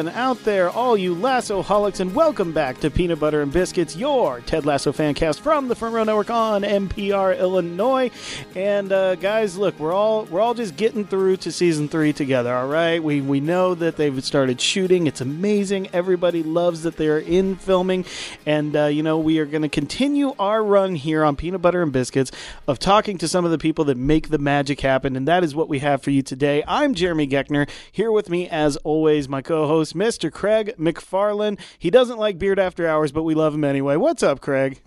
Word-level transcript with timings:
Everyone 0.00 0.18
out 0.18 0.42
there, 0.44 0.70
all 0.70 0.96
you 0.96 1.14
Lasso 1.14 1.62
holics, 1.62 2.00
and 2.00 2.14
welcome 2.14 2.52
back 2.52 2.80
to 2.80 2.90
Peanut 2.90 3.20
Butter 3.20 3.42
and 3.42 3.52
Biscuits, 3.52 3.94
your 3.94 4.40
Ted 4.40 4.64
Lasso 4.64 4.92
fan 4.92 5.12
cast 5.12 5.42
from 5.42 5.68
the 5.68 5.74
Front 5.74 5.94
Row 5.94 6.04
Network 6.04 6.30
on 6.30 6.62
NPR 6.62 7.38
Illinois. 7.38 8.10
And 8.54 8.90
uh, 8.92 9.16
guys, 9.16 9.58
look, 9.58 9.78
we're 9.78 9.92
all 9.92 10.24
we're 10.24 10.40
all 10.40 10.54
just 10.54 10.76
getting 10.76 11.04
through 11.04 11.36
to 11.38 11.52
season 11.52 11.86
three 11.86 12.14
together. 12.14 12.54
All 12.54 12.66
right, 12.66 13.02
we 13.02 13.20
we 13.20 13.40
know 13.40 13.74
that 13.74 13.98
they've 13.98 14.24
started 14.24 14.58
shooting. 14.58 15.06
It's 15.06 15.20
amazing. 15.20 15.90
Everybody 15.92 16.42
loves 16.42 16.82
that 16.84 16.96
they're 16.96 17.18
in 17.18 17.56
filming, 17.56 18.06
and 18.46 18.74
uh, 18.74 18.86
you 18.86 19.02
know 19.02 19.18
we 19.18 19.38
are 19.38 19.44
going 19.44 19.60
to 19.60 19.68
continue 19.68 20.34
our 20.38 20.64
run 20.64 20.94
here 20.94 21.22
on 21.26 21.36
Peanut 21.36 21.60
Butter 21.60 21.82
and 21.82 21.92
Biscuits 21.92 22.32
of 22.66 22.78
talking 22.78 23.18
to 23.18 23.28
some 23.28 23.44
of 23.44 23.50
the 23.50 23.58
people 23.58 23.84
that 23.84 23.98
make 23.98 24.30
the 24.30 24.38
magic 24.38 24.80
happen, 24.80 25.14
and 25.14 25.28
that 25.28 25.44
is 25.44 25.54
what 25.54 25.68
we 25.68 25.80
have 25.80 26.02
for 26.02 26.10
you 26.10 26.22
today. 26.22 26.64
I'm 26.66 26.94
Jeremy 26.94 27.26
Geckner 27.26 27.68
here 27.92 28.10
with 28.10 28.30
me 28.30 28.48
as 28.48 28.78
always, 28.78 29.28
my 29.28 29.42
co 29.42 29.66
host, 29.92 30.20
Mr. 30.20 30.32
Craig 30.32 30.74
McFarland. 30.78 31.58
He 31.78 31.90
doesn't 31.90 32.18
like 32.18 32.38
Beard 32.38 32.58
After 32.58 32.86
Hours, 32.86 33.12
but 33.12 33.22
we 33.22 33.34
love 33.34 33.54
him 33.54 33.64
anyway. 33.64 33.96
What's 33.96 34.22
up, 34.22 34.40
Craig? 34.40 34.80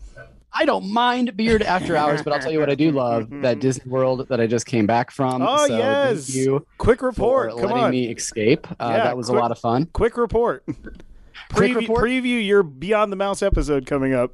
I 0.56 0.66
don't 0.66 0.92
mind 0.94 1.36
Beard 1.36 1.64
After 1.64 1.96
Hours, 1.98 2.22
but 2.22 2.32
I'll 2.32 2.40
tell 2.40 2.52
you 2.52 2.60
what 2.60 2.70
I 2.70 2.76
do 2.76 2.92
love 2.92 3.28
that 3.42 3.60
Disney 3.60 3.90
World 3.90 4.28
that 4.30 4.40
I 4.40 4.46
just 4.46 4.66
came 4.68 4.86
back 4.86 5.10
from. 5.10 5.42
Oh, 5.42 5.68
so 5.68 5.76
yes. 5.78 6.28
Thank 6.28 6.46
you 6.46 6.66
Quick 6.78 7.02
report. 7.02 7.52
for 7.54 7.58
Come 7.62 7.70
letting 7.70 7.84
on. 7.86 7.92
me 7.92 8.12
escape. 8.12 8.68
Uh, 8.72 8.76
Yeah, 8.92 9.04
that 9.06 9.18
was 9.18 9.28
quick- 9.28 9.38
a 9.40 9.42
lot 9.42 9.52
of 9.52 9.58
fun. 9.58 9.88
Quick 9.94 10.16
report. 10.18 10.64
Quick 10.66 11.72
Preview, 11.72 11.76
report? 11.76 12.04
preview 12.06 12.46
your 12.46 12.62
Beyond 12.64 13.12
the 13.12 13.16
Mouse 13.16 13.42
episode 13.42 13.86
coming 13.88 14.14
up. 14.14 14.32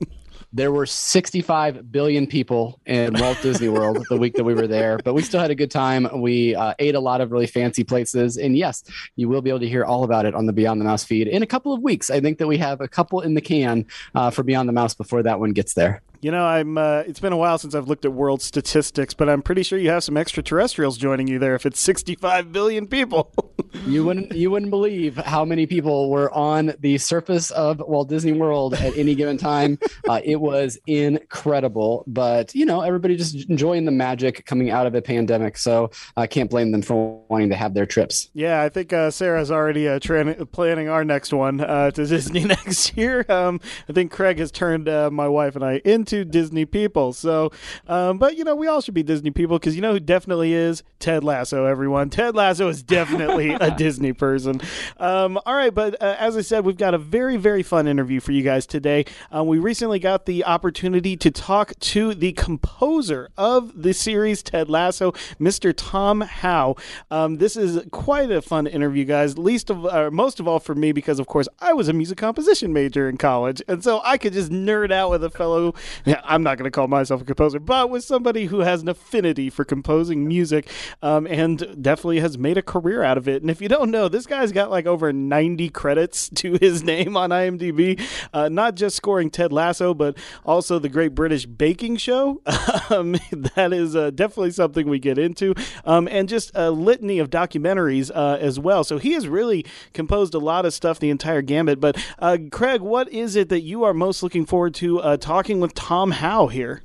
There 0.51 0.71
were 0.71 0.87
65 0.87 1.91
billion 1.91 2.25
people 2.25 2.79
in 2.87 3.13
Walt 3.19 3.37
Disney 3.43 3.69
World 3.69 4.03
the 4.09 4.17
week 4.17 4.33
that 4.33 4.43
we 4.43 4.55
were 4.55 4.65
there, 4.65 4.97
but 5.03 5.13
we 5.13 5.21
still 5.21 5.39
had 5.39 5.51
a 5.51 5.55
good 5.55 5.69
time. 5.69 6.07
We 6.21 6.55
uh, 6.55 6.73
ate 6.79 6.95
a 6.95 6.99
lot 6.99 7.21
of 7.21 7.31
really 7.31 7.45
fancy 7.45 7.83
places. 7.83 8.35
And 8.35 8.57
yes, 8.57 8.83
you 9.15 9.29
will 9.29 9.43
be 9.43 9.51
able 9.51 9.59
to 9.59 9.69
hear 9.69 9.85
all 9.85 10.03
about 10.03 10.25
it 10.25 10.33
on 10.33 10.47
the 10.47 10.53
Beyond 10.53 10.81
the 10.81 10.85
Mouse 10.85 11.03
feed 11.03 11.27
in 11.27 11.43
a 11.43 11.47
couple 11.47 11.71
of 11.71 11.83
weeks. 11.83 12.09
I 12.09 12.19
think 12.19 12.39
that 12.39 12.47
we 12.47 12.57
have 12.57 12.81
a 12.81 12.87
couple 12.87 13.21
in 13.21 13.35
the 13.35 13.41
can 13.41 13.85
uh, 14.15 14.31
for 14.31 14.41
Beyond 14.41 14.67
the 14.67 14.73
Mouse 14.73 14.95
before 14.95 15.21
that 15.21 15.39
one 15.39 15.51
gets 15.51 15.75
there. 15.75 16.01
You 16.21 16.31
know, 16.31 16.45
I'm. 16.45 16.77
Uh, 16.77 17.03
it's 17.07 17.19
been 17.19 17.31
a 17.31 17.37
while 17.37 17.57
since 17.57 17.73
I've 17.73 17.87
looked 17.87 18.03
at 18.03 18.11
world 18.11 18.41
statistics, 18.41 19.13
but 19.13 19.29
I'm 19.29 19.41
pretty 19.41 19.63
sure 19.63 19.79
you 19.79 19.89
have 19.89 20.03
some 20.03 20.17
extraterrestrials 20.17 20.97
joining 20.97 21.27
you 21.27 21.39
there. 21.39 21.55
If 21.55 21.65
it's 21.65 21.79
65 21.79 22.51
billion 22.51 22.87
people, 22.87 23.31
You 23.85 24.03
wouldn't 24.03 24.33
you 24.33 24.51
wouldn't 24.51 24.71
believe 24.71 25.17
how 25.17 25.45
many 25.45 25.65
people 25.65 26.09
were 26.09 26.31
on 26.31 26.73
the 26.79 26.97
surface 26.97 27.51
of 27.51 27.79
Walt 27.79 28.09
Disney 28.09 28.33
World 28.33 28.73
at 28.73 28.95
any 28.97 29.15
given 29.15 29.37
time. 29.37 29.77
Uh, 30.07 30.21
it 30.23 30.37
was 30.37 30.79
incredible, 30.87 32.03
but 32.07 32.55
you 32.55 32.65
know 32.65 32.81
everybody 32.81 33.15
just 33.15 33.47
enjoying 33.49 33.85
the 33.85 33.91
magic 33.91 34.45
coming 34.45 34.71
out 34.71 34.87
of 34.87 34.95
a 34.95 35.01
pandemic. 35.01 35.57
So 35.57 35.91
I 36.17 36.25
can't 36.25 36.49
blame 36.49 36.71
them 36.71 36.81
for 36.81 37.21
wanting 37.27 37.49
to 37.49 37.55
have 37.55 37.73
their 37.73 37.85
trips. 37.85 38.29
yeah, 38.33 38.61
I 38.61 38.69
think 38.69 38.91
uh, 38.91 39.11
Sarah's 39.11 39.51
already 39.51 39.87
uh, 39.87 39.99
tra- 39.99 40.45
planning 40.47 40.89
our 40.89 41.03
next 41.03 41.31
one 41.33 41.61
uh, 41.61 41.91
to 41.91 42.05
Disney 42.05 42.43
next 42.45 42.97
year. 42.97 43.25
Um, 43.29 43.59
I 43.87 43.93
think 43.93 44.11
Craig 44.11 44.39
has 44.39 44.51
turned 44.51 44.89
uh, 44.89 45.11
my 45.11 45.27
wife 45.27 45.55
and 45.55 45.63
I 45.65 45.81
into 45.85 46.08
Disney 46.09 46.65
people. 46.65 47.13
So, 47.13 47.51
um, 47.87 48.17
but 48.17 48.37
you 48.37 48.43
know, 48.43 48.55
we 48.55 48.67
all 48.67 48.81
should 48.81 48.93
be 48.93 49.03
Disney 49.03 49.31
people 49.31 49.57
because 49.57 49.75
you 49.75 49.81
know 49.81 49.93
who 49.93 49.99
definitely 49.99 50.53
is 50.53 50.83
Ted 50.99 51.23
Lasso. 51.23 51.65
Everyone, 51.65 52.09
Ted 52.09 52.35
Lasso 52.35 52.67
is 52.67 52.83
definitely 52.83 53.49
a 53.59 53.71
Disney 53.71 54.13
person. 54.13 54.61
Um, 54.97 55.39
all 55.45 55.55
right, 55.55 55.73
but 55.73 56.01
uh, 56.01 56.15
as 56.19 56.35
I 56.37 56.41
said, 56.41 56.65
we've 56.65 56.77
got 56.77 56.93
a 56.93 56.97
very 56.97 57.37
very 57.37 57.63
fun 57.63 57.87
interview 57.87 58.19
for 58.19 58.31
you 58.31 58.43
guys 58.43 58.65
today. 58.65 59.05
Uh, 59.33 59.43
we 59.43 59.59
recently 59.59 59.99
got 59.99 60.25
the 60.25 60.45
opportunity 60.45 61.15
to 61.17 61.31
talk 61.31 61.77
to 61.79 62.13
the 62.13 62.33
composer 62.33 63.29
of 63.37 63.81
the 63.81 63.93
series 63.93 64.43
Ted 64.43 64.69
Lasso, 64.69 65.11
Mr. 65.39 65.73
Tom 65.75 66.21
Howe. 66.21 66.75
Um, 67.11 67.37
this 67.37 67.55
is 67.55 67.85
quite 67.91 68.31
a 68.31 68.41
fun 68.41 68.67
interview, 68.67 69.05
guys. 69.05 69.37
Least 69.37 69.69
of, 69.69 69.85
uh, 69.85 70.09
most 70.11 70.39
of 70.39 70.47
all 70.47 70.59
for 70.59 70.75
me, 70.75 70.91
because 70.91 71.19
of 71.19 71.27
course 71.27 71.47
I 71.59 71.73
was 71.73 71.87
a 71.87 71.93
music 71.93 72.17
composition 72.17 72.73
major 72.73 73.09
in 73.09 73.17
college, 73.17 73.61
and 73.67 73.83
so 73.83 74.01
I 74.03 74.17
could 74.17 74.33
just 74.33 74.51
nerd 74.51 74.91
out 74.91 75.11
with 75.11 75.23
a 75.23 75.29
fellow. 75.29 75.73
Yeah, 76.05 76.21
I'm 76.23 76.43
not 76.43 76.57
going 76.57 76.65
to 76.65 76.71
call 76.71 76.87
myself 76.87 77.21
a 77.21 77.25
composer, 77.25 77.59
but 77.59 77.89
with 77.89 78.03
somebody 78.03 78.45
who 78.45 78.59
has 78.59 78.81
an 78.81 78.89
affinity 78.89 79.49
for 79.49 79.65
composing 79.65 80.27
music, 80.27 80.69
um, 81.01 81.27
and 81.27 81.59
definitely 81.81 82.19
has 82.19 82.37
made 82.37 82.57
a 82.57 82.61
career 82.61 83.03
out 83.03 83.17
of 83.17 83.27
it. 83.27 83.41
And 83.41 83.51
if 83.51 83.61
you 83.61 83.67
don't 83.67 83.91
know, 83.91 84.07
this 84.07 84.25
guy's 84.25 84.51
got 84.51 84.69
like 84.69 84.85
over 84.85 85.11
90 85.11 85.69
credits 85.69 86.29
to 86.35 86.57
his 86.61 86.83
name 86.83 87.17
on 87.17 87.31
IMDb, 87.31 88.01
uh, 88.33 88.49
not 88.49 88.75
just 88.75 88.95
scoring 88.95 89.29
Ted 89.29 89.51
Lasso, 89.51 89.93
but 89.93 90.17
also 90.45 90.79
the 90.79 90.89
Great 90.89 91.13
British 91.13 91.45
Baking 91.45 91.97
Show. 91.97 92.41
um, 92.89 93.15
that 93.55 93.73
is 93.73 93.95
uh, 93.95 94.11
definitely 94.11 94.51
something 94.51 94.87
we 94.87 94.99
get 94.99 95.17
into, 95.17 95.53
um, 95.85 96.07
and 96.09 96.29
just 96.29 96.51
a 96.55 96.71
litany 96.71 97.19
of 97.19 97.29
documentaries 97.29 98.11
uh, 98.13 98.37
as 98.39 98.59
well. 98.59 98.83
So 98.83 98.97
he 98.97 99.13
has 99.13 99.27
really 99.27 99.65
composed 99.93 100.33
a 100.33 100.39
lot 100.39 100.65
of 100.65 100.73
stuff, 100.73 100.99
the 100.99 101.09
entire 101.09 101.41
gambit. 101.41 101.79
But 101.79 102.03
uh, 102.19 102.37
Craig, 102.51 102.81
what 102.81 103.09
is 103.09 103.35
it 103.35 103.49
that 103.49 103.61
you 103.61 103.83
are 103.83 103.93
most 103.93 104.23
looking 104.23 104.45
forward 104.45 104.73
to 104.75 104.99
uh, 105.01 105.17
talking 105.17 105.59
with 105.59 105.73
Tom 105.73 105.88
Howe 106.11 106.49
here? 106.49 106.83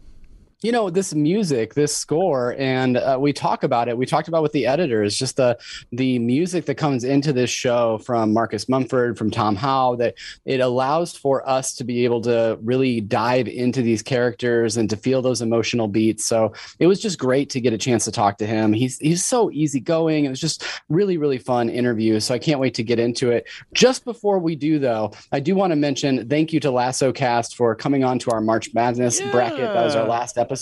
You 0.64 0.72
know 0.72 0.88
this 0.88 1.14
music 1.14 1.74
this 1.74 1.94
score 1.94 2.54
and 2.58 2.96
uh, 2.96 3.18
we 3.20 3.34
talk 3.34 3.64
about 3.64 3.86
it. 3.86 3.98
We 3.98 4.06
talked 4.06 4.28
about 4.28 4.42
with 4.42 4.52
the 4.52 4.64
editors 4.64 5.14
just 5.14 5.36
the 5.36 5.58
the 5.92 6.18
music 6.18 6.64
that 6.64 6.76
comes 6.76 7.04
into 7.04 7.34
this 7.34 7.50
show 7.50 7.98
from 7.98 8.32
marcus 8.32 8.66
mumford 8.66 9.18
from 9.18 9.30
tom 9.30 9.56
howe 9.56 9.94
that 9.96 10.14
it 10.46 10.60
allows 10.60 11.14
for 11.14 11.46
us 11.46 11.74
to 11.74 11.84
be 11.84 12.06
able 12.06 12.22
to 12.22 12.58
really 12.62 13.02
dive 13.02 13.46
into 13.46 13.82
these 13.82 14.00
characters 14.02 14.78
and 14.78 14.88
to 14.88 14.96
feel 14.96 15.20
those 15.20 15.42
emotional 15.42 15.86
beats. 15.86 16.24
So 16.24 16.54
it 16.78 16.86
was 16.86 16.98
just 16.98 17.18
great 17.18 17.50
to 17.50 17.60
get 17.60 17.74
a 17.74 17.78
chance 17.78 18.06
to 18.06 18.10
talk 18.10 18.38
to 18.38 18.46
him. 18.46 18.72
He's 18.72 18.98
he's 18.98 19.22
so 19.22 19.50
easygoing. 19.50 20.24
It 20.24 20.30
was 20.30 20.40
just 20.40 20.64
really 20.88 21.18
really 21.18 21.38
fun 21.38 21.68
interview 21.68 22.20
so 22.20 22.32
i 22.32 22.38
can't 22.38 22.60
wait 22.60 22.72
to 22.74 22.82
get 22.82 22.98
into 22.98 23.30
it. 23.30 23.46
Just 23.74 24.06
before 24.06 24.38
we 24.38 24.56
do 24.56 24.78
though 24.78 25.12
i 25.30 25.40
do 25.40 25.54
want 25.54 25.72
to 25.72 25.76
mention 25.76 26.26
thank 26.26 26.54
you 26.54 26.60
to 26.60 26.70
lasso 26.70 27.12
cast 27.12 27.54
for 27.54 27.74
coming 27.74 28.02
on 28.02 28.18
to 28.20 28.30
our 28.30 28.40
march 28.40 28.72
madness 28.72 29.20
bracket. 29.30 29.58
That 29.58 29.84
was 29.84 29.94
our 29.94 30.08
last 30.08 30.38
episode 30.38 30.53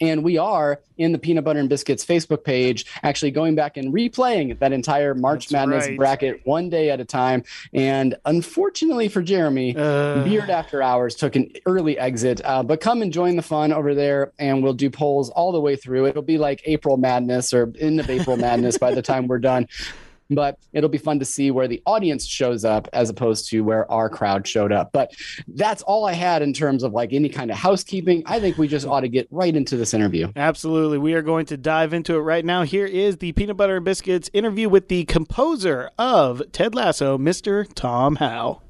and 0.00 0.22
we 0.24 0.38
are 0.38 0.80
in 0.96 1.12
the 1.12 1.18
peanut 1.18 1.44
butter 1.44 1.60
and 1.60 1.68
biscuits 1.68 2.04
facebook 2.04 2.42
page 2.44 2.84
actually 3.02 3.30
going 3.30 3.54
back 3.54 3.76
and 3.76 3.92
replaying 3.94 4.58
that 4.58 4.72
entire 4.72 5.14
march 5.14 5.48
That's 5.48 5.52
madness 5.52 5.86
right. 5.86 5.96
bracket 5.96 6.40
one 6.44 6.70
day 6.70 6.90
at 6.90 7.00
a 7.00 7.04
time. 7.04 7.44
And 7.72 8.16
unfortunately 8.24 9.08
for 9.08 9.22
jeremy 9.22 9.76
Uh, 9.76 10.24
beard 10.24 10.50
after 10.50 10.82
hours 10.82 11.14
took 11.14 11.36
an 11.36 11.50
early 11.66 11.98
exit. 11.98 12.40
Uh, 12.44 12.62
but 12.62 12.80
come 12.80 13.02
and 13.02 13.12
join 13.12 13.36
the 13.36 13.42
fun 13.42 13.72
over 13.72 13.94
there 13.94 14.32
and 14.38 14.62
we'll 14.62 14.72
do 14.74 14.90
polls 14.90 15.30
all 15.30 15.52
the 15.52 15.60
way 15.60 15.76
through. 15.76 16.06
It'll 16.06 16.22
be 16.22 16.38
like 16.38 16.62
april 16.64 16.96
madness 16.96 17.52
or 17.52 17.72
end 17.78 18.00
of 18.00 18.10
april 18.10 18.36
madness 18.36 18.78
by 18.78 18.94
the 18.94 19.02
time 19.02 19.28
we're 19.28 19.38
done 19.38 19.68
but 20.30 20.58
it'll 20.72 20.90
be 20.90 20.98
fun 20.98 21.18
to 21.18 21.24
see 21.24 21.50
where 21.50 21.68
the 21.68 21.82
audience 21.86 22.26
shows 22.26 22.64
up 22.64 22.88
as 22.92 23.10
opposed 23.10 23.48
to 23.50 23.60
where 23.62 23.90
our 23.90 24.08
crowd 24.08 24.46
showed 24.46 24.72
up. 24.72 24.90
But 24.92 25.12
that's 25.48 25.82
all 25.82 26.06
I 26.06 26.12
had 26.12 26.42
in 26.42 26.52
terms 26.52 26.82
of 26.82 26.92
like 26.92 27.12
any 27.12 27.28
kind 27.28 27.50
of 27.50 27.56
housekeeping. 27.56 28.22
I 28.26 28.40
think 28.40 28.58
we 28.58 28.68
just 28.68 28.86
ought 28.86 29.00
to 29.00 29.08
get 29.08 29.28
right 29.30 29.54
into 29.54 29.76
this 29.76 29.94
interview. 29.94 30.32
Absolutely. 30.36 30.98
We 30.98 31.14
are 31.14 31.22
going 31.22 31.46
to 31.46 31.56
dive 31.56 31.92
into 31.92 32.14
it 32.16 32.20
right 32.20 32.44
now. 32.44 32.62
Here 32.62 32.86
is 32.86 33.18
the 33.18 33.32
Peanut 33.32 33.56
Butter 33.56 33.76
and 33.76 33.84
Biscuits 33.84 34.30
interview 34.32 34.68
with 34.68 34.88
the 34.88 35.04
composer 35.04 35.90
of 35.98 36.42
Ted 36.52 36.74
Lasso, 36.74 37.18
Mr. 37.18 37.66
Tom 37.74 38.16
Howe. 38.16 38.62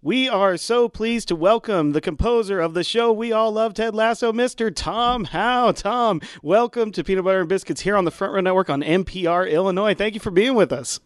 We 0.00 0.28
are 0.28 0.56
so 0.56 0.88
pleased 0.88 1.26
to 1.26 1.34
welcome 1.34 1.90
the 1.90 2.00
composer 2.00 2.60
of 2.60 2.72
the 2.72 2.84
show 2.84 3.12
we 3.12 3.32
all 3.32 3.50
love, 3.50 3.74
Ted 3.74 3.96
Lasso, 3.96 4.32
Mr. 4.32 4.72
Tom 4.72 5.24
Howe. 5.24 5.72
Tom, 5.72 6.20
welcome 6.40 6.92
to 6.92 7.02
Peanut 7.02 7.24
Butter 7.24 7.40
and 7.40 7.48
Biscuits 7.48 7.80
here 7.80 7.96
on 7.96 8.04
the 8.04 8.12
Front 8.12 8.32
Row 8.32 8.40
Network 8.40 8.70
on 8.70 8.80
NPR 8.80 9.50
Illinois. 9.50 9.94
Thank 9.94 10.14
you 10.14 10.20
for 10.20 10.30
being 10.30 10.54
with 10.54 10.70
us. 10.70 11.00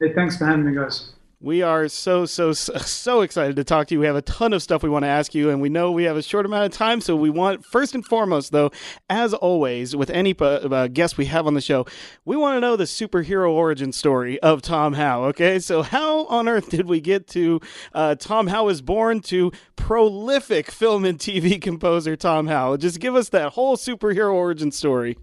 Hey, 0.00 0.12
thanks 0.14 0.36
for 0.36 0.46
having 0.46 0.66
me, 0.66 0.74
guys. 0.74 1.13
We 1.44 1.60
are 1.60 1.88
so, 1.88 2.24
so, 2.24 2.54
so, 2.54 3.20
excited 3.20 3.56
to 3.56 3.64
talk 3.64 3.88
to 3.88 3.94
you. 3.94 4.00
We 4.00 4.06
have 4.06 4.16
a 4.16 4.22
ton 4.22 4.54
of 4.54 4.62
stuff 4.62 4.82
we 4.82 4.88
want 4.88 5.02
to 5.02 5.10
ask 5.10 5.34
you, 5.34 5.50
and 5.50 5.60
we 5.60 5.68
know 5.68 5.92
we 5.92 6.04
have 6.04 6.16
a 6.16 6.22
short 6.22 6.46
amount 6.46 6.64
of 6.64 6.72
time. 6.72 7.02
So, 7.02 7.14
we 7.14 7.28
want, 7.28 7.66
first 7.66 7.94
and 7.94 8.02
foremost, 8.02 8.50
though, 8.50 8.70
as 9.10 9.34
always, 9.34 9.94
with 9.94 10.08
any 10.08 10.34
uh, 10.40 10.88
guest 10.88 11.18
we 11.18 11.26
have 11.26 11.46
on 11.46 11.52
the 11.52 11.60
show, 11.60 11.84
we 12.24 12.34
want 12.34 12.56
to 12.56 12.62
know 12.62 12.76
the 12.76 12.84
superhero 12.84 13.50
origin 13.50 13.92
story 13.92 14.40
of 14.40 14.62
Tom 14.62 14.94
Howe. 14.94 15.24
Okay. 15.24 15.58
So, 15.58 15.82
how 15.82 16.24
on 16.28 16.48
earth 16.48 16.70
did 16.70 16.88
we 16.88 17.02
get 17.02 17.28
to 17.28 17.60
uh, 17.92 18.14
Tom 18.14 18.46
Howe 18.46 18.64
was 18.64 18.80
born 18.80 19.20
to 19.24 19.52
prolific 19.76 20.70
film 20.70 21.04
and 21.04 21.18
TV 21.18 21.60
composer 21.60 22.16
Tom 22.16 22.46
Howe? 22.46 22.78
Just 22.78 23.00
give 23.00 23.14
us 23.14 23.28
that 23.28 23.52
whole 23.52 23.76
superhero 23.76 24.32
origin 24.32 24.72
story. 24.72 25.18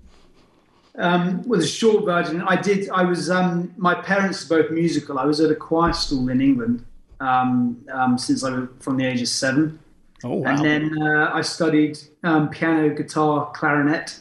Um, 0.97 1.41
well, 1.43 1.59
the 1.59 1.65
short 1.65 2.05
version, 2.05 2.41
I 2.41 2.55
did. 2.61 2.89
I 2.89 3.03
was. 3.03 3.29
Um, 3.29 3.73
my 3.77 3.95
parents 3.95 4.43
are 4.45 4.61
both 4.61 4.71
musical. 4.71 5.19
I 5.19 5.25
was 5.25 5.39
at 5.39 5.49
a 5.49 5.55
choir 5.55 5.93
school 5.93 6.29
in 6.29 6.41
England 6.41 6.85
um, 7.21 7.83
um, 7.93 8.17
since 8.17 8.43
I 8.43 8.49
was 8.51 8.69
from 8.79 8.97
the 8.97 9.05
age 9.05 9.21
of 9.21 9.27
seven, 9.29 9.79
Oh, 10.23 10.35
wow. 10.35 10.49
and 10.51 10.65
then 10.65 11.01
uh, 11.01 11.31
I 11.33 11.41
studied 11.41 11.97
um, 12.23 12.49
piano, 12.49 12.89
guitar, 12.93 13.51
clarinet, 13.53 14.19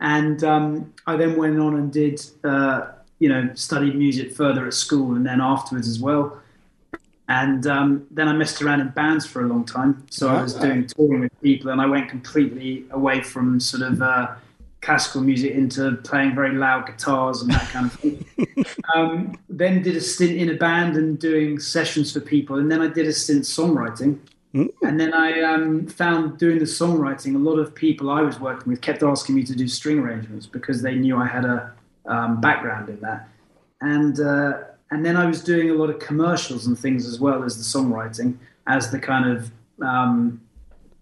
and 0.00 0.42
um, 0.44 0.92
I 1.06 1.16
then 1.16 1.36
went 1.36 1.58
on 1.58 1.76
and 1.76 1.92
did, 1.92 2.20
uh, 2.44 2.88
you 3.18 3.28
know, 3.28 3.50
studied 3.54 3.94
music 3.96 4.32
further 4.32 4.66
at 4.66 4.74
school, 4.74 5.14
and 5.14 5.24
then 5.24 5.40
afterwards 5.40 5.88
as 5.88 5.98
well. 5.98 6.38
And 7.28 7.66
um, 7.66 8.06
then 8.10 8.28
I 8.28 8.34
messed 8.34 8.60
around 8.60 8.80
in 8.80 8.88
bands 8.88 9.24
for 9.24 9.42
a 9.42 9.46
long 9.46 9.64
time. 9.64 10.04
So 10.10 10.28
I 10.28 10.42
was 10.42 10.54
doing 10.54 10.86
touring 10.86 11.20
with 11.20 11.40
people, 11.40 11.70
and 11.70 11.80
I 11.80 11.86
went 11.86 12.10
completely 12.10 12.84
away 12.90 13.22
from 13.22 13.58
sort 13.60 13.82
of 13.84 14.02
uh, 14.02 14.34
classical 14.82 15.20
music 15.20 15.52
into 15.52 15.92
playing 16.04 16.34
very 16.34 16.54
loud 16.54 16.86
guitars 16.86 17.40
and 17.40 17.52
that 17.52 17.68
kind 17.70 17.86
of 17.86 17.92
thing. 17.94 18.24
um, 18.94 19.38
then 19.48 19.80
did 19.80 19.96
a 19.96 20.00
stint 20.00 20.36
in 20.36 20.50
a 20.50 20.54
band 20.54 20.96
and 20.96 21.18
doing 21.18 21.58
sessions 21.58 22.12
for 22.12 22.20
people, 22.20 22.58
and 22.58 22.70
then 22.70 22.82
I 22.82 22.88
did 22.88 23.06
a 23.06 23.12
stint 23.12 23.44
songwriting. 23.44 24.18
Mm. 24.54 24.68
And 24.82 25.00
then 25.00 25.14
I 25.14 25.40
um, 25.40 25.86
found 25.86 26.36
doing 26.38 26.58
the 26.58 26.66
songwriting, 26.66 27.34
a 27.34 27.38
lot 27.38 27.58
of 27.58 27.74
people 27.74 28.10
I 28.10 28.20
was 28.20 28.38
working 28.38 28.70
with 28.70 28.82
kept 28.82 29.02
asking 29.02 29.36
me 29.36 29.44
to 29.44 29.54
do 29.54 29.66
string 29.66 30.00
arrangements 30.00 30.46
because 30.46 30.82
they 30.82 30.94
knew 30.94 31.16
I 31.16 31.26
had 31.26 31.46
a 31.46 31.72
um, 32.04 32.40
background 32.40 32.90
in 32.90 33.00
that. 33.00 33.28
And 33.80 34.20
uh, 34.20 34.58
and 34.90 35.06
then 35.06 35.16
I 35.16 35.24
was 35.24 35.42
doing 35.42 35.70
a 35.70 35.74
lot 35.74 35.88
of 35.88 36.00
commercials 36.00 36.66
and 36.66 36.78
things 36.78 37.06
as 37.06 37.18
well 37.18 37.44
as 37.44 37.56
the 37.56 37.78
songwriting 37.78 38.36
as 38.66 38.90
the 38.90 38.98
kind 38.98 39.30
of 39.30 39.50
um, 39.80 40.40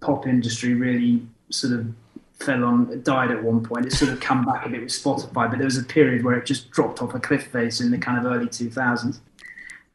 pop 0.00 0.29
industry 0.29 0.75
really 0.75 1.26
sort 1.50 1.73
of 1.73 1.87
fell 2.41 2.65
on 2.65 3.03
died 3.03 3.31
at 3.31 3.43
one 3.43 3.63
point. 3.63 3.87
It's 3.87 3.99
sort 3.99 4.11
of 4.11 4.21
come 4.21 4.45
back 4.45 4.67
a 4.67 4.69
bit 4.69 4.81
with 4.81 4.91
Spotify, 4.91 5.51
but 5.51 5.59
there 5.59 5.65
was 5.65 5.79
a 5.79 5.85
period 5.85 6.25
where 6.25 6.37
it 6.37 6.47
just 6.47 6.71
dropped 6.71 7.03
off 7.03 7.15
a 7.15 7.21
cliff 7.21 7.47
face 7.49 7.81
in 7.81 7.91
the 7.91 7.99
kind 7.99 8.19
of 8.19 8.31
early 8.31 8.47
2000s. 8.47 9.21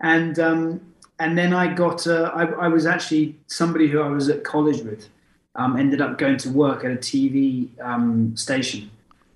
And 0.01 0.39
um, 0.39 0.81
and 1.19 1.37
then 1.37 1.53
I 1.53 1.73
got 1.73 2.05
uh, 2.07 2.31
I, 2.33 2.43
I, 2.43 2.67
was 2.67 2.85
actually 2.85 3.35
somebody 3.47 3.87
who 3.87 4.01
I 4.01 4.09
was 4.09 4.29
at 4.29 4.43
college 4.43 4.81
with 4.81 5.07
um, 5.55 5.77
ended 5.77 6.01
up 6.01 6.17
going 6.17 6.37
to 6.37 6.49
work 6.49 6.83
at 6.83 6.91
a 6.91 6.95
TV 6.95 7.69
um, 7.81 8.35
station, 8.35 8.91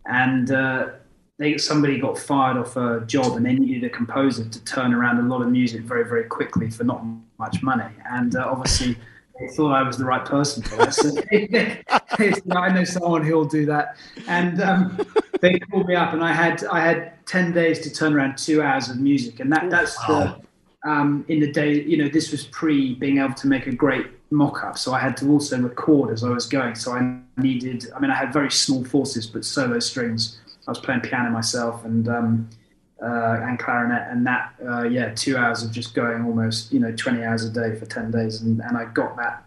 and 0.06 0.52
uh, 0.52 0.90
they 1.38 1.58
somebody 1.58 1.98
got 1.98 2.18
fired 2.18 2.58
off 2.58 2.76
a 2.76 3.02
job 3.08 3.38
and 3.38 3.46
they 3.46 3.54
needed 3.54 3.86
a 3.86 3.90
composer 3.90 4.44
to 4.44 4.66
turn 4.66 4.94
around 4.94 5.20
a 5.20 5.34
lot 5.34 5.42
of 5.42 5.50
music 5.50 5.82
very 5.82 6.04
very 6.04 6.26
quickly 6.26 6.70
for 6.70 6.84
not 6.84 7.04
much 7.38 7.64
money, 7.64 7.92
and 8.12 8.36
uh, 8.36 8.46
obviously 8.46 8.98
they 9.40 9.48
thought 9.48 9.72
I 9.74 9.84
was 9.84 9.98
the 9.98 10.06
right 10.06 10.26
person 10.26 10.64
for 10.64 10.76
that. 10.78 10.96
So 12.20 12.58
I 12.58 12.70
know 12.74 12.84
someone 12.84 13.24
who'll 13.24 13.46
do 13.46 13.66
that. 13.68 13.96
And 14.28 14.62
um, 14.62 15.00
they 15.42 15.58
called 15.60 15.88
me 15.88 15.96
up, 15.96 16.14
and 16.14 16.24
I 16.24 16.34
had 16.34 16.64
I 16.66 16.82
had 16.82 17.26
ten 17.26 17.54
days 17.54 17.80
to 17.82 17.94
turn 17.94 18.14
around 18.14 18.38
two 18.38 18.62
hours 18.62 18.90
of 18.90 19.00
music, 19.00 19.40
and 19.40 19.52
that 19.54 19.70
that's 19.70 19.98
wow. 20.08 20.42
the 20.84 20.90
um, 20.90 21.26
in 21.28 21.40
the 21.40 21.52
day. 21.52 21.82
You 21.82 21.98
know, 21.98 22.10
this 22.10 22.32
was 22.32 22.46
pre 22.48 22.96
being 22.96 23.20
able 23.20 23.36
to 23.36 23.48
make 23.48 23.68
a 23.68 23.72
great 23.72 24.08
mock-up, 24.32 24.78
so 24.78 24.94
I 24.94 25.00
had 25.00 25.16
to 25.18 25.30
also 25.32 25.60
record 25.60 26.12
as 26.12 26.24
I 26.24 26.30
was 26.30 26.46
going. 26.46 26.76
So 26.76 26.94
I 26.94 27.20
needed. 27.38 27.86
I 27.96 28.00
mean, 28.00 28.12
I 28.12 28.16
had 28.16 28.34
very 28.34 28.52
small 28.52 28.84
forces, 28.84 29.26
but 29.28 29.46
solo 29.46 29.80
strings. 29.80 30.40
I 30.68 30.72
was 30.72 30.80
playing 30.80 31.02
piano 31.02 31.30
myself, 31.30 31.86
and 31.86 32.08
um, 32.10 32.50
uh, 33.02 33.40
and 33.44 33.58
clarinet, 33.60 34.08
and 34.10 34.26
that 34.26 34.54
uh, 34.68 34.84
yeah, 34.84 35.14
two 35.14 35.38
hours 35.38 35.64
of 35.64 35.72
just 35.72 35.94
going 35.94 36.24
almost 36.24 36.72
you 36.72 36.80
know 36.80 36.92
20 36.92 37.24
hours 37.24 37.46
a 37.46 37.50
day 37.50 37.76
for 37.76 37.86
10 37.86 38.12
days, 38.12 38.42
and, 38.42 38.62
and 38.62 38.78
I 38.78 38.86
got 38.86 39.16
that 39.18 39.46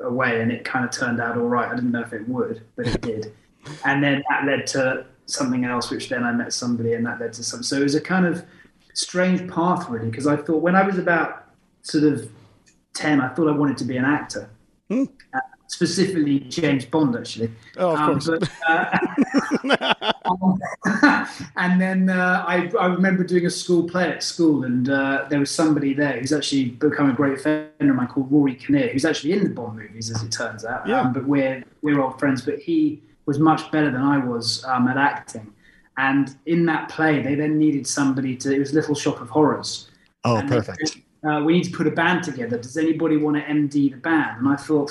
away, 0.00 0.40
and 0.40 0.50
it 0.50 0.64
kind 0.64 0.84
of 0.84 0.90
turned 0.90 1.20
out 1.20 1.36
all 1.36 1.48
right. 1.48 1.70
I 1.70 1.74
didn't 1.74 1.92
know 1.92 2.02
if 2.02 2.12
it 2.12 2.28
would, 2.28 2.62
but 2.76 2.86
it 2.86 3.00
did, 3.00 3.34
and 3.84 4.02
then 4.02 4.22
that 4.28 4.44
led 4.44 4.66
to 4.68 5.06
something 5.26 5.64
else, 5.64 5.90
which 5.90 6.08
then 6.08 6.24
I 6.24 6.32
met 6.32 6.52
somebody, 6.52 6.94
and 6.94 7.06
that 7.06 7.20
led 7.20 7.32
to 7.34 7.44
some. 7.44 7.62
So 7.62 7.76
it 7.76 7.82
was 7.82 7.94
a 7.94 8.00
kind 8.00 8.26
of 8.26 8.44
strange 8.94 9.48
path 9.50 9.88
really, 9.88 10.10
because 10.10 10.26
I 10.26 10.36
thought 10.36 10.62
when 10.62 10.74
I 10.74 10.82
was 10.82 10.98
about 10.98 11.44
sort 11.82 12.04
of 12.04 12.28
10, 12.94 13.20
I 13.20 13.28
thought 13.28 13.48
I 13.48 13.52
wanted 13.52 13.78
to 13.78 13.84
be 13.84 13.96
an 13.96 14.04
actor. 14.04 14.50
Hmm. 14.90 15.04
Uh, 15.32 15.40
specifically 15.68 16.40
James 16.40 16.84
Bond, 16.84 17.14
actually. 17.14 17.50
Oh, 17.76 17.92
of 17.92 17.98
um, 18.00 18.20
course. 18.20 18.28
But, 18.28 18.50
uh, 18.68 18.98
and 21.56 21.80
then 21.80 22.10
uh, 22.10 22.44
I, 22.46 22.70
I, 22.78 22.86
remember 22.86 23.22
doing 23.22 23.46
a 23.46 23.50
school 23.50 23.88
play 23.88 24.10
at 24.10 24.22
school, 24.22 24.64
and 24.64 24.88
uh, 24.88 25.26
there 25.30 25.38
was 25.38 25.50
somebody 25.50 25.94
there 25.94 26.18
who's 26.18 26.32
actually 26.32 26.70
become 26.70 27.10
a 27.10 27.12
great 27.12 27.40
friend 27.40 27.70
of 27.80 27.94
mine 27.94 28.08
called 28.08 28.32
Rory 28.32 28.54
Kinnear, 28.54 28.88
who's 28.88 29.04
actually 29.04 29.34
in 29.34 29.44
the 29.44 29.50
Bond 29.50 29.78
movies, 29.78 30.10
as 30.10 30.22
it 30.22 30.32
turns 30.32 30.64
out. 30.64 30.88
Yeah. 30.88 31.02
Um, 31.02 31.12
but 31.12 31.26
we're 31.26 31.62
we're 31.82 32.00
old 32.00 32.18
friends. 32.18 32.42
But 32.42 32.58
he 32.58 33.02
was 33.26 33.38
much 33.38 33.70
better 33.70 33.90
than 33.90 34.02
I 34.02 34.18
was 34.18 34.64
um, 34.64 34.88
at 34.88 34.96
acting. 34.96 35.52
And 35.98 36.34
in 36.46 36.64
that 36.66 36.88
play, 36.88 37.22
they 37.22 37.34
then 37.34 37.58
needed 37.58 37.86
somebody 37.86 38.36
to. 38.36 38.54
It 38.54 38.58
was 38.58 38.72
Little 38.72 38.94
Shop 38.94 39.20
of 39.20 39.28
Horrors. 39.28 39.90
Oh, 40.24 40.42
perfect. 40.46 40.96
They, 41.22 41.28
uh, 41.28 41.42
we 41.42 41.52
need 41.54 41.64
to 41.64 41.76
put 41.76 41.86
a 41.86 41.90
band 41.90 42.22
together. 42.22 42.56
Does 42.56 42.76
anybody 42.76 43.16
want 43.16 43.36
to 43.36 43.42
MD 43.42 43.90
the 43.90 43.96
band? 43.96 44.38
And 44.38 44.48
I 44.48 44.56
thought, 44.56 44.90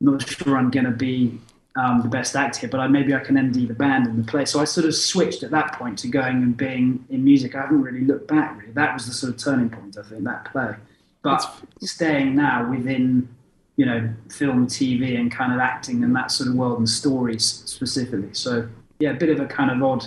not 0.00 0.28
sure 0.28 0.56
I'm 0.56 0.70
going 0.70 0.84
to 0.84 0.90
be 0.90 1.38
um, 1.76 2.02
the 2.02 2.08
best 2.08 2.34
actor 2.34 2.60
here, 2.60 2.68
but 2.68 2.80
I, 2.80 2.88
maybe 2.88 3.14
I 3.14 3.20
can 3.20 3.36
MD 3.36 3.68
the 3.68 3.74
band 3.74 4.06
and 4.06 4.22
the 4.22 4.30
play. 4.30 4.44
So 4.44 4.60
I 4.60 4.64
sort 4.64 4.86
of 4.86 4.94
switched 4.94 5.42
at 5.42 5.50
that 5.50 5.74
point 5.74 5.98
to 6.00 6.08
going 6.08 6.42
and 6.42 6.56
being 6.56 7.04
in 7.10 7.24
music. 7.24 7.54
I 7.54 7.62
haven't 7.62 7.82
really 7.82 8.00
looked 8.00 8.28
back. 8.28 8.58
Really, 8.58 8.72
that 8.72 8.94
was 8.94 9.06
the 9.06 9.12
sort 9.12 9.34
of 9.34 9.38
turning 9.38 9.70
point. 9.70 9.96
I 9.98 10.02
think 10.02 10.24
that 10.24 10.46
play, 10.46 10.74
but 11.22 11.38
That's... 11.80 11.92
staying 11.92 12.34
now 12.34 12.70
within 12.70 13.28
you 13.76 13.84
know 13.84 14.08
film, 14.30 14.66
TV, 14.66 15.18
and 15.18 15.30
kind 15.30 15.52
of 15.52 15.58
acting 15.58 16.02
and 16.02 16.16
that 16.16 16.30
sort 16.30 16.48
of 16.48 16.54
world 16.54 16.78
and 16.78 16.88
stories 16.88 17.44
specifically. 17.44 18.32
So 18.32 18.68
yeah, 18.98 19.10
a 19.10 19.14
bit 19.14 19.28
of 19.28 19.40
a 19.40 19.46
kind 19.46 19.70
of 19.70 19.82
odd 19.82 20.06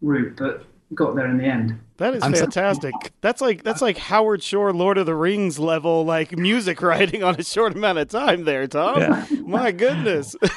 route, 0.00 0.36
but 0.36 0.64
got 0.94 1.14
there 1.14 1.26
in 1.26 1.38
the 1.38 1.44
end. 1.44 1.78
That 2.02 2.14
is 2.16 2.24
I'm 2.24 2.34
fantastic. 2.34 2.92
So- 3.00 3.10
that's 3.20 3.40
like 3.40 3.62
that's 3.62 3.80
like 3.80 3.96
Howard 3.96 4.42
Shore 4.42 4.72
Lord 4.72 4.98
of 4.98 5.06
the 5.06 5.14
Rings 5.14 5.60
level 5.60 6.04
like 6.04 6.36
music 6.36 6.82
writing 6.90 7.22
on 7.22 7.36
a 7.38 7.44
short 7.44 7.76
amount 7.76 7.98
of 7.98 8.08
time 8.08 8.42
there, 8.42 8.66
Tom. 8.66 8.98
Yeah. 9.00 9.24
My 9.46 9.70
goodness. 9.70 10.34
I 10.42 10.48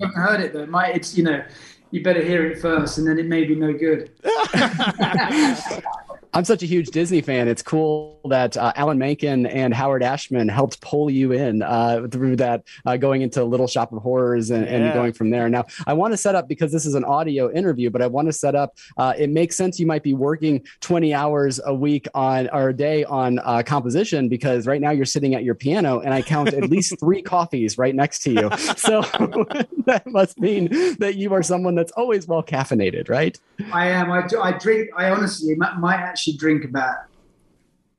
haven't 0.00 0.16
heard 0.16 0.40
it 0.40 0.52
though. 0.52 0.66
My 0.66 0.88
it's 0.88 1.16
you 1.16 1.22
know, 1.22 1.44
you 1.92 2.02
better 2.02 2.22
hear 2.22 2.44
it 2.44 2.60
first 2.60 2.98
and 2.98 3.06
then 3.06 3.20
it 3.20 3.26
may 3.26 3.44
be 3.44 3.54
no 3.54 3.72
good. 3.72 4.10
I'm 6.34 6.44
such 6.44 6.62
a 6.62 6.66
huge 6.66 6.88
Disney 6.88 7.20
fan. 7.20 7.48
It's 7.48 7.62
cool 7.62 8.20
that 8.28 8.56
uh, 8.56 8.72
Alan 8.76 8.98
Menken 8.98 9.46
and 9.46 9.72
Howard 9.72 10.02
Ashman 10.02 10.48
helped 10.48 10.80
pull 10.80 11.10
you 11.10 11.32
in 11.32 11.62
uh, 11.62 12.06
through 12.10 12.36
that, 12.36 12.64
uh, 12.84 12.96
going 12.96 13.22
into 13.22 13.44
Little 13.44 13.66
Shop 13.66 13.92
of 13.92 14.02
Horrors 14.02 14.50
and, 14.50 14.66
yeah. 14.66 14.72
and, 14.72 14.94
going 14.94 15.12
from 15.12 15.30
there. 15.30 15.48
Now, 15.48 15.64
I 15.86 15.94
want 15.94 16.12
to 16.12 16.16
set 16.16 16.34
up 16.34 16.48
because 16.48 16.70
this 16.70 16.84
is 16.84 16.94
an 16.94 17.04
audio 17.04 17.50
interview, 17.50 17.90
but 17.90 18.02
I 18.02 18.06
want 18.06 18.26
to 18.26 18.32
set 18.32 18.54
up. 18.54 18.76
Uh, 18.96 19.14
it 19.16 19.30
makes 19.30 19.56
sense 19.56 19.80
you 19.80 19.86
might 19.86 20.02
be 20.02 20.14
working 20.14 20.64
20 20.80 21.14
hours 21.14 21.60
a 21.64 21.74
week 21.74 22.06
on 22.14 22.48
or 22.52 22.70
a 22.70 22.74
day 22.74 23.04
on 23.04 23.38
uh, 23.40 23.62
composition 23.64 24.28
because 24.28 24.66
right 24.66 24.80
now 24.80 24.90
you're 24.90 25.06
sitting 25.06 25.34
at 25.34 25.44
your 25.44 25.54
piano, 25.54 26.00
and 26.00 26.12
I 26.12 26.22
count 26.22 26.52
at 26.52 26.68
least 26.68 26.94
three 27.00 27.22
coffees 27.22 27.78
right 27.78 27.94
next 27.94 28.20
to 28.24 28.32
you. 28.32 28.50
So 28.76 29.00
that 29.86 30.02
must 30.06 30.38
mean 30.38 30.68
that 30.98 31.14
you 31.16 31.32
are 31.32 31.42
someone 31.42 31.74
that's 31.74 31.92
always 31.92 32.26
well 32.26 32.42
caffeinated, 32.42 33.08
right? 33.08 33.38
I 33.72 33.88
am. 33.88 34.10
I, 34.10 34.26
I 34.40 34.52
drink. 34.52 34.90
I 34.96 35.10
honestly, 35.10 35.54
my, 35.54 35.74
my 35.78 35.96
actually 36.18 36.36
drink 36.36 36.64
about 36.64 36.96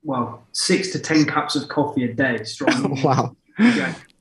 well 0.02 0.46
six 0.52 0.90
to 0.92 0.98
ten 0.98 1.24
cups 1.24 1.56
of 1.56 1.68
coffee 1.68 2.04
a 2.04 2.12
day, 2.12 2.44
strong. 2.44 3.02
wow. 3.04 3.34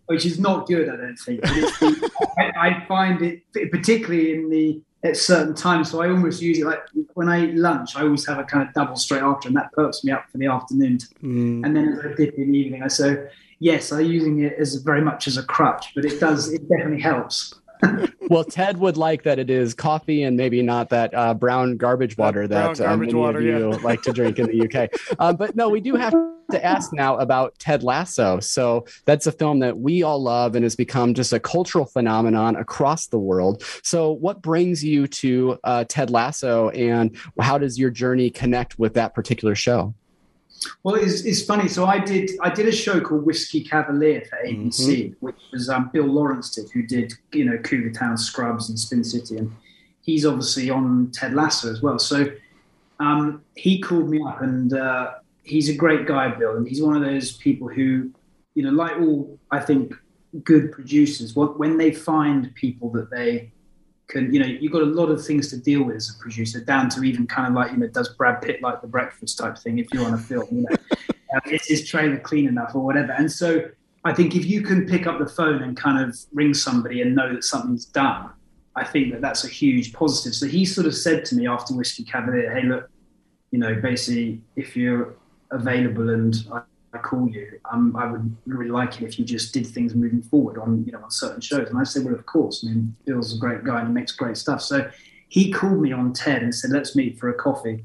Which 0.06 0.26
is 0.26 0.40
not 0.40 0.68
good, 0.68 0.90
I 0.90 0.96
don't 0.96 1.18
think. 1.18 1.42
I, 1.44 2.52
I, 2.58 2.86
find 2.88 3.22
it 3.22 3.44
particularly 3.72 4.34
in 4.34 4.50
the 4.50 4.82
at 5.04 5.16
certain 5.16 5.54
times. 5.54 5.92
So 5.92 6.02
I 6.02 6.10
almost 6.10 6.42
use 6.42 6.58
it 6.58 6.66
like 6.66 6.80
when 7.14 7.30
I 7.30 7.46
eat 7.46 7.56
lunch. 7.56 7.96
I 7.96 8.02
always 8.02 8.26
have 8.26 8.40
a 8.40 8.44
kind 8.44 8.68
of 8.68 8.74
double 8.74 8.96
straight 8.96 9.22
after, 9.22 9.48
and 9.48 9.56
that 9.58 9.72
perks 9.74 10.04
me 10.04 10.12
up 10.12 10.26
for 10.32 10.40
the 10.40 10.48
afternoon. 10.48 10.98
Mm. 11.22 11.64
And 11.64 11.76
then 11.76 11.90
as 11.90 12.00
I 12.00 12.14
dip 12.16 12.34
in 12.36 12.52
the 12.52 12.58
evening, 12.58 12.82
I 12.82 12.88
so 12.88 13.28
yes, 13.60 13.92
I'm 13.92 14.06
using 14.06 14.40
it 14.40 14.54
as 14.58 14.76
very 14.76 15.02
much 15.02 15.28
as 15.28 15.38
a 15.38 15.44
crutch, 15.44 15.92
but 15.94 16.06
it 16.06 16.20
does 16.20 16.52
it 16.52 16.68
definitely 16.68 17.02
helps 17.02 17.54
well, 18.30 18.44
Ted 18.44 18.78
would 18.78 18.98
like 18.98 19.24
that 19.24 19.40
it 19.40 19.50
is 19.50 19.74
coffee 19.74 20.24
and 20.24 20.38
maybe 20.38 20.62
not 20.62 20.90
that 20.90 21.14
uh, 21.14 21.34
brown 21.34 21.78
garbage 21.78 22.18
water 22.18 22.48
that, 22.48 22.78
that 22.78 22.88
um, 22.88 23.00
many 23.00 23.14
water, 23.14 23.40
of 23.40 23.46
you 23.46 23.72
yeah. 23.72 23.78
like 23.78 24.02
to 24.04 24.14
drink 24.14 24.40
in 24.40 24.48
the 24.48 24.66
UK. 24.66 24.90
Um, 25.20 25.36
but 25.38 25.56
no, 25.56 25.70
we 25.70 25.80
do 25.80 25.96
have 25.96 26.14
to 26.52 26.66
ask 26.66 26.94
now 26.94 27.18
about 27.18 27.58
Ted 27.60 27.84
Lasso. 27.84 28.40
So 28.40 28.86
that's 29.06 29.28
a 29.28 29.32
film 29.32 29.60
that 29.60 29.78
we 29.78 30.04
all 30.04 30.22
love 30.22 30.56
and 30.56 30.64
has 30.64 30.76
become 30.76 31.14
just 31.14 31.32
a 31.32 31.40
cultural 31.40 31.86
phenomenon 31.86 32.56
across 32.56 33.08
the 33.08 33.20
world. 33.20 33.64
So, 33.84 34.12
what 34.12 34.42
brings 34.42 34.84
you 34.84 35.08
to 35.08 35.60
uh, 35.64 35.86
Ted 35.88 36.10
Lasso, 36.10 36.70
and 36.70 37.16
how 37.40 37.58
does 37.58 37.78
your 37.78 37.90
journey 37.90 38.30
connect 38.30 38.80
with 38.80 38.96
that 38.96 39.14
particular 39.14 39.56
show? 39.56 39.94
Well, 40.84 40.96
it's, 40.96 41.22
it's 41.22 41.44
funny. 41.44 41.68
So 41.68 41.86
I 41.86 42.00
did 42.00 42.32
I 42.42 42.50
did 42.50 42.68
a 42.68 42.72
show 42.72 43.00
called 43.00 43.26
Whiskey 43.26 43.64
Cavalier 43.64 44.24
for 44.30 44.38
ABC, 44.46 44.72
mm-hmm. 44.72 45.26
which 45.26 45.38
was 45.52 45.70
um, 45.70 45.90
Bill 45.94 46.06
Lawrence 46.06 46.56
did, 46.56 46.70
who 46.72 46.84
did 46.84 47.14
you 47.32 47.46
know 47.46 47.58
Cougar 47.58 47.92
Town, 47.92 48.18
Scrubs, 48.18 48.70
and 48.70 48.80
Spin 48.80 49.04
City, 49.04 49.38
and 49.38 49.52
he's 50.02 50.26
obviously 50.26 50.70
on 50.70 51.12
Ted 51.14 51.34
Lasso 51.34 51.72
as 51.72 51.82
well. 51.82 52.00
So 52.00 52.32
um, 53.00 53.44
he 53.56 53.80
called 53.80 54.10
me 54.10 54.22
up, 54.26 54.42
and 54.42 54.74
uh, 54.74 55.16
he's 55.44 55.70
a 55.70 55.76
great 55.76 56.06
guy, 56.06 56.30
Bill, 56.30 56.58
and 56.58 56.68
he's 56.68 56.82
one 56.82 56.96
of 56.96 57.02
those 57.02 57.34
people 57.38 57.68
who, 57.68 58.12
you 58.56 58.64
know, 58.64 58.72
like 58.72 59.00
all 59.00 59.40
I 59.52 59.60
think 59.60 59.94
good 60.44 60.72
producers, 60.72 61.36
when 61.36 61.78
they 61.78 61.92
find 61.92 62.54
people 62.56 62.90
that 62.92 63.10
they 63.10 63.52
can, 64.10 64.34
you 64.34 64.40
know, 64.40 64.46
you've 64.46 64.72
got 64.72 64.82
a 64.82 64.86
lot 64.86 65.10
of 65.10 65.24
things 65.24 65.50
to 65.52 65.58
deal 65.58 65.84
with 65.84 65.96
as 65.96 66.16
a 66.16 66.20
producer, 66.20 66.60
down 66.60 66.90
to 66.90 67.04
even 67.04 67.28
kind 67.28 67.48
of 67.48 67.54
like, 67.54 67.72
you 67.72 67.78
know, 67.78 67.88
does 67.88 68.10
Brad 68.10 68.42
Pitt 68.42 68.62
like 68.62 68.82
the 68.82 68.88
breakfast 68.88 69.38
type 69.38 69.58
thing 69.58 69.78
if 69.78 69.88
you're 69.94 70.06
on 70.06 70.16
a 70.16 70.18
film, 70.18 70.48
you 70.52 70.62
know, 70.64 70.76
uh, 71.36 71.40
is 71.46 71.66
his 71.68 71.88
trailer 71.88 72.18
clean 72.18 72.48
enough 72.48 72.74
or 72.74 72.84
whatever. 72.84 73.12
And 73.14 73.32
so 73.32 73.70
I 74.04 74.14
think 74.14 74.36
if 74.36 74.46
you 74.46 74.62
can 74.62 74.88
pick 74.88 75.06
up 75.06 75.20
the 75.20 75.28
phone 75.28 75.62
and 75.62 75.78
kind 75.78 76.04
of 76.04 76.18
ring 76.34 76.56
somebody 76.56 77.02
and 77.02 77.16
know 77.16 77.32
that 77.34 77.44
something's 77.44 77.86
done, 77.86 78.32
I 78.76 78.84
think 78.84 79.12
that 79.12 79.22
that's 79.22 79.44
a 79.44 79.48
huge 79.48 79.94
positive. 79.94 80.34
So 80.34 80.48
he 80.48 80.66
sort 80.66 80.88
of 80.88 80.96
said 80.96 81.24
to 81.26 81.36
me 81.36 81.48
after 81.48 81.76
Whiskey 81.76 82.04
Cavalier, 82.04 82.52
hey, 82.54 82.64
look, 82.64 82.90
you 83.52 83.60
know, 83.60 83.76
basically, 83.76 84.42
if 84.56 84.76
you're 84.76 85.16
available 85.52 86.10
and 86.10 86.36
I 86.52 86.62
I 86.94 86.98
call 86.98 87.30
you, 87.30 87.60
um, 87.72 87.96
I 87.96 88.12
would 88.12 88.36
really 88.46 88.72
like 88.72 89.02
it 89.02 89.06
if 89.06 89.20
you 89.20 89.26
just 89.26 89.54
did 89.54 89.68
things 89.68 89.94
moving 89.94 90.22
forward 90.22 90.58
on, 90.58 90.84
you 90.86 90.92
know, 90.92 91.04
on 91.04 91.12
certain 91.12 91.42
shows. 91.42 91.70
And 91.70 91.78
I 91.78 91.84
said, 91.84 92.04
well, 92.04 92.16
of 92.16 92.26
course. 92.26 92.64
I 92.66 92.70
mean, 92.70 92.96
Bill's 93.06 93.36
a 93.36 93.40
great 93.40 93.64
guy 93.64 93.80
and 93.80 93.90
he 93.90 93.94
makes 93.94 94.12
great 94.12 94.38
stuff. 94.38 94.62
So 94.62 94.90
he 95.28 95.52
called 95.52 95.82
me 95.82 95.92
on 95.92 96.14
TED 96.14 96.42
and 96.42 96.54
said, 96.54 96.72
let's 96.72 96.96
meet 96.96 97.20
for 97.20 97.30
a 97.30 97.34
coffee 97.34 97.84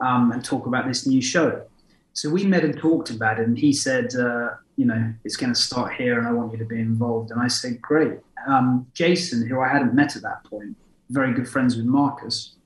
um, 0.00 0.32
and 0.32 0.44
talk 0.44 0.66
about 0.66 0.86
this 0.86 1.06
new 1.06 1.22
show. 1.22 1.64
So 2.12 2.28
we 2.28 2.44
met 2.44 2.64
and 2.64 2.76
talked 2.76 3.08
about 3.08 3.40
it. 3.40 3.46
And 3.46 3.58
he 3.58 3.72
said, 3.72 4.14
uh, 4.14 4.50
you 4.76 4.84
know, 4.84 5.14
it's 5.24 5.36
going 5.36 5.52
to 5.52 5.58
start 5.58 5.94
here 5.94 6.18
and 6.18 6.28
I 6.28 6.32
want 6.32 6.52
you 6.52 6.58
to 6.58 6.66
be 6.66 6.78
involved. 6.78 7.30
And 7.30 7.40
I 7.40 7.48
said, 7.48 7.80
great. 7.80 8.18
Um, 8.46 8.86
Jason, 8.92 9.46
who 9.46 9.60
I 9.60 9.68
hadn't 9.68 9.94
met 9.94 10.16
at 10.16 10.22
that 10.22 10.44
point, 10.44 10.76
very 11.08 11.32
good 11.32 11.48
friends 11.48 11.76
with 11.76 11.86
Marcus. 11.86 12.56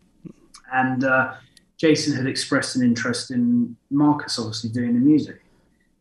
And 0.72 1.04
uh, 1.04 1.34
Jason 1.76 2.16
had 2.16 2.26
expressed 2.26 2.74
an 2.74 2.82
interest 2.82 3.30
in 3.30 3.76
Marcus, 3.90 4.38
obviously 4.38 4.70
doing 4.70 4.94
the 4.94 5.00
music. 5.00 5.40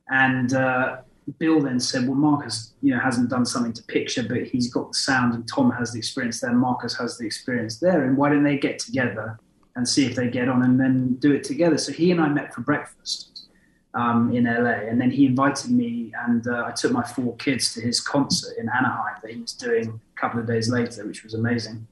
And 0.10 0.54
uh, 0.54 0.98
Bill 1.40 1.62
then 1.62 1.80
said, 1.80 2.08
"Well, 2.08 2.16
Marcus, 2.16 2.74
you 2.82 2.94
know, 2.94 3.00
hasn't 3.00 3.30
done 3.30 3.46
something 3.46 3.74
to 3.74 3.84
picture, 3.84 4.24
but 4.24 4.44
he's 4.44 4.72
got 4.72 4.90
the 4.90 4.98
sound, 4.98 5.34
and 5.34 5.48
Tom 5.48 5.72
has 5.72 5.92
the 5.92 5.98
experience 5.98 6.42
there. 6.42 6.54
Marcus 6.54 6.96
has 6.98 7.18
the 7.18 7.26
experience 7.26 7.80
there, 7.80 8.04
and 8.04 8.16
why 8.18 8.30
don't 8.30 8.44
they 8.44 8.58
get 8.58 8.80
together 8.80 9.40
and 9.76 9.88
see 9.88 10.06
if 10.06 10.16
they 10.16 10.30
get 10.30 10.48
on, 10.48 10.64
and 10.64 10.80
then 10.80 11.16
do 11.16 11.32
it 11.32 11.44
together?" 11.44 11.78
So 11.78 11.92
he 11.92 12.12
and 12.12 12.22
I 12.22 12.30
met 12.30 12.54
for 12.54 12.62
breakfast 12.62 13.48
um, 13.96 14.32
in 14.36 14.44
LA, 14.44 14.88
and 14.90 15.02
then 15.02 15.10
he 15.10 15.26
invited 15.26 15.72
me, 15.72 16.14
and 16.28 16.48
uh, 16.48 16.66
I 16.68 16.72
took 16.72 16.92
my 16.92 17.04
four 17.04 17.36
kids 17.38 17.74
to 17.74 17.82
his 17.82 18.00
concert 18.00 18.56
in 18.60 18.70
Anaheim 18.70 19.16
that 19.22 19.32
he 19.32 19.42
was 19.42 19.54
doing 19.54 20.00
a 20.16 20.20
couple 20.20 20.40
of 20.40 20.46
days 20.46 20.70
later, 20.70 21.08
which 21.08 21.24
was 21.24 21.34
amazing. 21.34 21.88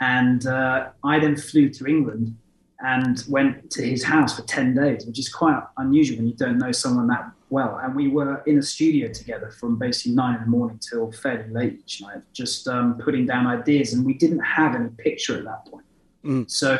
And 0.00 0.46
uh, 0.46 0.88
I 1.04 1.20
then 1.20 1.36
flew 1.36 1.68
to 1.68 1.86
England 1.86 2.36
and 2.80 3.24
went 3.28 3.70
to 3.70 3.82
his 3.82 4.04
house 4.04 4.36
for 4.36 4.42
10 4.42 4.74
days, 4.74 5.06
which 5.06 5.18
is 5.18 5.32
quite 5.32 5.60
unusual 5.78 6.18
when 6.18 6.26
you 6.26 6.34
don't 6.34 6.58
know 6.58 6.72
someone 6.72 7.06
that 7.06 7.30
well. 7.50 7.78
And 7.82 7.94
we 7.94 8.08
were 8.08 8.42
in 8.46 8.58
a 8.58 8.62
studio 8.62 9.12
together 9.12 9.50
from 9.50 9.78
basically 9.78 10.12
nine 10.12 10.36
in 10.36 10.40
the 10.42 10.46
morning 10.48 10.78
till 10.78 11.12
fairly 11.12 11.48
late 11.50 11.80
each 11.80 12.02
night, 12.02 12.18
just 12.32 12.66
um, 12.68 12.98
putting 12.98 13.26
down 13.26 13.46
ideas. 13.46 13.92
And 13.92 14.04
we 14.04 14.14
didn't 14.14 14.40
have 14.40 14.74
any 14.74 14.88
picture 14.98 15.38
at 15.38 15.44
that 15.44 15.66
point. 15.66 15.86
Mm. 16.24 16.50
So 16.50 16.78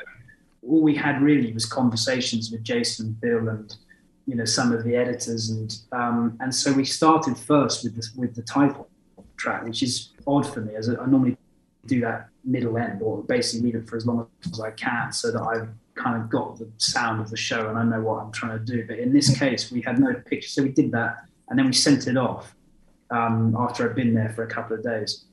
all 0.62 0.82
we 0.82 0.94
had 0.94 1.22
really 1.22 1.52
was 1.52 1.66
conversations 1.66 2.50
with 2.50 2.62
Jason, 2.62 3.16
Bill, 3.20 3.48
and 3.48 3.74
you 4.26 4.34
know 4.34 4.46
some 4.46 4.72
of 4.72 4.84
the 4.84 4.96
editors, 4.96 5.50
and 5.50 5.76
um, 5.92 6.36
and 6.40 6.54
so 6.54 6.72
we 6.72 6.84
started 6.84 7.36
first 7.36 7.84
with 7.84 7.94
the, 7.96 8.08
with 8.16 8.34
the 8.34 8.42
title 8.42 8.88
track, 9.36 9.64
which 9.64 9.82
is 9.82 10.12
odd 10.26 10.46
for 10.46 10.60
me 10.60 10.74
as 10.74 10.88
I 10.88 11.04
normally 11.06 11.36
do 11.86 12.00
that 12.00 12.28
middle 12.44 12.78
end 12.78 13.02
or 13.02 13.22
basically 13.24 13.66
leave 13.66 13.82
it 13.82 13.88
for 13.88 13.96
as 13.96 14.06
long 14.06 14.26
as 14.50 14.60
I 14.60 14.70
can 14.70 15.12
so 15.12 15.30
that 15.30 15.42
I've 15.42 15.68
kind 15.94 16.20
of 16.20 16.28
got 16.28 16.58
the 16.58 16.70
sound 16.78 17.20
of 17.20 17.30
the 17.30 17.36
show 17.36 17.68
and 17.68 17.78
I 17.78 17.84
know 17.84 18.00
what 18.02 18.22
I'm 18.22 18.32
trying 18.32 18.58
to 18.58 18.64
do. 18.64 18.86
But 18.86 18.98
in 18.98 19.12
this 19.12 19.38
case, 19.38 19.70
we 19.70 19.80
had 19.80 19.98
no 19.98 20.14
picture, 20.14 20.48
so 20.48 20.62
we 20.62 20.70
did 20.70 20.92
that 20.92 21.24
and 21.48 21.58
then 21.58 21.66
we 21.66 21.72
sent 21.72 22.06
it 22.06 22.16
off 22.16 22.54
um, 23.10 23.56
after 23.58 23.88
I'd 23.88 23.94
been 23.94 24.14
there 24.14 24.30
for 24.30 24.42
a 24.42 24.46
couple 24.46 24.76
of 24.76 24.82
days. 24.82 25.24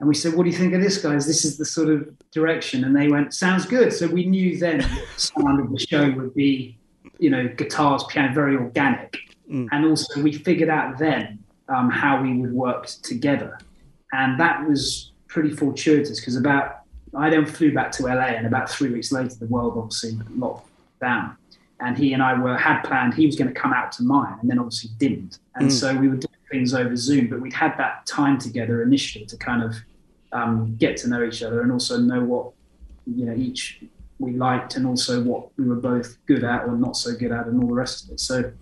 And 0.00 0.08
we 0.08 0.14
said, 0.14 0.34
"What 0.34 0.44
do 0.44 0.50
you 0.50 0.56
think 0.56 0.74
of 0.74 0.80
this, 0.80 0.98
guys? 0.98 1.26
This 1.26 1.44
is 1.44 1.58
the 1.58 1.64
sort 1.64 1.88
of 1.88 2.12
direction." 2.32 2.84
And 2.84 2.94
they 2.94 3.08
went, 3.08 3.32
"Sounds 3.34 3.64
good." 3.66 3.92
So 3.92 4.08
we 4.08 4.26
knew 4.26 4.58
then 4.58 4.78
the 4.78 5.06
sound 5.16 5.60
of 5.60 5.70
the 5.70 5.78
show 5.78 6.10
would 6.10 6.34
be, 6.34 6.76
you 7.18 7.30
know, 7.30 7.46
guitars, 7.48 8.02
piano, 8.08 8.34
very 8.34 8.56
organic. 8.56 9.16
Mm. 9.48 9.68
And 9.70 9.84
also, 9.84 10.20
we 10.20 10.32
figured 10.32 10.68
out 10.68 10.98
then 10.98 11.38
um, 11.68 11.88
how 11.88 12.20
we 12.20 12.36
would 12.36 12.52
work 12.52 12.86
together, 12.86 13.58
and 14.12 14.40
that 14.40 14.66
was 14.66 15.12
pretty 15.28 15.50
fortuitous 15.50 16.18
because 16.18 16.36
about 16.36 16.81
I 17.16 17.30
then 17.30 17.44
flew 17.44 17.72
back 17.72 17.92
to 17.92 18.04
LA, 18.04 18.32
and 18.36 18.46
about 18.46 18.70
three 18.70 18.90
weeks 18.90 19.12
later, 19.12 19.34
the 19.34 19.46
world 19.46 19.74
obviously 19.76 20.18
locked 20.34 20.68
down. 21.00 21.36
And 21.80 21.98
he 21.98 22.12
and 22.12 22.22
I 22.22 22.38
were 22.38 22.56
had 22.56 22.82
planned 22.82 23.14
he 23.14 23.26
was 23.26 23.36
going 23.36 23.52
to 23.52 23.60
come 23.60 23.72
out 23.72 23.92
to 23.92 24.02
mine, 24.02 24.38
and 24.40 24.50
then 24.50 24.58
obviously 24.58 24.90
didn't. 24.98 25.38
And 25.56 25.68
mm. 25.68 25.72
so 25.72 25.94
we 25.94 26.08
were 26.08 26.16
doing 26.16 26.32
things 26.50 26.74
over 26.74 26.96
Zoom, 26.96 27.28
but 27.28 27.40
we'd 27.40 27.52
had 27.52 27.76
that 27.78 28.06
time 28.06 28.38
together 28.38 28.82
initially 28.82 29.26
to 29.26 29.36
kind 29.36 29.62
of 29.62 29.74
um, 30.32 30.76
get 30.76 30.96
to 30.98 31.08
know 31.08 31.22
each 31.24 31.42
other 31.42 31.60
and 31.60 31.72
also 31.72 31.98
know 31.98 32.22
what 32.22 32.52
you 33.06 33.26
know 33.26 33.34
each 33.34 33.82
we 34.18 34.32
liked, 34.32 34.76
and 34.76 34.86
also 34.86 35.22
what 35.22 35.48
we 35.58 35.66
were 35.66 35.76
both 35.76 36.16
good 36.26 36.44
at 36.44 36.64
or 36.64 36.76
not 36.76 36.96
so 36.96 37.14
good 37.14 37.32
at, 37.32 37.46
and 37.46 37.62
all 37.62 37.68
the 37.68 37.74
rest 37.74 38.04
of 38.04 38.12
it. 38.12 38.20
So 38.20 38.52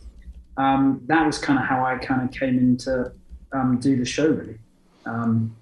um, 0.57 1.02
that 1.07 1.25
was 1.25 1.38
kind 1.38 1.59
of 1.59 1.66
how 1.66 1.85
I 1.85 1.99
kind 1.99 2.23
of 2.23 2.35
came 2.35 2.59
into 2.59 3.12
um, 3.52 3.78
do 3.78 3.97
the 3.97 4.04
show, 4.04 4.28
really. 4.28 4.59
Um, 5.04 5.54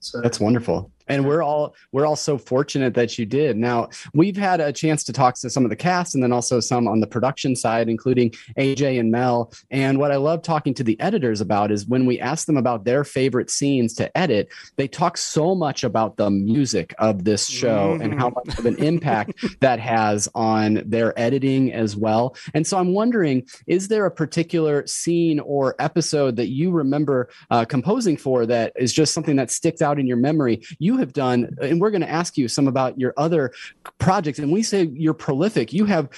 so 0.00 0.20
that's 0.20 0.38
wonderful 0.38 0.90
and 1.08 1.26
we're 1.26 1.42
all 1.42 1.74
we're 1.92 2.06
all 2.06 2.16
so 2.16 2.38
fortunate 2.38 2.94
that 2.94 3.18
you 3.18 3.26
did 3.26 3.56
now 3.56 3.88
we've 4.14 4.36
had 4.36 4.60
a 4.60 4.72
chance 4.72 5.04
to 5.04 5.12
talk 5.12 5.34
to 5.34 5.50
some 5.50 5.64
of 5.64 5.70
the 5.70 5.76
cast 5.76 6.14
and 6.14 6.22
then 6.22 6.32
also 6.32 6.60
some 6.60 6.88
on 6.88 7.00
the 7.00 7.06
production 7.06 7.54
side 7.54 7.88
including 7.88 8.30
aj 8.58 8.98
and 8.98 9.10
mel 9.10 9.52
and 9.70 9.98
what 9.98 10.10
i 10.10 10.16
love 10.16 10.42
talking 10.42 10.74
to 10.74 10.84
the 10.84 10.98
editors 11.00 11.40
about 11.40 11.70
is 11.70 11.86
when 11.86 12.06
we 12.06 12.18
ask 12.20 12.46
them 12.46 12.56
about 12.56 12.84
their 12.84 13.04
favorite 13.04 13.50
scenes 13.50 13.94
to 13.94 14.16
edit 14.16 14.48
they 14.76 14.88
talk 14.88 15.16
so 15.16 15.54
much 15.54 15.84
about 15.84 16.16
the 16.16 16.30
music 16.30 16.94
of 16.98 17.24
this 17.24 17.46
show 17.46 17.92
mm-hmm. 17.92 18.02
and 18.02 18.18
how 18.18 18.28
mm-hmm. 18.30 18.48
much 18.48 18.58
of 18.58 18.66
an 18.66 18.76
impact 18.82 19.32
that 19.60 19.78
has 19.78 20.28
on 20.34 20.82
their 20.86 21.18
editing 21.18 21.72
as 21.72 21.96
well 21.96 22.34
and 22.54 22.66
so 22.66 22.78
i'm 22.78 22.92
wondering 22.92 23.46
is 23.66 23.88
there 23.88 24.06
a 24.06 24.10
particular 24.10 24.86
scene 24.86 25.40
or 25.40 25.74
episode 25.78 26.36
that 26.36 26.48
you 26.48 26.70
remember 26.70 27.28
uh, 27.50 27.64
composing 27.64 28.16
for 28.16 28.46
that 28.46 28.72
is 28.76 28.92
just 28.92 29.12
something 29.12 29.36
that 29.36 29.50
sticks 29.50 29.82
out 29.82 29.98
in 29.98 30.06
your 30.06 30.16
memory 30.16 30.62
you 30.78 30.93
you 30.94 31.00
have 31.00 31.12
done, 31.12 31.56
and 31.60 31.80
we're 31.80 31.90
going 31.90 32.00
to 32.00 32.10
ask 32.10 32.36
you 32.36 32.48
some 32.48 32.68
about 32.68 32.98
your 32.98 33.12
other 33.16 33.52
projects. 33.98 34.38
And 34.38 34.52
we 34.52 34.62
say 34.62 34.84
you're 34.92 35.14
prolific. 35.14 35.72
You 35.72 35.84
have 35.86 36.08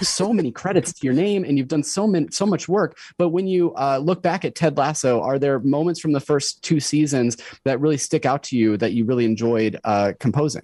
so 0.00 0.32
many 0.32 0.50
credits 0.50 0.92
to 0.94 1.06
your 1.06 1.14
name, 1.14 1.44
and 1.44 1.58
you've 1.58 1.68
done 1.68 1.82
so 1.82 2.06
many, 2.06 2.28
so 2.30 2.46
much 2.46 2.68
work. 2.68 2.96
But 3.18 3.30
when 3.30 3.46
you 3.46 3.74
uh, 3.74 3.98
look 3.98 4.22
back 4.22 4.44
at 4.44 4.54
Ted 4.54 4.76
Lasso, 4.76 5.20
are 5.20 5.38
there 5.38 5.58
moments 5.60 6.00
from 6.00 6.12
the 6.12 6.20
first 6.20 6.62
two 6.62 6.80
seasons 6.80 7.36
that 7.64 7.80
really 7.80 7.98
stick 7.98 8.24
out 8.24 8.42
to 8.44 8.56
you 8.56 8.76
that 8.76 8.92
you 8.92 9.04
really 9.04 9.24
enjoyed 9.24 9.78
uh, 9.84 10.12
composing? 10.18 10.62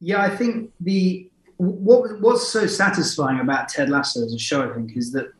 Yeah, 0.00 0.22
I 0.22 0.34
think 0.34 0.70
the 0.80 1.28
what 1.58 2.20
what's 2.20 2.48
so 2.48 2.66
satisfying 2.66 3.40
about 3.40 3.68
Ted 3.68 3.90
Lasso 3.90 4.24
as 4.24 4.32
a 4.32 4.38
show, 4.38 4.68
I 4.68 4.72
think, 4.74 4.96
is 4.96 5.12
that 5.12 5.32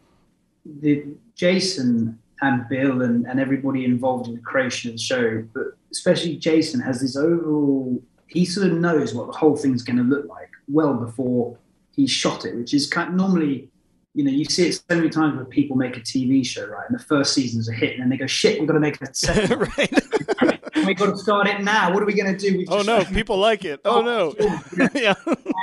the 0.67 1.07
Jason 1.35 2.19
and 2.43 2.69
Bill 2.69 3.03
and, 3.03 3.27
and 3.27 3.41
everybody 3.41 3.85
involved 3.85 4.29
in 4.29 4.35
the 4.35 4.41
creation 4.41 4.91
of 4.91 4.97
the 4.97 5.03
show, 5.03 5.43
but 5.55 5.69
especially 5.93 6.37
Jason 6.37 6.81
has 6.81 7.01
this 7.01 7.17
overall. 7.17 8.03
He 8.27 8.45
sort 8.45 8.69
of 8.69 8.75
knows 8.75 9.15
what 9.15 9.27
the 9.27 9.33
whole 9.33 9.57
thing's 9.57 9.83
going 9.83 9.97
to 9.97 10.03
look 10.03 10.29
like 10.29 10.51
well 10.69 10.95
before 10.95 11.59
he 11.93 12.07
shot 12.07 12.45
it, 12.45 12.55
which 12.55 12.73
is 12.73 12.87
kind 12.87 13.09
of 13.09 13.15
normally, 13.15 13.69
you 14.15 14.25
know, 14.25 14.31
you 14.31 14.45
see 14.45 14.69
it 14.69 14.75
so 14.75 14.97
many 14.97 15.09
times 15.09 15.37
when 15.37 15.47
people 15.47 15.77
make 15.77 15.97
a 15.97 16.01
TV 16.01 16.47
show, 16.47 16.67
right? 16.67 16.85
And 16.89 16.99
the 16.99 17.03
first 17.03 17.35
season's 17.35 17.69
a 17.69 17.73
hit, 17.73 17.95
and 17.95 18.03
then 18.03 18.09
they 18.09 18.17
go, 18.17 18.27
"Shit, 18.27 18.59
we've 18.59 18.69
got 18.69 18.75
to 18.75 18.81
make 18.81 19.01
a 19.01 19.15
second. 19.15 19.61
right. 19.77 20.61
we 20.87 20.95
got 20.95 21.11
to 21.11 21.17
start 21.17 21.47
it 21.47 21.61
now. 21.61 21.93
What 21.93 22.03
are 22.03 22.07
we 22.07 22.15
going 22.15 22.37
to 22.37 22.39
do? 22.39 22.57
We've 22.57 22.71
oh 22.71 22.83
no, 22.83 23.05
people 23.05 23.37
like 23.39 23.65
it. 23.65 23.81
Oh, 23.85 24.01
no, 24.01 24.35
yeah. 24.95 25.15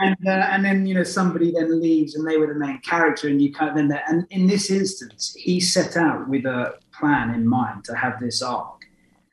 And 0.01 0.17
uh, 0.27 0.47
and 0.51 0.63
then 0.63 0.85
you 0.85 0.93
know 0.93 1.03
somebody 1.03 1.51
then 1.51 1.81
leaves, 1.81 2.15
and 2.15 2.27
they 2.27 2.37
were 2.37 2.47
the 2.47 2.59
main 2.59 2.79
character, 2.81 3.27
and 3.27 3.41
you 3.41 3.53
kind 3.53 3.69
of 3.71 3.75
then 3.75 3.99
and 4.07 4.25
in 4.29 4.47
this 4.47 4.69
instance, 4.69 5.35
he 5.37 5.59
set 5.59 5.97
out 5.97 6.27
with 6.27 6.45
a 6.45 6.75
plan 6.97 7.33
in 7.33 7.47
mind 7.47 7.83
to 7.85 7.95
have 7.95 8.19
this 8.19 8.41
arc, 8.41 8.85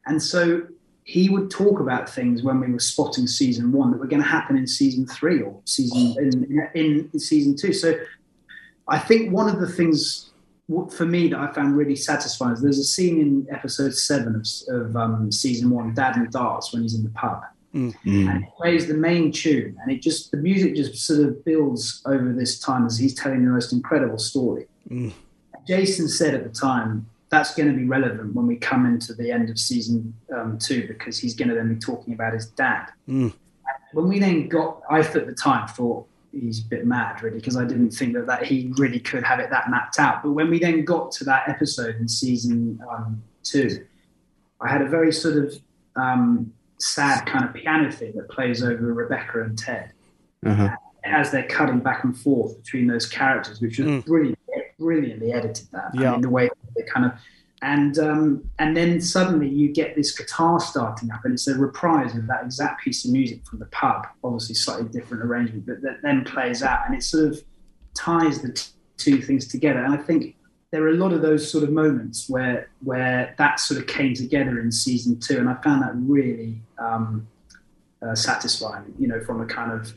and 0.06 0.22
so 0.22 0.62
he 1.04 1.28
would 1.28 1.50
talk 1.50 1.80
about 1.80 2.08
things 2.08 2.42
when 2.42 2.60
we 2.60 2.72
were 2.72 2.78
spotting 2.78 3.26
season 3.26 3.72
one 3.72 3.90
that 3.90 3.98
were 3.98 4.06
going 4.06 4.22
to 4.22 4.28
happen 4.28 4.56
in 4.56 4.66
season 4.66 5.06
three 5.06 5.42
or 5.42 5.60
season 5.66 6.16
in, 6.18 6.70
in, 6.74 7.10
in 7.12 7.20
season 7.20 7.54
two. 7.54 7.74
So 7.74 7.94
I 8.88 8.98
think 8.98 9.30
one 9.30 9.48
of 9.48 9.60
the 9.60 9.68
things 9.68 10.30
for 10.90 11.04
me 11.04 11.28
that 11.28 11.38
I 11.38 11.52
found 11.52 11.76
really 11.76 11.94
satisfying 11.94 12.54
is 12.54 12.62
there's 12.62 12.78
a 12.78 12.84
scene 12.84 13.20
in 13.20 13.46
episode 13.54 13.94
seven 13.94 14.34
of, 14.34 14.74
of 14.74 14.96
um, 14.96 15.30
season 15.30 15.68
one, 15.68 15.92
Dad 15.92 16.16
and 16.16 16.30
Darts, 16.30 16.72
when 16.72 16.82
he's 16.82 16.94
in 16.94 17.04
the 17.04 17.10
pub. 17.10 17.42
Mm-hmm. 17.74 18.28
And 18.28 18.44
it 18.44 18.50
plays 18.56 18.86
the 18.86 18.94
main 18.94 19.32
tune, 19.32 19.76
and 19.82 19.90
it 19.90 20.00
just 20.00 20.30
the 20.30 20.36
music 20.36 20.76
just 20.76 20.94
sort 20.94 21.28
of 21.28 21.44
builds 21.44 22.02
over 22.06 22.32
this 22.32 22.60
time 22.60 22.86
as 22.86 22.96
he's 22.96 23.14
telling 23.14 23.44
the 23.44 23.50
most 23.50 23.72
incredible 23.72 24.18
story. 24.18 24.68
Mm. 24.88 25.12
Jason 25.66 26.08
said 26.08 26.34
at 26.34 26.44
the 26.44 26.50
time, 26.50 27.06
that's 27.34 27.54
going 27.54 27.68
to 27.68 27.76
be 27.76 27.84
relevant 27.84 28.32
when 28.34 28.46
we 28.46 28.56
come 28.56 28.86
into 28.86 29.12
the 29.12 29.30
end 29.32 29.50
of 29.50 29.58
season 29.58 30.14
um, 30.34 30.56
two 30.58 30.86
because 30.86 31.18
he's 31.18 31.34
going 31.34 31.48
to 31.48 31.54
then 31.54 31.74
be 31.74 31.80
talking 31.80 32.14
about 32.14 32.32
his 32.32 32.46
dad. 32.46 32.86
Mm. 33.08 33.32
When 33.92 34.08
we 34.08 34.20
then 34.20 34.48
got, 34.48 34.80
I 34.88 35.00
at 35.00 35.12
the 35.12 35.34
time 35.34 35.66
thought 35.66 36.06
he's 36.30 36.60
a 36.60 36.64
bit 36.64 36.86
mad 36.86 37.22
really 37.22 37.38
because 37.38 37.56
I 37.56 37.64
didn't 37.64 37.90
think 37.90 38.14
that, 38.14 38.26
that 38.26 38.44
he 38.44 38.72
really 38.76 39.00
could 39.00 39.24
have 39.24 39.40
it 39.40 39.50
that 39.50 39.68
mapped 39.68 39.98
out. 39.98 40.22
But 40.22 40.30
when 40.32 40.48
we 40.48 40.60
then 40.60 40.84
got 40.84 41.10
to 41.12 41.24
that 41.24 41.48
episode 41.48 41.96
in 41.96 42.08
season 42.08 42.80
um, 42.90 43.22
two, 43.42 43.84
I 44.60 44.68
had 44.68 44.82
a 44.82 44.88
very 44.88 45.12
sort 45.12 45.36
of 45.36 45.54
um, 45.96 46.52
sad 46.78 47.26
kind 47.26 47.44
of 47.44 47.52
piano 47.52 47.90
thing 47.90 48.12
that 48.14 48.28
plays 48.28 48.62
over 48.62 48.92
Rebecca 48.92 49.42
and 49.42 49.58
Ted. 49.58 49.92
Uh-huh. 50.46 50.70
As 51.04 51.30
they're 51.30 51.48
cutting 51.48 51.80
back 51.80 52.04
and 52.04 52.16
forth 52.16 52.56
between 52.62 52.86
those 52.86 53.06
characters, 53.06 53.60
which 53.60 53.78
was 53.78 53.88
mm. 53.88 54.04
brilliant 54.06 54.33
brilliantly 54.84 55.32
edited 55.32 55.66
that. 55.72 55.90
Yeah. 55.94 56.08
I 56.08 56.12
mean, 56.12 56.20
the 56.20 56.28
way 56.28 56.48
they 56.76 56.82
kind 56.82 57.06
of 57.06 57.12
and 57.62 57.98
um, 57.98 58.50
and 58.58 58.76
then 58.76 59.00
suddenly 59.00 59.48
you 59.48 59.72
get 59.72 59.96
this 59.96 60.16
guitar 60.16 60.60
starting 60.60 61.10
up, 61.10 61.24
and 61.24 61.32
it's 61.32 61.46
a 61.46 61.54
reprise 61.54 62.14
of 62.14 62.26
that 62.26 62.44
exact 62.44 62.84
piece 62.84 63.06
of 63.06 63.10
music 63.10 63.44
from 63.46 63.58
the 63.58 63.66
pub. 63.66 64.06
Obviously, 64.22 64.54
slightly 64.54 64.88
different 64.88 65.24
arrangement, 65.24 65.64
but 65.66 65.80
that 65.80 66.02
then 66.02 66.24
plays 66.24 66.62
out, 66.62 66.80
and 66.86 66.94
it 66.94 67.02
sort 67.02 67.24
of 67.24 67.42
ties 67.94 68.42
the 68.42 68.52
t- 68.52 68.70
two 68.98 69.22
things 69.22 69.48
together. 69.48 69.82
And 69.82 69.94
I 69.94 69.96
think 69.96 70.36
there 70.72 70.82
are 70.82 70.90
a 70.90 70.96
lot 70.96 71.14
of 71.14 71.22
those 71.22 71.50
sort 71.50 71.64
of 71.64 71.70
moments 71.70 72.28
where 72.28 72.68
where 72.82 73.34
that 73.38 73.58
sort 73.60 73.80
of 73.80 73.86
came 73.86 74.12
together 74.12 74.60
in 74.60 74.70
season 74.70 75.18
two, 75.18 75.38
and 75.38 75.48
I 75.48 75.54
found 75.62 75.82
that 75.82 75.92
really 75.94 76.60
um, 76.78 77.26
uh, 78.02 78.14
satisfying. 78.14 78.94
You 78.98 79.08
know, 79.08 79.20
from 79.20 79.40
a 79.40 79.46
kind 79.46 79.72
of 79.72 79.94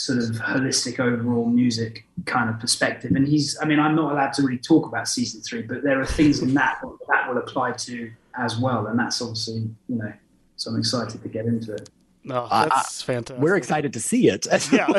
sort 0.00 0.18
of 0.18 0.30
holistic 0.36 0.98
overall 0.98 1.44
music 1.44 2.06
kind 2.24 2.48
of 2.48 2.58
perspective. 2.58 3.12
And 3.14 3.28
he's, 3.28 3.58
I 3.60 3.66
mean, 3.66 3.78
I'm 3.78 3.94
not 3.94 4.12
allowed 4.12 4.32
to 4.34 4.42
really 4.42 4.58
talk 4.58 4.86
about 4.86 5.06
season 5.06 5.42
three, 5.42 5.60
but 5.60 5.82
there 5.82 6.00
are 6.00 6.06
things 6.06 6.40
in 6.40 6.54
that 6.54 6.80
that 7.08 7.28
will 7.28 7.36
apply 7.36 7.72
to 7.72 8.10
as 8.34 8.58
well, 8.58 8.86
and 8.86 8.98
that's 8.98 9.20
obviously, 9.20 9.68
you 9.88 9.96
know, 9.96 10.10
so 10.56 10.70
I'm 10.70 10.78
excited 10.78 11.20
to 11.22 11.28
get 11.28 11.44
into 11.44 11.74
it. 11.74 11.90
No, 12.22 12.46
oh, 12.50 12.64
that's 12.64 13.02
uh, 13.02 13.06
fantastic. 13.06 13.42
We're 13.42 13.56
excited 13.56 13.94
to 13.94 14.00
see 14.00 14.28
it. 14.28 14.46
Yeah. 14.70 14.86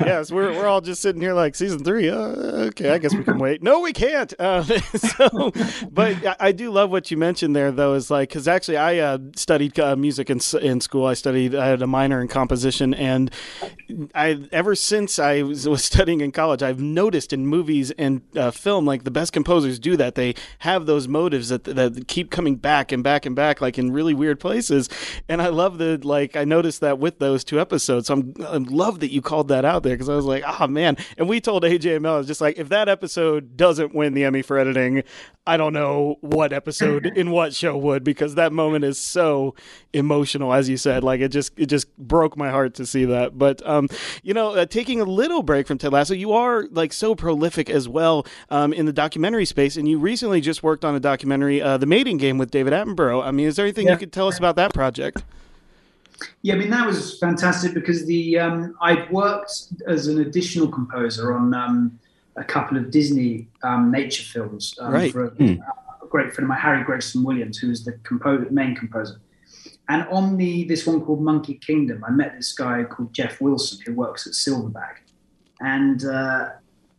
yes, 0.00 0.30
we're 0.30 0.52
we're 0.52 0.66
all 0.66 0.80
just 0.80 1.02
sitting 1.02 1.20
here 1.20 1.34
like 1.34 1.54
season 1.54 1.84
three. 1.84 2.08
Uh, 2.08 2.68
okay, 2.68 2.90
I 2.90 2.98
guess 2.98 3.14
we 3.14 3.24
can 3.24 3.38
wait. 3.38 3.62
No, 3.62 3.80
we 3.80 3.92
can't. 3.92 4.32
Uh, 4.38 4.62
so, 4.62 5.52
but 5.90 6.36
I 6.40 6.52
do 6.52 6.70
love 6.70 6.90
what 6.90 7.10
you 7.10 7.16
mentioned 7.16 7.56
there, 7.56 7.72
though. 7.72 7.94
Is 7.94 8.10
like 8.10 8.28
because 8.28 8.48
actually 8.48 8.76
I 8.76 8.98
uh, 8.98 9.18
studied 9.36 9.78
uh, 9.78 9.96
music 9.96 10.30
in 10.30 10.40
in 10.62 10.80
school. 10.80 11.06
I 11.06 11.14
studied. 11.14 11.54
I 11.54 11.66
had 11.66 11.82
a 11.82 11.86
minor 11.86 12.20
in 12.20 12.28
composition, 12.28 12.94
and 12.94 13.30
I 14.14 14.46
ever 14.52 14.74
since 14.74 15.18
I 15.18 15.42
was, 15.42 15.68
was 15.68 15.84
studying 15.84 16.20
in 16.20 16.32
college, 16.32 16.62
I've 16.62 16.80
noticed 16.80 17.32
in 17.32 17.46
movies 17.46 17.90
and 17.92 18.22
uh, 18.36 18.52
film, 18.52 18.86
like 18.86 19.04
the 19.04 19.10
best 19.10 19.32
composers 19.32 19.78
do 19.78 19.96
that. 19.96 20.14
They 20.14 20.34
have 20.60 20.86
those 20.86 21.08
motives 21.08 21.48
that 21.48 21.64
that 21.64 22.06
keep 22.06 22.30
coming 22.30 22.56
back 22.56 22.92
and 22.92 23.02
back 23.02 23.26
and 23.26 23.34
back, 23.34 23.60
like 23.60 23.78
in 23.78 23.92
really 23.92 24.14
weird 24.20 24.38
places. 24.38 24.88
And 25.28 25.42
I 25.42 25.48
love 25.48 25.78
the 25.78 25.98
like 26.04 26.36
I 26.36 26.44
noticed 26.44 26.80
that 26.82 26.98
with 27.00 27.18
those 27.18 27.42
two 27.42 27.58
episodes. 27.58 28.06
So 28.06 28.14
I'm 28.14 28.34
I 28.40 28.56
love 28.58 29.00
that 29.00 29.10
you 29.10 29.22
called 29.22 29.48
that 29.48 29.64
out 29.64 29.82
there 29.82 29.94
because 29.94 30.08
I 30.08 30.14
was 30.14 30.26
like, 30.26 30.44
oh 30.46 30.68
man. 30.68 30.96
And 31.18 31.28
we 31.28 31.40
told 31.40 31.64
AJ 31.64 31.96
and 31.96 32.06
I 32.06 32.16
was 32.16 32.26
just 32.26 32.40
like, 32.40 32.58
if 32.58 32.68
that 32.68 32.88
episode 32.88 33.56
doesn't 33.56 33.94
win 33.94 34.14
the 34.14 34.24
Emmy 34.24 34.42
for 34.42 34.58
editing, 34.58 35.02
I 35.46 35.56
don't 35.56 35.72
know 35.72 36.16
what 36.20 36.52
episode 36.52 37.06
in 37.16 37.30
what 37.30 37.54
show 37.54 37.76
would 37.76 38.04
because 38.04 38.34
that 38.36 38.52
moment 38.52 38.84
is 38.84 38.98
so 38.98 39.54
emotional, 39.92 40.52
as 40.52 40.68
you 40.68 40.76
said. 40.76 41.02
Like 41.02 41.20
it 41.20 41.28
just 41.30 41.52
it 41.56 41.66
just 41.66 41.96
broke 41.96 42.36
my 42.36 42.50
heart 42.50 42.74
to 42.74 42.86
see 42.86 43.06
that. 43.06 43.38
But 43.38 43.66
um, 43.66 43.88
you 44.22 44.34
know, 44.34 44.54
uh, 44.54 44.66
taking 44.66 45.00
a 45.00 45.04
little 45.04 45.42
break 45.42 45.66
from 45.66 45.78
Ted 45.78 45.92
Lasso, 45.92 46.14
you 46.14 46.32
are 46.32 46.66
like 46.70 46.92
so 46.92 47.14
prolific 47.14 47.70
as 47.70 47.88
well 47.88 48.26
um, 48.50 48.72
in 48.72 48.86
the 48.86 48.92
documentary 48.92 49.44
space, 49.44 49.76
and 49.76 49.88
you 49.88 49.98
recently 49.98 50.40
just 50.40 50.62
worked 50.62 50.84
on 50.84 50.94
a 50.94 51.00
documentary, 51.00 51.60
uh, 51.62 51.76
The 51.78 51.86
Mating 51.86 52.18
Game, 52.18 52.38
with 52.38 52.50
David 52.50 52.72
Attenborough. 52.72 53.24
I 53.24 53.30
mean, 53.30 53.46
is 53.46 53.56
there 53.56 53.64
anything 53.64 53.86
yeah. 53.86 53.94
you 53.94 53.98
could 53.98 54.09
tell 54.10 54.28
us 54.28 54.38
about 54.38 54.56
that 54.56 54.74
project? 54.74 55.24
Yeah, 56.42 56.54
I 56.54 56.58
mean 56.58 56.70
that 56.70 56.86
was 56.86 57.18
fantastic 57.18 57.74
because 57.74 58.06
the 58.06 58.38
um, 58.38 58.76
I'd 58.80 59.10
worked 59.10 59.72
as 59.86 60.06
an 60.06 60.20
additional 60.20 60.68
composer 60.68 61.32
on 61.32 61.54
um, 61.54 61.98
a 62.36 62.44
couple 62.44 62.76
of 62.76 62.90
Disney 62.90 63.48
um, 63.62 63.90
nature 63.90 64.22
films 64.22 64.74
um, 64.80 64.92
right. 64.92 65.12
for 65.12 65.26
a, 65.26 65.30
mm. 65.32 65.58
a, 65.58 66.06
great 66.06 66.32
friend 66.32 66.44
of 66.44 66.48
mine, 66.48 66.58
Harry 66.58 66.84
Gregson 66.84 67.22
Williams, 67.22 67.58
who 67.58 67.68
was 67.68 67.84
the 67.84 67.92
composer, 68.02 68.48
main 68.50 68.74
composer. 68.74 69.20
And 69.88 70.06
on 70.08 70.36
the 70.36 70.64
this 70.64 70.86
one 70.86 71.00
called 71.00 71.22
Monkey 71.22 71.54
Kingdom, 71.54 72.04
I 72.04 72.10
met 72.10 72.36
this 72.36 72.52
guy 72.52 72.84
called 72.84 73.12
Jeff 73.12 73.40
Wilson 73.40 73.78
who 73.84 73.94
works 73.94 74.26
at 74.26 74.34
Silverback, 74.34 74.96
and 75.60 76.04
uh, 76.04 76.50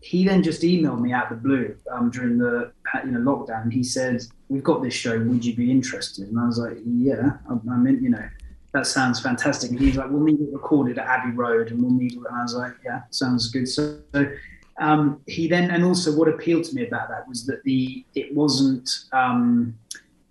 he 0.02 0.26
then 0.26 0.42
just 0.42 0.64
emailed 0.64 1.00
me 1.00 1.14
out 1.14 1.32
of 1.32 1.42
the 1.42 1.48
blue 1.48 1.76
um, 1.92 2.10
during 2.10 2.38
the 2.38 2.72
you 3.06 3.12
know 3.12 3.20
lockdown. 3.20 3.72
He 3.72 3.84
said, 3.84 4.22
"We've 4.50 4.64
got 4.64 4.82
this 4.82 4.94
show. 4.94 5.18
Would 5.18 5.46
you 5.46 5.56
be 5.56 5.70
interested?" 5.70 6.28
And 6.28 6.40
I 6.40 6.48
was 6.48 6.58
like, 6.58 6.78
"Yeah, 6.86 7.38
I'm 7.50 7.86
in. 7.88 8.04
You 8.04 8.10
know, 8.10 8.30
that 8.74 8.88
sounds 8.88 9.20
fantastic." 9.22 9.70
And 9.70 9.80
he's 9.80 9.98
like, 9.98 10.10
"We'll 10.10 10.24
need 10.24 10.42
it 10.42 10.52
recorded 10.52 10.98
at 10.98 11.06
Abbey 11.06 11.32
Road, 11.32 11.72
and 11.72 11.82
we'll 11.82 11.94
need." 11.94 12.14
It. 12.14 12.18
And 12.18 12.36
I 12.36 12.42
was 12.42 12.56
like, 12.56 12.74
"Yeah, 12.84 13.04
sounds 13.12 13.50
good." 13.52 13.68
So. 13.70 14.00
Um, 14.80 15.22
he 15.28 15.48
then, 15.48 15.70
and 15.70 15.84
also 15.84 16.16
what 16.16 16.28
appealed 16.28 16.64
to 16.64 16.76
me 16.76 16.88
about 16.88 17.10
that 17.10 17.28
was 17.28 17.46
that 17.46 17.64
the 17.64 18.04
it 18.16 18.34
wasn't. 18.34 18.90
Um, 19.12 19.78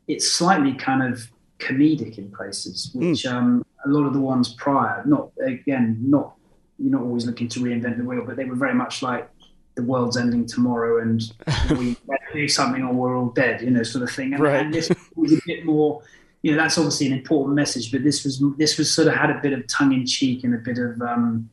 it's 0.09 0.33
slightly 0.33 0.75
kind 0.75 1.05
of 1.05 1.31
comedic 1.61 2.19
in 2.19 2.33
places, 2.33 2.91
hmm. 2.93 3.11
which 3.11 3.23
mm. 3.23 3.33
um, 3.33 3.65
a 3.85 3.89
lot 3.89 4.07
of 4.07 4.13
the 4.13 4.21
ones 4.21 4.55
prior, 4.55 5.05
not 5.07 5.31
again, 5.41 5.99
not 6.01 6.35
you're 6.81 6.91
not 6.91 7.03
always 7.03 7.27
looking 7.27 7.47
to 7.49 7.61
reinvent 7.61 7.99
the 7.99 8.05
wheel, 8.05 8.25
but 8.27 8.37
they 8.37 8.45
were 8.45 8.57
very 8.57 8.75
much 8.75 9.03
like 9.03 9.31
the 9.75 9.83
world's 9.83 10.17
ending 10.17 10.47
tomorrow 10.47 11.01
and 11.01 11.23
we 11.79 11.97
do 12.33 12.49
something 12.49 12.83
or 12.83 12.93
we're 12.93 13.17
all 13.17 13.31
dead, 13.31 13.63
you 13.63 13.71
know, 13.71 13.83
sort 13.83 14.03
of 14.03 14.11
thing. 14.11 14.35
And, 14.35 14.43
right. 14.43 14.65
and 14.65 14.75
this 14.75 14.91
was 15.15 15.33
a 15.33 15.41
bit 15.47 15.65
more, 15.65 16.03
you 16.43 16.53
know, 16.53 16.57
that's 16.57 16.79
obviously 16.79 17.07
an 17.07 17.13
important 17.13 17.55
message, 17.55 17.93
but 17.93 18.03
this 18.03 18.25
was 18.25 18.43
this 18.57 18.79
was 18.79 18.93
sort 18.93 19.09
of 19.09 19.15
had 19.15 19.31
a 19.31 19.41
bit 19.41 19.53
of 19.53 19.67
tongue 19.67 19.93
in 19.93 20.07
cheek 20.07 20.45
and 20.45 20.55
a 20.55 20.59
bit 20.59 20.79
of 20.79 21.01
um, 21.03 21.51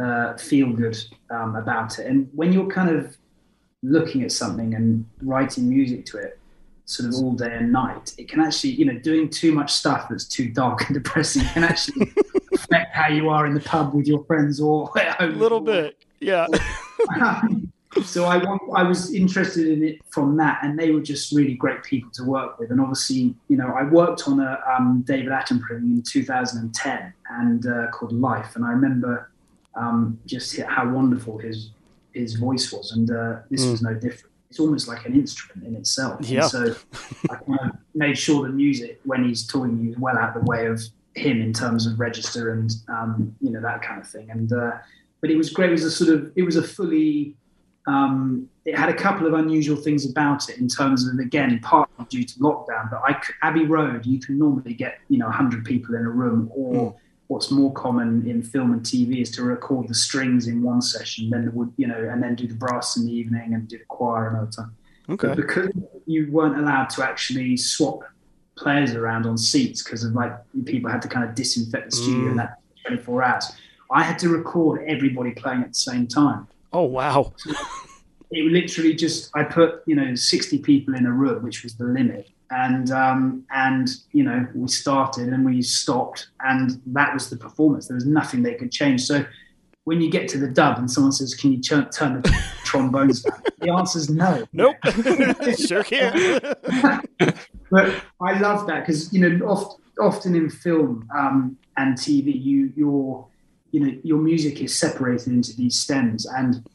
uh, 0.00 0.36
feel 0.36 0.72
good 0.72 0.98
um, 1.30 1.56
about 1.56 1.98
it. 1.98 2.06
And 2.06 2.28
when 2.32 2.52
you're 2.52 2.68
kind 2.68 2.90
of 2.90 3.16
looking 3.82 4.22
at 4.22 4.32
something 4.32 4.74
and 4.74 5.04
writing 5.22 5.68
music 5.68 6.04
to 6.06 6.18
it, 6.18 6.38
sort 6.84 7.08
of 7.08 7.14
all 7.16 7.32
day 7.32 7.52
and 7.52 7.70
night, 7.70 8.14
it 8.16 8.28
can 8.28 8.40
actually, 8.40 8.70
you 8.70 8.84
know, 8.84 8.98
doing 8.98 9.28
too 9.28 9.52
much 9.52 9.72
stuff 9.72 10.08
that's 10.08 10.24
too 10.24 10.48
dark 10.48 10.82
and 10.86 10.94
depressing 10.94 11.42
can 11.48 11.64
actually 11.64 12.12
affect 12.54 12.94
how 12.94 13.08
you 13.08 13.28
are 13.28 13.46
in 13.46 13.54
the 13.54 13.60
pub 13.60 13.94
with 13.94 14.06
your 14.06 14.24
friends 14.24 14.60
or 14.60 14.90
at 14.98 15.16
home. 15.16 15.34
A 15.34 15.36
little 15.36 15.60
bit, 15.60 15.96
yeah. 16.20 16.46
so 18.04 18.24
I 18.24 18.38
want, 18.38 18.62
I 18.74 18.82
was 18.82 19.14
interested 19.14 19.68
in 19.68 19.82
it 19.82 20.00
from 20.10 20.36
that, 20.36 20.60
and 20.62 20.78
they 20.78 20.90
were 20.90 21.00
just 21.00 21.32
really 21.32 21.54
great 21.54 21.82
people 21.82 22.10
to 22.12 22.24
work 22.24 22.58
with. 22.58 22.70
And 22.70 22.80
obviously, 22.80 23.34
you 23.48 23.56
know, 23.56 23.68
I 23.68 23.84
worked 23.84 24.28
on 24.28 24.40
a 24.40 24.60
um, 24.68 25.02
David 25.06 25.28
Attenborough 25.28 25.78
in 25.78 26.02
2010 26.02 27.12
and 27.30 27.66
uh, 27.66 27.86
called 27.90 28.12
Life, 28.12 28.56
and 28.56 28.64
I 28.64 28.70
remember 28.70 29.30
um, 29.74 30.18
just 30.26 30.58
how 30.60 30.88
wonderful 30.88 31.38
his 31.38 31.70
his 32.12 32.34
voice 32.34 32.72
was, 32.72 32.92
and 32.92 33.10
uh, 33.10 33.36
this 33.50 33.64
mm. 33.64 33.70
was 33.72 33.82
no 33.82 33.94
different. 33.94 34.32
It's 34.50 34.60
almost 34.60 34.88
like 34.88 35.04
an 35.04 35.14
instrument 35.14 35.66
in 35.66 35.76
itself. 35.76 36.20
Yeah. 36.22 36.40
And 36.40 36.50
so 36.50 36.74
I 37.30 37.34
kind 37.34 37.60
of 37.60 37.76
made 37.94 38.16
sure 38.16 38.46
the 38.46 38.52
music, 38.52 38.98
when 39.04 39.24
he's 39.28 39.46
talking, 39.46 39.90
is 39.90 39.98
well 39.98 40.16
out 40.16 40.34
of 40.34 40.42
the 40.42 40.48
way 40.48 40.66
of 40.66 40.80
him 41.14 41.42
in 41.42 41.52
terms 41.52 41.86
of 41.86 42.00
register 42.00 42.52
and 42.52 42.70
um, 42.88 43.34
you 43.40 43.50
know 43.50 43.60
that 43.60 43.82
kind 43.82 44.00
of 44.00 44.08
thing. 44.08 44.30
And 44.30 44.52
uh, 44.52 44.72
but 45.20 45.30
it 45.30 45.36
was 45.36 45.50
great. 45.50 45.70
It 45.70 45.72
was 45.72 45.84
a 45.84 45.90
sort 45.90 46.10
of 46.10 46.32
it 46.36 46.42
was 46.42 46.56
a 46.56 46.62
fully 46.62 47.34
um, 47.86 48.48
it 48.64 48.76
had 48.76 48.90
a 48.90 48.94
couple 48.94 49.26
of 49.26 49.32
unusual 49.32 49.76
things 49.76 50.08
about 50.08 50.48
it 50.50 50.58
in 50.58 50.68
terms 50.68 51.06
of 51.06 51.18
again 51.18 51.58
partly 51.62 52.04
due 52.08 52.24
to 52.24 52.38
lockdown. 52.38 52.90
But 52.90 53.00
I, 53.04 53.20
Abbey 53.42 53.64
Road, 53.64 54.04
you 54.06 54.20
can 54.20 54.38
normally 54.38 54.74
get 54.74 54.98
you 55.08 55.18
know 55.18 55.30
hundred 55.30 55.64
people 55.64 55.94
in 55.94 56.04
a 56.04 56.10
room, 56.10 56.50
or 56.54 56.92
mm. 56.92 56.96
what's 57.28 57.50
more 57.50 57.72
common 57.72 58.28
in 58.28 58.42
film 58.42 58.72
and 58.72 58.82
TV 58.82 59.22
is 59.22 59.30
to 59.32 59.42
record 59.42 59.88
the 59.88 59.94
strings 59.94 60.46
in 60.46 60.62
one 60.62 60.82
session, 60.82 61.30
then 61.30 61.46
the 61.46 61.50
wood, 61.50 61.72
you 61.76 61.86
know, 61.86 62.08
and 62.12 62.22
then 62.22 62.34
do 62.34 62.46
the 62.46 62.54
brass 62.54 62.96
in 62.96 63.06
the 63.06 63.12
evening 63.12 63.54
and 63.54 63.68
do 63.68 63.78
the 63.78 63.84
choir 63.86 64.28
another 64.28 64.50
time. 64.50 64.76
Okay. 65.08 65.28
But 65.28 65.36
because 65.36 65.70
you 66.06 66.30
weren't 66.30 66.58
allowed 66.58 66.90
to 66.90 67.02
actually 67.02 67.56
swap 67.56 68.02
players 68.56 68.92
around 68.92 69.24
on 69.24 69.38
seats 69.38 69.82
because 69.82 70.04
of 70.04 70.12
like 70.12 70.32
people 70.66 70.90
had 70.90 71.00
to 71.00 71.08
kind 71.08 71.26
of 71.26 71.34
disinfect 71.34 71.90
the 71.90 71.96
studio 71.96 72.26
mm. 72.26 72.30
in 72.32 72.36
that 72.36 72.58
24 72.84 73.22
hours 73.22 73.52
I 73.90 74.02
had 74.02 74.18
to 74.20 74.28
record 74.28 74.84
everybody 74.86 75.32
playing 75.32 75.62
at 75.62 75.68
the 75.68 75.74
same 75.74 76.06
time. 76.06 76.46
Oh 76.72 76.84
wow! 76.84 77.32
it 78.30 78.52
literally 78.52 78.94
just 78.94 79.30
I 79.34 79.44
put 79.44 79.82
you 79.86 79.94
know 79.94 80.14
sixty 80.14 80.58
people 80.58 80.94
in 80.94 81.06
a 81.06 81.12
room, 81.12 81.42
which 81.42 81.62
was 81.62 81.74
the 81.74 81.84
limit, 81.84 82.28
and 82.50 82.90
um, 82.90 83.44
and 83.50 83.88
you 84.12 84.24
know 84.24 84.46
we 84.54 84.68
started 84.68 85.28
and 85.28 85.44
we 85.44 85.62
stopped, 85.62 86.28
and 86.40 86.80
that 86.86 87.14
was 87.14 87.30
the 87.30 87.36
performance. 87.36 87.88
There 87.88 87.94
was 87.94 88.06
nothing 88.06 88.42
they 88.42 88.54
could 88.54 88.72
change. 88.72 89.02
So 89.02 89.24
when 89.84 90.02
you 90.02 90.10
get 90.10 90.28
to 90.28 90.38
the 90.38 90.48
dub 90.48 90.78
and 90.78 90.90
someone 90.90 91.12
says, 91.12 91.34
"Can 91.34 91.52
you 91.52 91.60
turn, 91.62 91.88
turn 91.90 92.20
the 92.20 92.42
trombones 92.64 93.22
down?" 93.22 93.42
the 93.60 93.72
answer 93.72 93.98
is 93.98 94.10
no. 94.10 94.46
Nope, 94.52 94.76
sure 95.58 95.82
can't. 95.82 96.42
but 97.70 97.94
I 98.20 98.38
love 98.38 98.66
that 98.66 98.86
because 98.86 99.12
you 99.14 99.20
know 99.26 99.46
oft, 99.46 99.80
often 99.98 100.34
in 100.34 100.50
film 100.50 101.08
um, 101.16 101.56
and 101.78 101.96
TV, 101.96 102.38
you 102.38 102.72
you're 102.76 103.26
you 103.70 103.80
know 103.80 103.98
your 104.02 104.18
music 104.18 104.60
is 104.60 104.78
separated 104.78 105.28
into 105.28 105.54
these 105.56 105.78
stems 105.78 106.26
and 106.26 106.66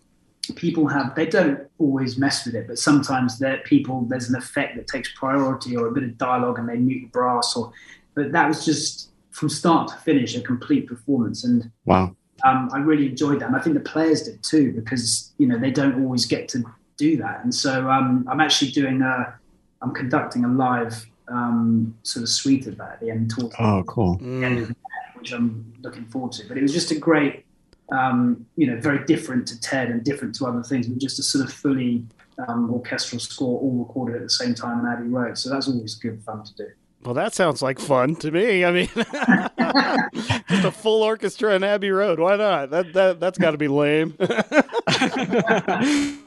people 0.56 0.88
have 0.88 1.16
they 1.16 1.26
don't 1.26 1.60
always 1.80 2.18
mess 2.18 2.46
with 2.46 2.54
it 2.54 2.68
but 2.68 2.78
sometimes 2.78 3.40
that 3.40 3.64
people 3.64 4.06
there's 4.10 4.30
an 4.30 4.36
effect 4.36 4.76
that 4.76 4.88
takes 4.88 5.10
priority 5.14 5.76
or 5.76 5.88
a 5.88 5.92
bit 5.92 6.04
of 6.04 6.18
dialogue 6.18 6.60
and 6.60 6.68
they 6.68 6.76
mute 6.76 7.02
the 7.02 7.08
brass 7.08 7.56
or 7.56 7.72
but 8.16 8.32
that 8.32 8.48
was 8.48 8.66
just 8.66 9.10
from 9.34 9.50
start 9.50 9.88
to 9.90 9.96
finish 9.98 10.36
a 10.36 10.42
complete 10.42 10.88
performance. 10.88 11.44
And 11.44 11.70
wow. 11.86 12.16
um, 12.46 12.70
I 12.72 12.78
really 12.78 13.08
enjoyed 13.08 13.40
that. 13.42 13.48
And 13.48 13.56
I 13.56 13.60
think 13.60 13.74
the 13.74 13.82
players 13.82 14.24
did 14.24 14.42
too 14.44 14.72
because 14.72 15.34
you 15.38 15.48
know 15.48 15.58
they 15.58 15.72
don't 15.72 16.04
always 16.04 16.26
get 16.26 16.48
to 16.50 16.64
do 16.98 17.18
that. 17.18 17.44
And 17.44 17.54
so 17.54 17.90
um, 17.90 18.26
I'm 18.30 18.40
actually 18.40 18.72
doing 18.72 19.02
a 19.02 19.34
I'm 19.82 19.94
conducting 19.94 20.46
a 20.46 20.48
live 20.48 21.06
um, 21.28 21.98
sort 22.04 22.24
of 22.24 22.30
suite 22.30 22.68
of 22.68 22.78
that 22.78 22.94
at 22.94 23.00
the 23.02 23.10
end 23.10 23.32
towards 23.32 23.56
oh 23.60 23.84
cool. 23.88 24.18
The 24.18 24.46
end 24.46 24.60
of 24.60 24.68
the 24.68 24.76
which 25.24 25.32
I'm 25.32 25.74
looking 25.82 26.06
forward 26.06 26.34
to. 26.34 26.46
But 26.50 26.58
it 26.58 26.62
was 26.62 26.74
just 26.74 26.92
a 26.92 27.00
great, 27.00 27.46
um, 27.94 28.46
you 28.58 28.68
know, 28.68 28.78
very 28.82 29.06
different 29.06 29.48
to 29.48 29.62
Ted 29.62 29.90
and 29.90 30.04
different 30.04 30.36
to 30.36 30.46
other 30.46 30.62
things, 30.62 30.86
but 30.86 31.00
just 31.00 31.18
a 31.18 31.24
sort 31.24 31.46
of 31.46 31.54
fully 31.54 32.06
um, 32.50 32.70
orchestral 32.70 33.22
score, 33.22 33.58
all 33.62 33.86
recorded 33.88 34.18
at 34.18 34.24
the 34.24 34.30
same 34.30 34.54
time 34.54 34.82
in 34.82 34.92
Abbey 34.92 35.08
Road. 35.08 35.38
So 35.38 35.50
that's 35.50 35.70
always 35.70 35.96
good 35.96 36.22
fun 36.24 36.44
to 36.44 36.54
do. 36.56 36.68
Well, 37.06 37.14
that 37.14 37.34
sounds 37.34 37.62
like 37.62 37.80
fun 37.80 38.18
to 38.18 38.32
me. 38.32 38.66
I 38.66 38.72
mean, 38.72 38.88
just 38.96 40.66
a 40.66 40.72
full 40.72 41.04
orchestra 41.04 41.56
in 41.56 41.64
Abbey 41.64 41.92
Road. 41.92 42.20
Why 42.20 42.36
not? 42.36 42.70
That 42.70 42.92
that 42.94 43.20
that's 43.22 43.38
got 43.38 43.52
to 43.52 43.58
be 43.58 43.70
lame. 43.70 44.18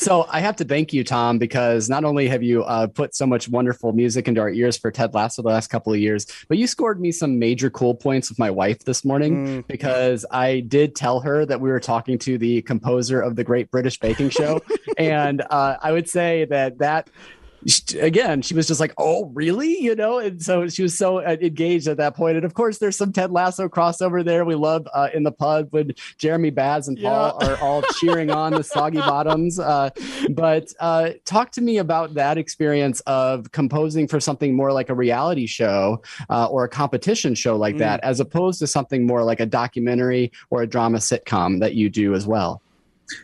So 0.00 0.24
I 0.30 0.40
have 0.40 0.56
to 0.56 0.64
thank 0.64 0.94
you, 0.94 1.04
Tom, 1.04 1.36
because 1.36 1.90
not 1.90 2.04
only 2.04 2.26
have 2.26 2.42
you 2.42 2.64
uh, 2.64 2.86
put 2.86 3.14
so 3.14 3.26
much 3.26 3.50
wonderful 3.50 3.92
music 3.92 4.28
into 4.28 4.40
our 4.40 4.48
ears 4.48 4.78
for 4.78 4.90
Ted 4.90 5.12
Lasso 5.12 5.42
the 5.42 5.48
last 5.48 5.66
couple 5.66 5.92
of 5.92 5.98
years, 5.98 6.26
but 6.48 6.56
you 6.56 6.66
scored 6.66 6.98
me 7.02 7.12
some 7.12 7.38
major 7.38 7.68
cool 7.68 7.94
points 7.94 8.30
with 8.30 8.38
my 8.38 8.50
wife 8.50 8.82
this 8.84 9.04
morning 9.04 9.46
mm. 9.46 9.66
because 9.66 10.24
I 10.30 10.60
did 10.60 10.96
tell 10.96 11.20
her 11.20 11.44
that 11.44 11.60
we 11.60 11.68
were 11.68 11.80
talking 11.80 12.18
to 12.20 12.38
the 12.38 12.62
composer 12.62 13.20
of 13.20 13.36
the 13.36 13.44
Great 13.44 13.70
British 13.70 13.98
Baking 13.98 14.30
Show, 14.30 14.62
and 14.96 15.42
uh, 15.50 15.76
I 15.82 15.92
would 15.92 16.08
say 16.08 16.46
that 16.46 16.78
that 16.78 17.10
again, 18.00 18.42
she 18.42 18.54
was 18.54 18.66
just 18.66 18.80
like, 18.80 18.94
"Oh, 18.98 19.26
really?" 19.26 19.80
You 19.80 19.94
know, 19.94 20.18
and 20.18 20.42
so 20.42 20.68
she 20.68 20.82
was 20.82 20.96
so 20.96 21.18
uh, 21.18 21.36
engaged 21.40 21.88
at 21.88 21.96
that 21.98 22.14
point. 22.14 22.36
And 22.36 22.44
of 22.44 22.54
course, 22.54 22.78
there's 22.78 22.96
some 22.96 23.12
Ted 23.12 23.30
Lasso 23.30 23.68
crossover 23.68 24.24
there. 24.24 24.44
We 24.44 24.54
love 24.54 24.88
uh, 24.94 25.08
in 25.12 25.22
the 25.22 25.32
pub 25.32 25.68
when 25.70 25.92
Jeremy 26.18 26.50
Baz 26.50 26.88
and 26.88 26.98
Paul 26.98 27.38
yeah. 27.40 27.48
are 27.48 27.56
all 27.58 27.82
cheering 28.00 28.30
on 28.30 28.52
the 28.52 28.64
Soggy 28.64 28.98
Bottoms. 28.98 29.58
Uh, 29.58 29.90
but 30.30 30.72
uh, 30.80 31.10
talk 31.24 31.50
to 31.52 31.60
me 31.60 31.78
about 31.78 32.14
that 32.14 32.38
experience 32.38 33.00
of 33.00 33.52
composing 33.52 34.08
for 34.08 34.20
something 34.20 34.54
more 34.54 34.72
like 34.72 34.88
a 34.88 34.94
reality 34.94 35.46
show 35.46 36.02
uh, 36.28 36.46
or 36.46 36.64
a 36.64 36.68
competition 36.68 37.34
show 37.34 37.56
like 37.56 37.76
mm. 37.76 37.80
that, 37.80 38.00
as 38.02 38.20
opposed 38.20 38.58
to 38.60 38.66
something 38.66 39.06
more 39.06 39.22
like 39.22 39.40
a 39.40 39.46
documentary 39.46 40.32
or 40.50 40.62
a 40.62 40.66
drama 40.66 40.98
sitcom 40.98 41.60
that 41.60 41.74
you 41.74 41.90
do 41.90 42.14
as 42.14 42.26
well. 42.26 42.62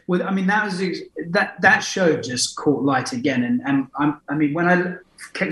Well, 0.06 0.22
I 0.22 0.30
mean, 0.30 0.46
that 0.46 0.64
was 0.64 0.80
that 1.30 1.60
that 1.60 1.80
show 1.80 2.20
just 2.20 2.56
caught 2.56 2.82
light 2.82 3.12
again, 3.12 3.44
and 3.44 3.60
and 3.64 3.88
I'm, 3.98 4.20
i 4.28 4.34
mean, 4.34 4.54
when 4.54 4.68
I 4.68 4.96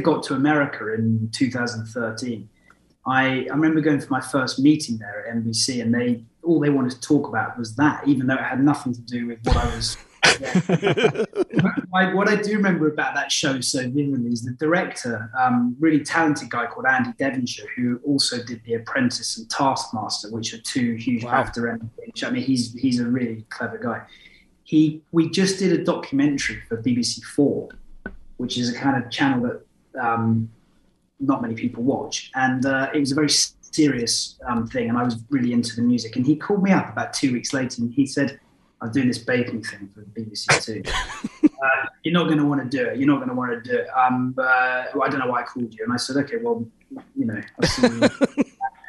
got 0.03 0.23
to 0.25 0.35
America 0.35 0.95
in 0.95 1.31
2013, 1.33 2.49
I 3.07 3.23
I 3.23 3.55
remember 3.55 3.81
going 3.81 4.01
for 4.01 4.11
my 4.11 4.21
first 4.21 4.59
meeting 4.59 4.99
there 4.99 5.27
at 5.27 5.37
NBC, 5.37 5.83
and 5.83 5.95
they 5.95 6.25
all 6.43 6.61
they 6.61 6.71
wanted 6.71 6.93
to 6.93 7.01
talk 7.01 7.29
about 7.29 7.59
was 7.59 7.75
that, 7.77 8.07
even 8.07 8.27
though 8.27 8.35
it 8.35 8.43
had 8.43 8.63
nothing 8.63 8.95
to 8.95 9.01
do 9.01 9.27
with 9.27 9.39
what 9.45 9.57
I 9.57 9.67
was. 9.75 9.97
what 11.91 12.29
I 12.29 12.37
do 12.37 12.55
remember 12.57 12.89
about 12.89 13.15
that 13.15 13.31
show 13.31 13.61
so 13.61 13.81
vividly 13.83 14.31
is 14.31 14.43
the 14.43 14.53
director, 14.53 15.31
um, 15.39 15.77
really 15.79 16.03
talented 16.05 16.51
guy 16.51 16.67
called 16.67 16.87
Andy 16.87 17.13
Devonshire, 17.19 17.67
who 17.77 18.01
also 18.05 18.43
did 18.43 18.63
The 18.65 18.75
Apprentice 18.75 19.39
and 19.39 19.49
Taskmaster, 19.51 20.31
which 20.31 20.55
are 20.55 20.61
two 20.63 20.95
huge 20.95 21.25
wow. 21.25 21.45
BAFTA 21.45 21.81
I 22.25 22.31
mean, 22.31 22.43
he's 22.43 22.73
he's 22.75 23.01
a 23.01 23.07
really 23.07 23.45
clever 23.51 23.79
guy 23.79 24.03
he 24.65 25.03
we 25.13 25.31
just 25.31 25.59
did 25.59 25.79
a 25.79 25.85
documentary 25.85 26.61
for 26.69 26.83
BBC 26.83 27.23
Four, 27.23 27.69
which 28.39 28.59
is 28.59 28.75
a 28.75 28.77
kind 28.77 29.03
of 29.03 29.11
channel 29.11 29.43
that 29.43 30.03
um, 30.03 30.51
not 31.21 31.43
many 31.43 31.55
people 31.55 31.85
watch, 31.85 32.33
and 32.35 32.67
uh, 32.67 32.91
it 32.93 32.99
was 32.99 33.13
a 33.13 33.15
very 33.15 33.29
serious 33.29 34.41
um, 34.49 34.67
thing, 34.67 34.89
and 34.89 34.99
I 34.99 35.05
was 35.05 35.23
really 35.31 35.53
into 35.53 35.77
the 35.77 35.83
music. 35.83 36.17
And 36.17 36.27
he 36.27 36.35
called 36.35 36.63
me 36.63 36.73
up 36.73 36.91
about 36.91 37.13
two 37.13 37.33
weeks 37.33 37.53
later, 37.53 37.83
and 37.83 37.93
he 37.93 38.07
said, 38.07 38.41
"I'm 38.85 38.93
doing 38.93 39.09
this 39.09 39.19
baking 39.19 39.63
thing 39.63 39.89
for 39.93 40.01
the 40.01 40.07
BBC 40.07 40.65
Two. 40.65 40.83
uh, 41.45 41.87
you're 42.03 42.15
not 42.15 42.25
going 42.25 42.39
to 42.39 42.45
want 42.45 42.63
to 42.63 42.77
do 42.77 42.85
it. 42.87 42.99
You're 42.99 43.09
not 43.09 43.17
going 43.17 43.29
to 43.29 43.35
want 43.35 43.53
to 43.53 43.71
do 43.71 43.79
it. 43.79 43.89
Um, 43.97 44.35
uh, 44.39 44.85
well, 44.95 45.05
I 45.05 45.09
don't 45.09 45.21
know 45.21 45.29
why 45.29 45.41
I 45.41 45.45
called 45.45 45.75
you." 45.75 45.85
And 45.85 45.93
I 45.93 45.97
said, 45.97 46.17
"Okay, 46.19 46.37
well, 46.37 46.65
you 47.17 47.25
know." 47.27 47.41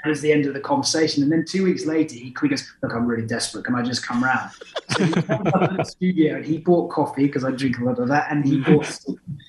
that 0.06 0.10
was 0.10 0.22
the 0.22 0.32
end 0.32 0.46
of 0.46 0.54
the 0.54 0.60
conversation. 0.60 1.24
And 1.24 1.32
then 1.32 1.46
two 1.46 1.64
weeks 1.64 1.86
later, 1.86 2.14
he, 2.14 2.30
goes, 2.30 2.72
Look, 2.84 2.94
I'm 2.94 3.08
really 3.08 3.26
desperate. 3.26 3.66
Can 3.66 3.74
I 3.74 3.82
just 3.82 4.06
come 4.06 4.24
round? 4.24 4.52
So 4.92 5.04
he 5.04 5.14
came 5.14 5.32
up 5.32 5.70
to 5.70 5.76
the 5.78 5.84
studio 5.84 6.36
and 6.36 6.46
he 6.46 6.60
bought 6.60 6.92
coffee 6.92 7.26
because 7.26 7.44
I 7.44 7.50
drink 7.50 7.80
a 7.80 7.84
lot 7.84 7.98
of 7.98 8.08
that. 8.10 8.32
And 8.32 8.46
he 8.46 8.60
bought, 8.62 9.00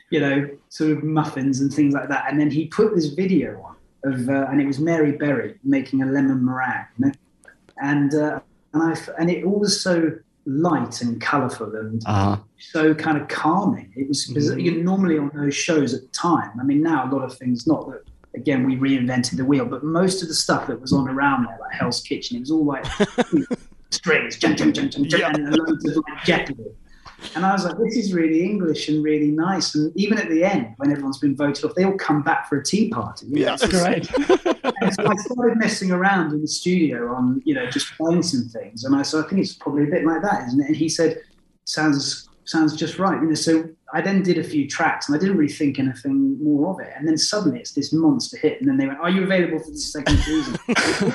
you 0.09 0.20
know, 0.20 0.48
sort 0.70 0.92
of 0.92 1.04
muffins 1.04 1.61
and 1.61 1.70
things 1.70 1.92
like 1.92 2.09
that. 2.09 2.24
And 2.30 2.40
then 2.40 2.50
he 2.50 2.68
put 2.68 2.94
this 2.94 3.09
video 3.09 3.61
on 3.61 3.76
of, 4.11 4.28
uh, 4.30 4.46
and 4.50 4.59
it 4.59 4.66
was 4.66 4.80
Mary 4.80 5.12
Berry 5.12 5.59
making 5.62 6.00
a 6.02 6.06
lemon 6.06 6.42
meringue. 6.42 6.87
You 6.98 7.06
know? 7.06 7.12
And, 7.76 8.14
uh, 8.14 8.40
and, 8.72 8.82
I, 8.82 8.98
and 9.18 9.30
it 9.30 9.44
all 9.44 9.61
was 9.61 9.82
so 9.82 10.11
light 10.46 11.02
and 11.02 11.20
colourful 11.20 11.74
and 11.74 12.02
uh-huh. 12.06 12.37
so 12.59 12.94
kind 12.94 13.18
of 13.18 13.28
calming. 13.28 13.92
It 13.96 14.09
was 14.09 14.26
mm-hmm. 14.28 14.59
you 14.59 14.70
know, 14.72 14.82
normally 14.82 15.18
on 15.18 15.30
those 15.35 15.54
shows 15.54 15.92
at 15.92 16.02
the 16.02 16.09
time. 16.09 16.52
I 16.61 16.62
mean, 16.62 16.82
now 16.82 17.11
a 17.11 17.11
lot 17.12 17.24
of 17.24 17.37
things 17.37 17.66
not 17.66 17.90
that 17.90 18.04
again, 18.37 18.64
we 18.64 18.76
reinvented 18.76 19.37
the 19.37 19.44
wheel. 19.44 19.64
But 19.64 19.82
most 19.82 20.22
of 20.22 20.28
the 20.28 20.35
stuff 20.35 20.68
that 20.68 20.80
was 20.80 20.92
on 20.92 21.09
around 21.09 21.46
there, 21.46 21.59
like 21.61 21.72
Hell's 21.72 22.00
Kitchen, 22.02 22.37
it 22.37 22.40
was 22.40 22.50
all 22.50 22.64
like 22.64 22.85
strings, 23.90 24.37
jump, 24.38 24.56
jump, 24.59 24.74
jump, 24.74 24.92
jump, 24.92 25.06
jump, 25.09 25.35
and 25.35 25.56
loads 25.56 25.88
of 25.88 25.96
like 25.96 26.24
Jeopardy. 26.24 26.64
And 27.35 27.45
I 27.45 27.53
was 27.53 27.65
like, 27.65 27.77
this 27.79 27.97
is 27.97 28.12
really 28.12 28.43
English 28.43 28.89
and 28.89 29.03
really 29.03 29.31
nice. 29.31 29.75
And 29.75 29.93
even 29.97 30.19
at 30.19 30.29
the 30.29 30.45
end, 30.45 30.75
when 30.77 30.91
everyone's 30.91 31.19
been 31.19 31.37
voted 31.37 31.65
off, 31.65 31.75
they 31.75 31.85
all 31.85 31.97
come 31.97 32.23
back 32.23 32.49
for 32.49 32.59
a 32.59 32.65
tea 32.65 32.89
party. 32.89 33.27
You 33.27 33.47
know, 33.47 33.57
yeah, 33.61 33.69
great. 33.69 34.11
and 34.81 34.95
so 34.95 35.07
I 35.07 35.15
started 35.17 35.57
messing 35.57 35.91
around 35.91 36.33
in 36.33 36.41
the 36.41 36.49
studio 36.49 37.15
on, 37.15 37.43
you 37.45 37.55
know, 37.55 37.69
just 37.71 37.93
playing 37.97 38.23
some 38.23 38.49
things. 38.49 38.85
And 38.85 38.95
I 38.95 39.03
said, 39.03 39.25
I 39.25 39.29
think 39.29 39.41
it's 39.41 39.55
probably 39.55 39.85
a 39.85 39.91
bit 39.91 40.05
like 40.05 40.23
that, 40.23 40.47
isn't 40.49 40.61
it? 40.61 40.67
And 40.67 40.77
he 40.77 40.89
said, 40.89 41.21
sounds 41.65 42.29
sounds 42.47 42.77
just 42.77 42.99
right. 42.99 43.21
You 43.21 43.29
know, 43.29 43.35
so 43.35 43.69
I 43.93 44.01
then 44.01 44.23
did 44.23 44.39
a 44.39 44.45
few 44.45 44.69
tracks 44.69 45.09
and 45.09 45.17
I 45.17 45.21
didn't 45.21 45.37
really 45.37 45.53
think 45.53 45.79
anything 45.79 46.43
more 46.43 46.73
of 46.73 46.81
it. 46.81 46.93
And 46.97 47.07
then 47.07 47.19
suddenly 47.19 47.61
it's 47.61 47.73
this 47.73 47.93
monster 47.93 48.37
hit. 48.39 48.61
And 48.61 48.69
then 48.69 48.77
they 48.77 48.87
went, 48.87 49.01
Are 49.01 49.11
you 49.11 49.25
available 49.25 49.59
for 49.59 49.71
the 49.71 49.79
second 49.79 50.19
season? 50.19 50.57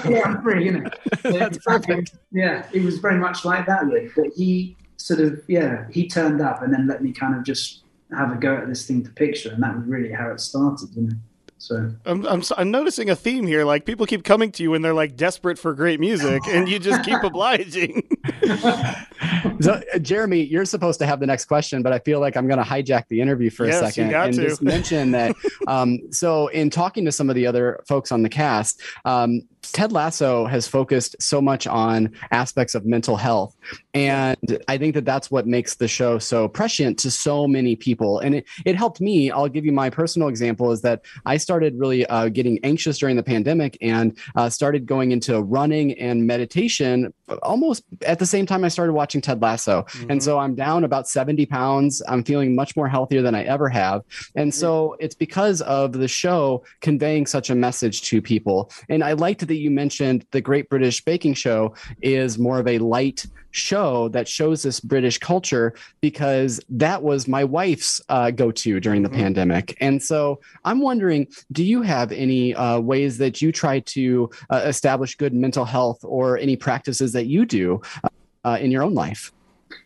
yeah, 0.10 0.22
I'm 0.26 0.42
free, 0.42 0.66
you 0.66 0.72
know. 0.74 0.90
That's 1.24 1.58
perfect. 1.60 2.16
Yeah, 2.32 2.68
it 2.74 2.84
was 2.84 3.00
very 3.00 3.18
much 3.18 3.44
like 3.46 3.66
that, 3.66 3.86
really. 3.86 4.10
But 4.16 4.28
he 4.36 4.78
sort 5.06 5.20
of, 5.20 5.42
yeah, 5.48 5.86
he 5.92 6.08
turned 6.08 6.42
up 6.42 6.62
and 6.62 6.74
then 6.74 6.88
let 6.88 7.04
me 7.04 7.12
kind 7.12 7.36
of 7.36 7.44
just 7.44 7.82
have 8.16 8.32
a 8.32 8.36
go 8.36 8.56
at 8.58 8.68
this 8.68 8.86
thing 8.86 9.04
to 9.04 9.12
picture. 9.12 9.52
And 9.52 9.62
that 9.64 9.76
was 9.76 9.86
really 9.86 10.12
how 10.12 10.32
it 10.32 10.40
started, 10.40 10.90
you 10.96 11.04
know. 11.04 11.16
So 11.62 11.94
I'm, 12.08 12.26
I'm 12.26 12.42
I'm 12.58 12.72
noticing 12.72 13.12
a 13.12 13.16
theme 13.16 13.46
here. 13.46 13.66
Like 13.66 13.86
people 13.86 14.08
keep 14.08 14.24
coming 14.24 14.52
to 14.54 14.64
you 14.64 14.74
and 14.74 14.84
they're 14.84 14.96
like 14.96 15.16
desperate 15.16 15.60
for 15.60 15.76
great 15.76 16.00
music, 16.00 16.42
and 16.48 16.68
you 16.68 16.80
just 16.80 17.04
keep 17.06 17.22
obliging. 17.24 18.02
so, 19.62 19.82
uh, 19.94 20.00
Jeremy, 20.00 20.42
you're 20.42 20.66
supposed 20.66 21.00
to 21.00 21.06
have 21.06 21.20
the 21.20 21.26
next 21.26 21.46
question, 21.46 21.82
but 21.82 21.94
I 21.94 22.00
feel 22.00 22.20
like 22.20 22.36
I'm 22.36 22.48
going 22.48 22.60
to 22.60 22.66
hijack 22.66 23.08
the 23.08 23.22
interview 23.22 23.50
for 23.50 23.66
yes, 23.66 23.82
a 23.82 23.86
second 23.86 24.14
and 24.14 24.34
to. 24.34 24.48
just 24.48 24.62
mention 24.62 25.12
that. 25.12 25.36
Um, 25.68 26.12
so, 26.12 26.48
in 26.48 26.70
talking 26.70 27.06
to 27.06 27.12
some 27.12 27.30
of 27.30 27.36
the 27.36 27.46
other 27.46 27.82
folks 27.88 28.12
on 28.12 28.24
the 28.24 28.30
cast, 28.30 28.82
um, 29.06 29.44
Ted 29.62 29.92
Lasso 29.92 30.46
has 30.46 30.68
focused 30.68 31.16
so 31.22 31.42
much 31.42 31.68
on 31.68 32.12
aspects 32.32 32.76
of 32.76 32.86
mental 32.86 33.16
health. 33.16 33.56
And 33.94 34.38
I 34.68 34.78
think 34.78 34.96
that 34.96 35.06
that's 35.06 35.30
what 35.30 35.48
makes 35.48 35.76
the 35.76 35.88
show 35.88 36.18
so 36.20 36.48
prescient 36.48 36.98
to 37.00 37.12
so 37.12 37.48
many 37.48 37.76
people. 37.76 38.20
And 38.20 38.36
it, 38.36 38.48
it 38.66 38.76
helped 38.76 39.02
me. 39.02 39.32
I'll 39.32 39.48
give 39.48 39.66
you 39.66 39.72
my 39.72 39.90
personal 39.90 40.28
example 40.28 40.72
is 40.72 40.82
that 40.82 41.04
I 41.26 41.38
started 41.38 41.76
really 41.78 42.06
uh, 42.08 42.30
getting 42.30 42.60
anxious 42.64 42.98
during 42.98 43.16
the 43.16 43.24
pandemic 43.24 43.78
and 43.82 44.18
uh, 44.36 44.50
started 44.50 44.86
going 44.86 45.12
into 45.12 45.42
running 45.42 45.94
and 46.00 46.26
meditation 46.26 47.14
almost 47.44 47.84
at 48.06 48.20
the 48.20 48.26
same 48.26 48.41
time 48.46 48.64
I 48.64 48.68
started 48.68 48.94
watching 48.94 49.22
Ted 49.22 49.42
Lasso. 49.42 49.84
Mm-hmm. 49.84 50.12
And 50.12 50.24
so 50.24 50.40
I'm 50.40 50.56
down 50.56 50.84
about 50.84 51.08
70 51.08 51.46
pounds. 51.46 52.02
I'm 52.08 52.24
feeling 52.24 52.56
much 52.56 52.76
more 52.76 52.88
healthier 52.88 53.22
than 53.22 53.36
I 53.36 53.44
ever 53.44 53.70
have. 53.70 54.04
And 54.36 54.54
so 54.54 54.96
it's 55.00 55.16
because 55.16 55.62
of 55.62 55.94
the 55.94 56.08
show 56.08 56.64
conveying 56.82 57.26
such 57.26 57.50
a 57.50 57.56
message 57.56 58.02
to 58.04 58.22
people. 58.22 58.72
And 58.90 59.04
I 59.04 59.14
liked 59.14 59.48
that 59.48 59.56
you 59.56 59.72
mentioned 59.72 60.26
the 60.32 60.42
Great 60.42 60.70
British 60.70 61.04
Baking 61.04 61.34
Show 61.34 61.74
is 62.02 62.38
more 62.38 62.60
of 62.60 62.68
a 62.68 62.78
light 62.80 63.26
show 63.52 64.08
that 64.10 64.28
shows 64.28 64.64
this 64.64 64.80
British 64.80 65.18
culture 65.18 65.74
because 66.00 66.60
that 66.70 67.04
was 67.04 67.28
my 67.28 67.44
wife's 67.44 68.02
uh, 68.10 68.32
go 68.32 68.52
to 68.52 68.80
during 68.80 69.04
the 69.04 69.10
mm-hmm. 69.10 69.20
pandemic. 69.20 69.78
And 69.80 70.02
so 70.02 70.40
I'm 70.66 70.82
wondering 70.82 71.28
do 71.52 71.64
you 71.64 71.82
have 71.82 72.12
any 72.12 72.56
uh, 72.56 72.80
ways 72.80 73.18
that 73.20 73.42
you 73.42 73.52
try 73.52 73.80
to 73.80 74.30
uh, 74.50 74.62
establish 74.66 75.16
good 75.16 75.34
mental 75.34 75.66
health 75.66 76.00
or 76.04 76.38
any 76.38 76.56
practices 76.56 77.14
that 77.14 77.26
you 77.26 77.46
do 77.46 77.82
uh, 78.44 78.58
in 78.60 78.72
your 78.72 78.84
own 78.84 78.94
life? 78.94 79.32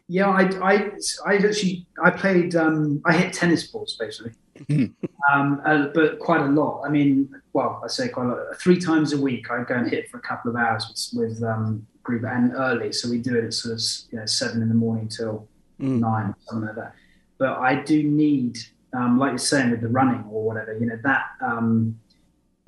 Yeah, 0.08 0.30
I, 0.30 0.44
I, 0.62 0.92
I 1.26 1.36
actually 1.36 1.86
I 2.04 2.12
played 2.12 2.56
um, 2.56 3.02
I 3.06 3.14
hit 3.14 3.34
tennis 3.34 3.68
balls 3.68 3.98
basically, 4.00 4.34
mm-hmm. 4.60 5.06
um, 5.32 5.62
uh, 5.66 5.88
but 5.94 6.20
quite 6.20 6.42
a 6.42 6.48
lot. 6.48 6.84
I 6.86 6.90
mean, 6.90 7.30
well, 7.54 7.82
I 7.84 7.88
say 7.88 8.10
quite 8.10 8.26
a 8.26 8.30
lot. 8.30 8.40
Three 8.60 8.80
times 8.80 9.14
a 9.14 9.20
week, 9.20 9.50
I 9.50 9.64
go 9.64 9.76
and 9.76 9.90
hit 9.90 10.10
for 10.10 10.18
a 10.18 10.22
couple 10.22 10.52
of 10.52 10.58
hours 10.58 11.12
with, 11.14 11.32
with 11.32 11.44
um, 11.44 11.86
group 12.04 12.24
and 12.24 12.54
early, 12.54 12.92
so 12.92 13.10
we 13.10 13.18
do 13.18 13.36
it 13.36 13.46
at 13.46 13.54
sort 13.54 13.74
of 13.74 13.82
you 14.12 14.20
know, 14.20 14.26
seven 14.26 14.62
in 14.62 14.70
the 14.70 14.76
morning 14.76 15.08
till 15.08 15.48
mm. 15.80 16.00
nine, 16.00 16.36
something 16.46 16.68
like 16.68 16.76
that. 16.76 16.94
But 17.40 17.58
I 17.58 17.82
do 17.82 18.04
need, 18.04 18.60
um, 18.94 19.18
like 19.18 19.32
you're 19.32 19.38
saying 19.40 19.72
with 19.72 19.82
the 19.82 19.90
running 19.90 20.24
or 20.30 20.44
whatever, 20.44 20.78
you 20.78 20.86
know, 20.86 21.00
that 21.04 21.26
um, 21.42 22.00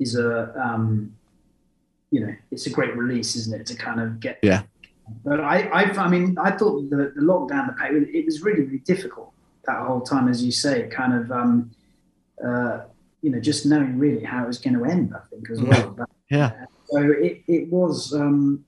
is 0.00 0.16
a 0.16 0.52
um, 0.60 1.14
you 2.10 2.20
know, 2.20 2.34
it's 2.50 2.66
a 2.66 2.70
great 2.70 2.96
release, 2.96 3.36
isn't 3.36 3.60
it, 3.60 3.66
to 3.66 3.76
kind 3.76 4.00
of 4.00 4.18
get 4.18 4.38
yeah 4.42 4.62
but 5.24 5.40
I, 5.40 5.62
I, 5.68 5.82
I 6.04 6.08
mean, 6.08 6.36
I 6.38 6.50
thought 6.50 6.90
the, 6.90 7.12
the 7.14 7.22
lockdown, 7.22 7.66
the 7.66 7.72
pay, 7.72 7.88
it 8.18 8.24
was 8.24 8.42
really, 8.42 8.62
really 8.62 8.78
difficult 8.78 9.32
that 9.66 9.86
whole 9.86 10.00
time, 10.00 10.28
as 10.28 10.42
you 10.42 10.50
say, 10.50 10.88
kind 10.88 11.14
of, 11.14 11.30
um, 11.30 11.70
uh, 12.44 12.80
you 13.22 13.30
know, 13.30 13.40
just 13.40 13.66
knowing 13.66 13.98
really 13.98 14.24
how 14.24 14.44
it 14.44 14.46
was 14.46 14.58
going 14.58 14.74
to 14.74 14.84
end, 14.84 15.14
I 15.14 15.20
think, 15.28 15.50
as 15.50 15.60
well. 15.60 15.90
But, 15.90 16.08
yeah. 16.30 16.46
Uh, 16.46 16.66
so 16.86 16.98
it, 17.10 17.42
it 17.46 17.68
was, 17.68 18.14
um, 18.14 18.64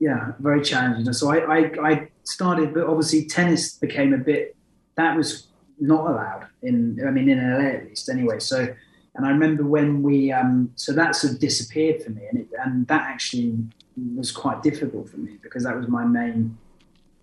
yeah, 0.00 0.32
very 0.38 0.62
challenging. 0.62 1.12
So 1.12 1.30
I, 1.30 1.58
I, 1.58 1.90
I 1.90 2.08
started, 2.22 2.72
but 2.72 2.84
obviously 2.84 3.26
tennis 3.26 3.74
became 3.74 4.14
a 4.14 4.18
bit, 4.18 4.56
that 4.96 5.16
was 5.16 5.48
not 5.78 6.10
allowed 6.10 6.46
in, 6.62 6.98
I 7.06 7.10
mean, 7.10 7.28
in 7.28 7.38
LA 7.38 7.68
at 7.68 7.84
least 7.86 8.08
anyway. 8.08 8.38
So, 8.38 8.74
and 9.14 9.26
I 9.26 9.30
remember 9.30 9.64
when 9.64 10.02
we, 10.02 10.32
um, 10.32 10.72
so 10.76 10.92
that 10.92 11.16
sort 11.16 11.34
of 11.34 11.40
disappeared 11.40 12.02
for 12.02 12.10
me, 12.10 12.22
and 12.30 12.40
it, 12.40 12.48
and 12.64 12.86
that 12.86 13.02
actually 13.02 13.56
was 14.16 14.32
quite 14.32 14.62
difficult 14.62 15.08
for 15.08 15.18
me 15.18 15.38
because 15.42 15.64
that 15.64 15.76
was 15.76 15.88
my 15.88 16.04
main 16.04 16.56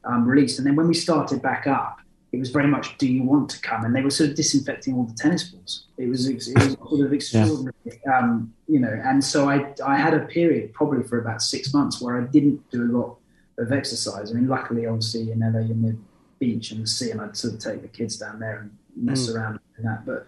um, 0.03 0.25
released. 0.25 0.59
And 0.59 0.67
then 0.67 0.75
when 0.75 0.87
we 0.87 0.93
started 0.93 1.41
back 1.41 1.67
up, 1.67 1.99
it 2.31 2.39
was 2.39 2.49
very 2.49 2.67
much, 2.67 2.97
do 2.97 3.07
you 3.07 3.23
want 3.23 3.49
to 3.51 3.61
come? 3.61 3.85
And 3.85 3.95
they 3.95 4.01
were 4.01 4.09
sort 4.09 4.31
of 4.31 4.35
disinfecting 4.35 4.93
all 4.95 5.03
the 5.03 5.13
tennis 5.13 5.43
balls. 5.43 5.85
It 5.97 6.07
was, 6.07 6.27
it 6.27 6.35
was 6.35 6.53
sort 6.53 7.05
of 7.05 7.13
extraordinary, 7.19 7.73
yeah. 7.85 8.17
um, 8.17 8.53
you 8.67 8.79
know. 8.79 9.01
And 9.05 9.23
so 9.23 9.49
I, 9.49 9.73
I 9.85 9.95
had 9.97 10.13
a 10.13 10.19
period 10.19 10.73
probably 10.73 11.03
for 11.03 11.19
about 11.19 11.41
six 11.41 11.73
months 11.73 12.01
where 12.01 12.21
I 12.21 12.25
didn't 12.25 12.69
do 12.71 12.83
a 12.83 12.91
lot 12.91 13.17
of 13.57 13.71
exercise. 13.71 14.31
I 14.31 14.33
mean, 14.33 14.47
luckily, 14.47 14.85
obviously, 14.85 15.21
you 15.21 15.35
know, 15.35 15.47
in 15.47 15.53
LA, 15.53 15.59
in 15.59 15.81
the 15.81 15.97
beach 16.39 16.71
and 16.71 16.83
the 16.83 16.87
sea, 16.87 17.11
and 17.11 17.21
I'd 17.21 17.37
sort 17.37 17.53
of 17.53 17.59
take 17.59 17.81
the 17.81 17.87
kids 17.87 18.17
down 18.17 18.39
there 18.39 18.59
and 18.59 18.77
mess 18.95 19.29
mm. 19.29 19.35
around 19.35 19.59
and 19.77 19.85
that. 19.85 20.05
But 20.05 20.27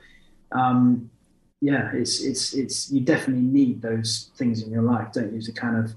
um, 0.58 1.10
yeah, 1.62 1.92
it's 1.94 2.22
it's 2.22 2.54
it's 2.54 2.92
you 2.92 3.02
definitely 3.02 3.44
need 3.44 3.82
those 3.82 4.32
things 4.38 4.62
in 4.62 4.72
your 4.72 4.84
life, 4.84 5.12
don't 5.12 5.34
you, 5.34 5.42
to 5.42 5.52
kind 5.52 5.78
of 5.78 5.94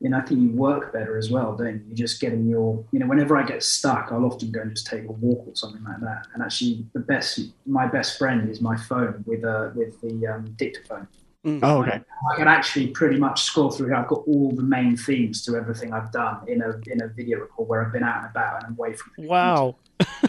you 0.00 0.08
know, 0.08 0.16
I 0.16 0.22
think 0.22 0.40
you 0.40 0.50
work 0.50 0.92
better 0.92 1.18
as 1.18 1.30
well, 1.30 1.54
don't 1.54 1.74
you? 1.74 1.82
You're 1.88 1.96
just 1.96 2.20
get 2.20 2.32
in 2.32 2.48
your, 2.48 2.82
you 2.90 2.98
know, 2.98 3.06
whenever 3.06 3.36
I 3.36 3.44
get 3.44 3.62
stuck, 3.62 4.08
I'll 4.10 4.24
often 4.24 4.50
go 4.50 4.62
and 4.62 4.70
just 4.70 4.86
take 4.86 5.04
a 5.04 5.12
walk 5.12 5.46
or 5.46 5.54
something 5.54 5.84
like 5.84 6.00
that. 6.00 6.26
And 6.32 6.42
actually, 6.42 6.86
the 6.94 7.00
best, 7.00 7.38
my 7.66 7.86
best 7.86 8.18
friend 8.18 8.48
is 8.48 8.62
my 8.62 8.76
phone 8.76 9.22
with 9.26 9.44
uh, 9.44 9.70
with 9.74 10.00
the 10.00 10.26
um, 10.26 10.46
dictaphone. 10.56 11.06
Mm. 11.44 11.60
Oh, 11.62 11.82
okay. 11.82 12.00
I, 12.00 12.34
I 12.34 12.36
can 12.36 12.48
actually 12.48 12.88
pretty 12.88 13.18
much 13.18 13.42
scroll 13.42 13.70
through. 13.70 13.94
I've 13.94 14.08
got 14.08 14.22
all 14.26 14.52
the 14.52 14.62
main 14.62 14.96
themes 14.96 15.44
to 15.44 15.56
everything 15.56 15.92
I've 15.92 16.12
done 16.12 16.40
in 16.48 16.62
a 16.62 16.80
in 16.86 17.02
a 17.02 17.08
video 17.08 17.40
record 17.40 17.68
where 17.68 17.84
I've 17.84 17.92
been 17.92 18.02
out 18.02 18.22
and 18.22 18.30
about 18.30 18.64
and 18.64 18.78
away 18.78 18.94
from. 18.94 19.26
Wow. 19.26 19.76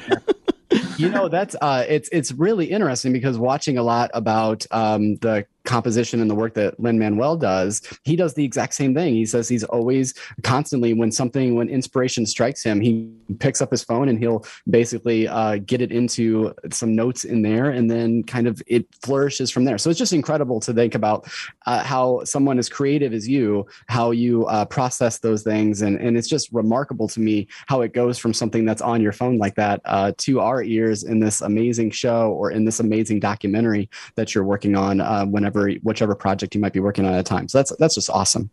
Yeah. 0.09 0.17
you 0.97 1.09
know 1.09 1.27
that's 1.27 1.55
uh, 1.61 1.85
it's 1.87 2.09
it's 2.11 2.31
really 2.31 2.65
interesting 2.67 3.11
because 3.13 3.37
watching 3.37 3.77
a 3.77 3.83
lot 3.83 4.11
about 4.13 4.65
um, 4.71 5.15
the 5.17 5.45
composition 5.63 6.21
and 6.21 6.29
the 6.29 6.35
work 6.35 6.53
that 6.55 6.79
Lin 6.79 6.97
Manuel 6.97 7.37
does, 7.37 7.81
he 8.03 8.15
does 8.15 8.33
the 8.33 8.43
exact 8.43 8.73
same 8.73 8.93
thing. 8.93 9.13
He 9.13 9.25
says 9.25 9.47
he's 9.47 9.63
always 9.63 10.13
constantly 10.43 10.93
when 10.93 11.11
something 11.11 11.55
when 11.55 11.69
inspiration 11.69 12.25
strikes 12.25 12.63
him, 12.63 12.81
he 12.81 13.11
picks 13.39 13.61
up 13.61 13.71
his 13.71 13.83
phone 13.83 14.09
and 14.09 14.19
he'll 14.19 14.45
basically 14.69 15.27
uh, 15.27 15.57
get 15.65 15.81
it 15.81 15.91
into 15.91 16.53
some 16.71 16.95
notes 16.95 17.23
in 17.23 17.41
there, 17.41 17.69
and 17.69 17.89
then 17.89 18.23
kind 18.23 18.47
of 18.47 18.61
it 18.67 18.85
flourishes 19.03 19.51
from 19.51 19.65
there. 19.65 19.77
So 19.77 19.89
it's 19.89 19.99
just 19.99 20.13
incredible 20.13 20.59
to 20.61 20.73
think 20.73 20.95
about 20.95 21.29
uh, 21.65 21.83
how 21.83 22.23
someone 22.23 22.57
as 22.59 22.69
creative 22.69 23.13
as 23.13 23.27
you, 23.27 23.65
how 23.87 24.11
you 24.11 24.45
uh, 24.47 24.65
process 24.65 25.19
those 25.19 25.43
things, 25.43 25.81
and 25.81 25.99
and 25.99 26.17
it's 26.17 26.27
just 26.27 26.51
remarkable 26.51 27.07
to 27.09 27.19
me 27.19 27.47
how 27.67 27.81
it 27.81 27.93
goes 27.93 28.17
from 28.17 28.33
something 28.33 28.65
that's 28.65 28.81
on 28.81 29.01
your 29.01 29.11
phone 29.11 29.37
like 29.37 29.55
that 29.55 29.81
uh, 29.85 30.11
to 30.17 30.39
our 30.39 30.63
ears 30.63 31.03
in 31.03 31.19
this 31.19 31.41
amazing 31.41 31.91
show 31.91 32.31
or 32.31 32.51
in 32.51 32.65
this 32.65 32.79
amazing 32.79 33.19
documentary 33.19 33.89
that 34.15 34.33
you're 34.33 34.43
working 34.43 34.75
on 34.75 35.01
uh, 35.01 35.25
whenever 35.25 35.50
whenever 35.53 35.79
whichever 35.83 36.15
project 36.15 36.55
you 36.55 36.61
might 36.61 36.73
be 36.73 36.79
working 36.79 37.05
on 37.05 37.13
at 37.13 37.19
a 37.19 37.23
time. 37.23 37.47
So 37.47 37.59
that's 37.59 37.75
that's 37.77 37.95
just 37.95 38.09
awesome. 38.09 38.49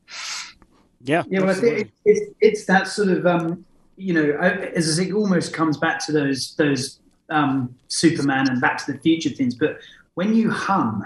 Yeah, 1.03 1.23
yeah. 1.29 1.41
Well, 1.41 1.51
I 1.51 1.55
think 1.55 1.93
it's, 2.05 2.35
it's 2.41 2.65
that 2.67 2.89
sort 2.89 3.09
of 3.09 3.27
um, 3.27 3.65
you 3.97 4.15
know, 4.15 4.37
as 4.39 4.89
I 4.89 5.03
say, 5.03 5.09
it 5.09 5.15
almost 5.15 5.53
comes 5.53 5.77
back 5.77 6.05
to 6.07 6.13
those 6.13 6.55
those 6.57 7.01
um, 7.31 7.75
Superman 7.89 8.49
and 8.49 8.61
Back 8.61 8.85
to 8.85 8.93
the 8.93 8.99
Future 8.99 9.31
things. 9.31 9.55
But 9.55 9.79
when 10.15 10.35
you 10.35 10.51
hum 10.51 11.05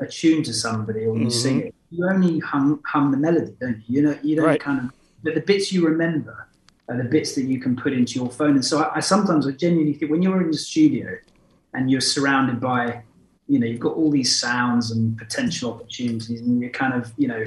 a 0.00 0.06
tune 0.06 0.42
to 0.42 0.52
somebody 0.52 1.00
or 1.00 1.16
you 1.16 1.26
mm-hmm. 1.26 1.28
sing 1.30 1.60
it, 1.62 1.74
you 1.90 2.08
only 2.08 2.38
hum 2.40 2.82
hum 2.86 3.10
the 3.10 3.16
melody, 3.16 3.54
don't 3.60 3.82
you? 3.86 4.00
You 4.00 4.02
know, 4.02 4.18
you 4.22 4.36
don't 4.36 4.46
right. 4.46 4.60
kind 4.60 4.80
of. 4.80 4.92
But 5.22 5.34
the 5.34 5.40
bits 5.40 5.72
you 5.72 5.86
remember 5.86 6.48
are 6.88 6.96
the 6.96 7.04
bits 7.04 7.34
that 7.36 7.44
you 7.44 7.60
can 7.60 7.76
put 7.76 7.92
into 7.92 8.18
your 8.18 8.28
phone. 8.28 8.50
And 8.50 8.64
so 8.64 8.82
I, 8.82 8.96
I 8.96 9.00
sometimes 9.00 9.46
I 9.46 9.52
genuinely 9.52 9.94
think 9.94 10.10
when 10.10 10.20
you're 10.20 10.42
in 10.42 10.50
the 10.50 10.58
studio 10.58 11.16
and 11.74 11.90
you're 11.90 12.00
surrounded 12.00 12.60
by 12.60 13.02
you 13.52 13.58
know, 13.58 13.66
you've 13.66 13.80
got 13.80 13.92
all 13.92 14.10
these 14.10 14.40
sounds 14.40 14.92
and 14.92 15.18
potential 15.18 15.74
opportunities, 15.74 16.40
and 16.40 16.58
you're 16.58 16.70
kind 16.70 16.94
of, 16.94 17.12
you 17.18 17.28
know, 17.28 17.44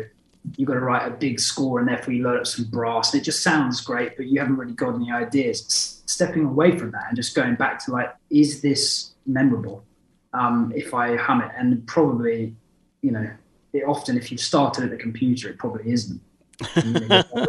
you've 0.55 0.67
got 0.67 0.75
to 0.75 0.79
write 0.79 1.07
a 1.07 1.09
big 1.09 1.39
score, 1.39 1.79
and 1.79 1.87
therefore 1.87 2.13
you 2.13 2.23
load 2.23 2.37
up 2.37 2.45
some 2.45 2.65
brass, 2.65 3.11
and 3.11 3.23
it 3.23 3.25
just 3.25 3.41
sounds 3.41 3.81
great, 3.81 4.15
but 4.15 4.27
you 4.27 4.39
haven't 4.39 4.55
really 4.55 4.73
got 4.73 4.93
any 4.93 5.11
ideas. 5.11 6.03
Stepping 6.05 6.45
away 6.45 6.77
from 6.77 6.91
that 6.91 7.05
and 7.07 7.15
just 7.15 7.33
going 7.33 7.55
back 7.55 7.83
to 7.85 7.91
like, 7.91 8.15
is 8.29 8.61
this 8.61 9.13
memorable? 9.25 9.83
Um, 10.31 10.71
if 10.75 10.93
I 10.93 11.15
hum 11.15 11.41
it, 11.41 11.49
and 11.57 11.87
probably, 11.87 12.55
you 13.01 13.09
know, 13.09 13.27
it 13.73 13.83
often 13.87 14.15
if 14.15 14.31
you've 14.31 14.41
started 14.41 14.83
at 14.83 14.91
the 14.91 14.97
computer, 14.97 15.49
it 15.49 15.57
probably 15.57 15.91
isn't. 15.91 16.21
You 16.83 16.91
know, 16.91 17.23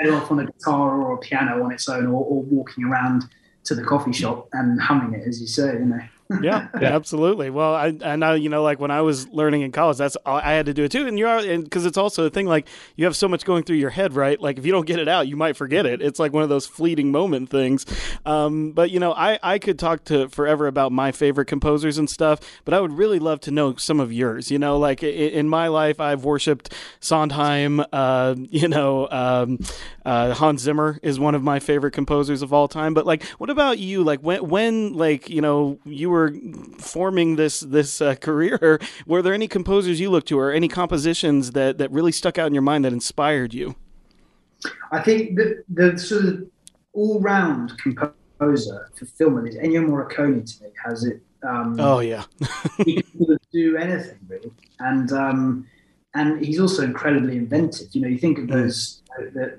better 0.00 0.16
off 0.16 0.32
on 0.32 0.40
a 0.40 0.46
guitar 0.46 1.00
or 1.00 1.14
a 1.14 1.18
piano 1.18 1.62
on 1.62 1.70
its 1.70 1.88
own, 1.88 2.06
or, 2.06 2.24
or 2.24 2.42
walking 2.42 2.82
around 2.86 3.26
to 3.62 3.76
the 3.76 3.84
coffee 3.84 4.12
shop 4.12 4.48
and 4.52 4.80
humming 4.80 5.14
it, 5.14 5.28
as 5.28 5.40
you 5.40 5.46
say, 5.46 5.74
you 5.74 5.84
know 5.84 6.00
yeah, 6.42 6.68
yeah, 6.80 6.94
absolutely. 6.94 7.50
Well, 7.50 7.74
I 7.74 7.92
I 8.02 8.16
know 8.16 8.34
you 8.34 8.48
know 8.48 8.62
like 8.62 8.80
when 8.80 8.90
I 8.90 9.02
was 9.02 9.28
learning 9.28 9.62
in 9.62 9.72
college, 9.72 9.98
that's 9.98 10.16
all, 10.16 10.36
I 10.36 10.52
had 10.52 10.66
to 10.66 10.74
do 10.74 10.84
it 10.84 10.92
too, 10.92 11.06
and 11.06 11.18
you're 11.18 11.28
and 11.28 11.64
because 11.64 11.84
it's 11.84 11.98
also 11.98 12.24
a 12.24 12.30
thing 12.30 12.46
like 12.46 12.66
you 12.96 13.04
have 13.04 13.16
so 13.16 13.28
much 13.28 13.44
going 13.44 13.64
through 13.64 13.76
your 13.76 13.90
head, 13.90 14.14
right? 14.14 14.40
Like 14.40 14.58
if 14.58 14.64
you 14.64 14.72
don't 14.72 14.86
get 14.86 14.98
it 14.98 15.08
out, 15.08 15.28
you 15.28 15.36
might 15.36 15.56
forget 15.56 15.86
it. 15.86 16.00
It's 16.00 16.18
like 16.18 16.32
one 16.32 16.42
of 16.42 16.48
those 16.48 16.66
fleeting 16.66 17.10
moment 17.10 17.50
things. 17.50 17.84
Um, 18.24 18.72
but 18.72 18.90
you 18.90 19.00
know, 19.00 19.12
I 19.12 19.38
I 19.42 19.58
could 19.58 19.78
talk 19.78 20.04
to 20.04 20.28
forever 20.28 20.66
about 20.66 20.92
my 20.92 21.12
favorite 21.12 21.46
composers 21.46 21.98
and 21.98 22.08
stuff, 22.08 22.40
but 22.64 22.72
I 22.72 22.80
would 22.80 22.92
really 22.92 23.18
love 23.18 23.40
to 23.42 23.50
know 23.50 23.76
some 23.76 24.00
of 24.00 24.12
yours. 24.12 24.50
You 24.50 24.58
know, 24.58 24.78
like 24.78 25.02
in, 25.02 25.10
in 25.10 25.48
my 25.48 25.68
life, 25.68 26.00
I've 26.00 26.24
worshipped 26.24 26.72
Sondheim. 27.00 27.84
Uh, 27.92 28.34
you 28.50 28.68
know, 28.68 29.08
um, 29.10 29.58
uh, 30.04 30.32
Hans 30.34 30.62
Zimmer 30.62 30.98
is 31.02 31.18
one 31.18 31.34
of 31.34 31.42
my 31.42 31.58
favorite 31.58 31.92
composers 31.92 32.40
of 32.42 32.52
all 32.52 32.68
time. 32.68 32.94
But 32.94 33.06
like, 33.06 33.24
what 33.38 33.50
about 33.50 33.78
you? 33.78 34.02
Like 34.02 34.20
when 34.20 34.48
when 34.48 34.92
like 34.94 35.28
you 35.28 35.40
know 35.40 35.78
you 35.84 36.10
were 36.10 36.13
forming 36.78 37.36
this 37.36 37.60
this 37.60 38.00
uh, 38.00 38.14
career, 38.28 38.80
were 39.06 39.22
there 39.22 39.34
any 39.34 39.48
composers 39.48 40.00
you 40.00 40.10
looked 40.10 40.28
to, 40.28 40.38
or 40.38 40.52
any 40.52 40.68
compositions 40.68 41.52
that 41.52 41.78
that 41.78 41.90
really 41.90 42.12
stuck 42.12 42.38
out 42.38 42.46
in 42.46 42.54
your 42.54 42.62
mind 42.62 42.84
that 42.84 42.92
inspired 42.92 43.54
you? 43.54 43.74
I 44.92 45.02
think 45.02 45.36
the 45.36 45.64
the 45.68 45.98
sort 45.98 46.24
of 46.26 46.46
all 46.92 47.20
round 47.20 47.76
composer 47.78 48.90
for 48.94 49.06
film 49.06 49.46
is 49.46 49.56
Ennio 49.56 49.84
Morricone 49.84 50.44
to 50.44 50.64
me 50.64 50.70
has 50.84 51.04
it. 51.04 51.20
Um, 51.42 51.76
oh 51.78 52.00
yeah, 52.00 52.24
he 52.84 53.02
can 53.02 53.38
do 53.52 53.76
anything 53.76 54.18
really, 54.28 54.50
and 54.78 55.12
um, 55.12 55.66
and 56.14 56.44
he's 56.44 56.60
also 56.60 56.82
incredibly 56.82 57.36
inventive. 57.36 57.88
You 57.92 58.00
know, 58.02 58.08
you 58.08 58.18
think 58.18 58.38
of 58.38 58.48
those 58.48 59.02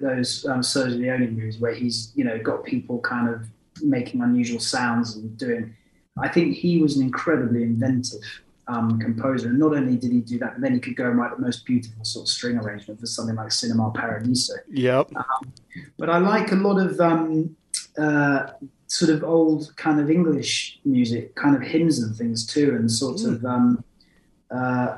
those 0.01 0.45
um, 0.45 0.61
Sergio 0.61 0.97
Leone 0.97 1.35
movies 1.35 1.59
where 1.59 1.73
he's 1.73 2.11
you 2.15 2.23
know 2.23 2.39
got 2.39 2.63
people 2.63 2.99
kind 2.99 3.29
of 3.29 3.45
making 3.81 4.21
unusual 4.21 4.59
sounds 4.59 5.15
and 5.15 5.37
doing 5.37 5.75
I 6.21 6.29
think 6.29 6.55
he 6.55 6.81
was 6.81 6.95
an 6.97 7.03
incredibly 7.03 7.63
inventive 7.63 8.21
um, 8.67 8.99
composer. 8.99 9.49
And 9.49 9.59
not 9.59 9.75
only 9.75 9.97
did 9.97 10.11
he 10.11 10.21
do 10.21 10.39
that, 10.39 10.53
but 10.53 10.61
then 10.61 10.73
he 10.73 10.79
could 10.79 10.95
go 10.95 11.09
and 11.09 11.17
write 11.17 11.35
the 11.35 11.41
most 11.41 11.65
beautiful 11.65 12.03
sort 12.03 12.23
of 12.23 12.29
string 12.29 12.57
arrangement 12.57 12.99
for 12.99 13.05
something 13.05 13.35
like 13.35 13.51
Cinema 13.51 13.91
Paradiso. 13.91 14.53
Yep. 14.71 15.11
Um, 15.15 15.53
but 15.97 16.09
I 16.09 16.17
like 16.17 16.51
a 16.51 16.55
lot 16.55 16.79
of 16.79 16.99
um, 16.99 17.55
uh, 17.97 18.47
sort 18.87 19.11
of 19.11 19.23
old 19.23 19.75
kind 19.75 19.99
of 19.99 20.09
English 20.09 20.79
music, 20.85 21.35
kind 21.35 21.55
of 21.55 21.61
hymns 21.61 21.99
and 21.99 22.15
things 22.15 22.45
too, 22.45 22.75
and 22.75 22.91
sort 22.91 23.17
mm. 23.17 23.35
of. 23.35 23.45
Um, 23.45 23.83
uh, 24.51 24.97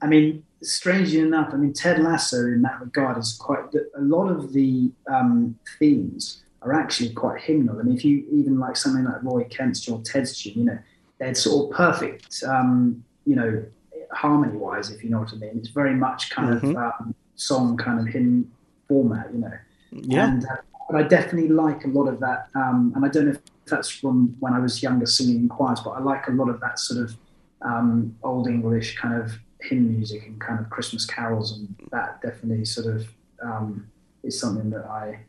I 0.00 0.06
mean, 0.06 0.44
strangely 0.62 1.20
enough, 1.20 1.50
I 1.52 1.56
mean 1.56 1.72
Ted 1.72 2.00
Lasso 2.00 2.46
in 2.46 2.62
that 2.62 2.80
regard 2.80 3.18
is 3.18 3.36
quite 3.38 3.64
a 3.74 4.00
lot 4.00 4.28
of 4.28 4.52
the 4.52 4.90
um, 5.10 5.58
themes 5.78 6.42
are 6.62 6.72
actually 6.72 7.10
quite 7.10 7.40
hymnal. 7.40 7.78
I 7.78 7.82
mean, 7.82 7.96
if 7.96 8.04
you 8.04 8.24
even 8.32 8.58
like 8.58 8.76
something 8.76 9.04
like 9.04 9.22
Roy 9.22 9.44
Kent's 9.44 9.88
or 9.88 10.00
Ted's 10.02 10.40
tune, 10.40 10.54
you 10.56 10.64
know, 10.64 10.78
they're 11.18 11.34
sort 11.34 11.70
of 11.70 11.76
perfect, 11.76 12.42
um, 12.46 13.04
you 13.24 13.36
know, 13.36 13.64
harmony 14.12 14.56
wise, 14.56 14.90
if 14.90 15.04
you 15.04 15.10
know 15.10 15.20
what 15.20 15.32
I 15.32 15.36
mean. 15.36 15.58
It's 15.58 15.68
very 15.68 15.94
much 15.94 16.30
kind 16.30 16.54
mm-hmm. 16.54 16.70
of 16.70 16.76
um, 16.76 17.14
song 17.36 17.76
kind 17.76 18.00
of 18.00 18.06
hymn 18.12 18.50
format, 18.88 19.32
you 19.32 19.40
know. 19.40 19.52
Yeah. 19.90 20.28
And, 20.28 20.44
uh, 20.44 20.56
but 20.90 20.96
I 20.96 21.02
definitely 21.02 21.48
like 21.48 21.84
a 21.84 21.88
lot 21.88 22.08
of 22.08 22.20
that. 22.20 22.48
Um, 22.54 22.92
and 22.96 23.04
I 23.04 23.08
don't 23.08 23.26
know 23.26 23.32
if 23.32 23.40
that's 23.66 23.90
from 23.90 24.34
when 24.40 24.54
I 24.54 24.58
was 24.58 24.82
younger 24.82 25.06
singing 25.06 25.36
in 25.36 25.48
choirs, 25.48 25.80
but 25.80 25.90
I 25.90 26.00
like 26.00 26.26
a 26.28 26.32
lot 26.32 26.48
of 26.48 26.60
that 26.60 26.78
sort 26.78 27.04
of 27.04 27.16
um, 27.62 28.16
old 28.22 28.48
English 28.48 28.96
kind 28.96 29.20
of 29.20 29.38
hymn 29.60 29.94
music 29.94 30.26
and 30.26 30.40
kind 30.40 30.60
of 30.60 30.70
Christmas 30.70 31.04
carols. 31.04 31.58
And 31.58 31.74
that 31.90 32.22
definitely 32.22 32.64
sort 32.64 32.86
of 32.94 33.08
um, 33.42 33.86
is 34.22 34.38
something 34.38 34.70
that 34.70 34.86
I 34.86 35.20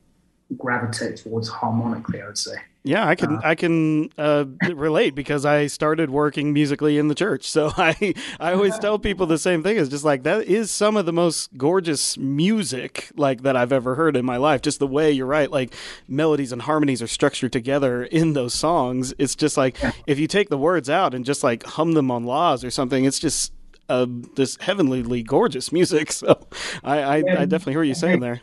gravitate 0.57 1.17
towards 1.17 1.47
harmonically. 1.47 2.21
I 2.21 2.27
would 2.27 2.37
say. 2.37 2.55
Yeah, 2.83 3.05
I 3.05 3.15
can 3.15 3.35
uh, 3.35 3.41
I 3.43 3.55
can 3.55 4.09
uh, 4.17 4.45
relate 4.73 5.13
because 5.13 5.45
I 5.45 5.67
started 5.67 6.09
working 6.09 6.53
musically 6.53 6.97
in 6.97 7.09
the 7.09 7.15
church. 7.15 7.49
So 7.49 7.71
I 7.77 8.13
I 8.39 8.53
always 8.53 8.79
tell 8.79 8.97
people 8.97 9.25
the 9.25 9.37
same 9.37 9.63
thing. 9.63 9.77
It's 9.77 9.89
just 9.89 10.05
like 10.05 10.23
that 10.23 10.45
is 10.45 10.71
some 10.71 10.95
of 10.95 11.05
the 11.05 11.11
most 11.11 11.55
gorgeous 11.57 12.17
music 12.17 13.11
like 13.15 13.43
that 13.43 13.57
I've 13.57 13.73
ever 13.73 13.95
heard 13.95 14.15
in 14.15 14.25
my 14.25 14.37
life. 14.37 14.61
Just 14.61 14.79
the 14.79 14.87
way 14.87 15.11
you're 15.11 15.25
right, 15.25 15.51
like 15.51 15.73
melodies 16.07 16.53
and 16.53 16.61
harmonies 16.61 17.01
are 17.01 17.07
structured 17.07 17.51
together 17.51 18.05
in 18.05 18.31
those 18.31 18.53
songs. 18.53 19.13
It's 19.17 19.35
just 19.35 19.57
like 19.57 19.81
yeah. 19.81 19.91
if 20.07 20.17
you 20.17 20.27
take 20.27 20.47
the 20.49 20.57
words 20.57 20.89
out 20.89 21.13
and 21.13 21.25
just 21.25 21.43
like 21.43 21.63
hum 21.63 21.93
them 21.93 22.09
on 22.09 22.23
laws 22.23 22.63
or 22.63 22.71
something, 22.71 23.03
it's 23.03 23.19
just 23.19 23.51
uh, 23.89 24.05
this 24.35 24.57
heavenly 24.61 25.21
gorgeous 25.21 25.71
music. 25.71 26.13
So 26.19 26.47
I 26.83 27.01
I, 27.01 27.15
I 27.17 27.45
definitely 27.45 27.73
hear 27.73 27.79
what 27.81 27.87
you're 27.87 27.95
saying 27.95 28.21
there 28.21 28.39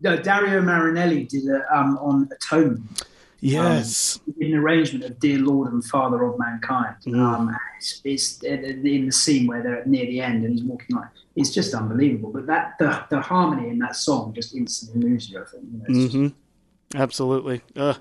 no, 0.00 0.16
Dario 0.16 0.62
Marianelli 0.62 1.28
did 1.28 1.44
it 1.44 1.62
um, 1.72 1.98
on 1.98 2.28
Atonement. 2.32 3.04
Yes, 3.40 4.18
um, 4.26 4.34
an 4.40 4.54
arrangement 4.54 5.04
of 5.04 5.18
"Dear 5.20 5.38
Lord 5.38 5.72
and 5.72 5.84
Father 5.84 6.24
of 6.24 6.38
Mankind." 6.38 6.96
Mm. 7.06 7.20
Um, 7.20 7.56
it's, 7.76 8.00
it's, 8.04 8.42
in 8.42 9.06
the 9.06 9.12
scene 9.12 9.46
where 9.46 9.62
they're 9.62 9.84
near 9.86 10.06
the 10.06 10.20
end 10.20 10.44
and 10.44 10.54
he's 10.54 10.64
walking 10.64 10.96
like 10.96 11.06
it's 11.36 11.50
just 11.50 11.72
unbelievable. 11.72 12.32
But 12.32 12.46
that 12.46 12.74
the, 12.80 13.04
the 13.10 13.20
harmony 13.20 13.68
in 13.68 13.78
that 13.78 13.94
song 13.94 14.34
just 14.34 14.54
instantly 14.56 15.08
moves 15.08 15.30
you. 15.30 15.40
I 15.40 15.44
think. 15.44 15.64
You 15.70 15.78
know, 15.78 16.08
mm-hmm. 16.08 16.98
Absolutely. 16.98 17.60
Uh, 17.76 17.94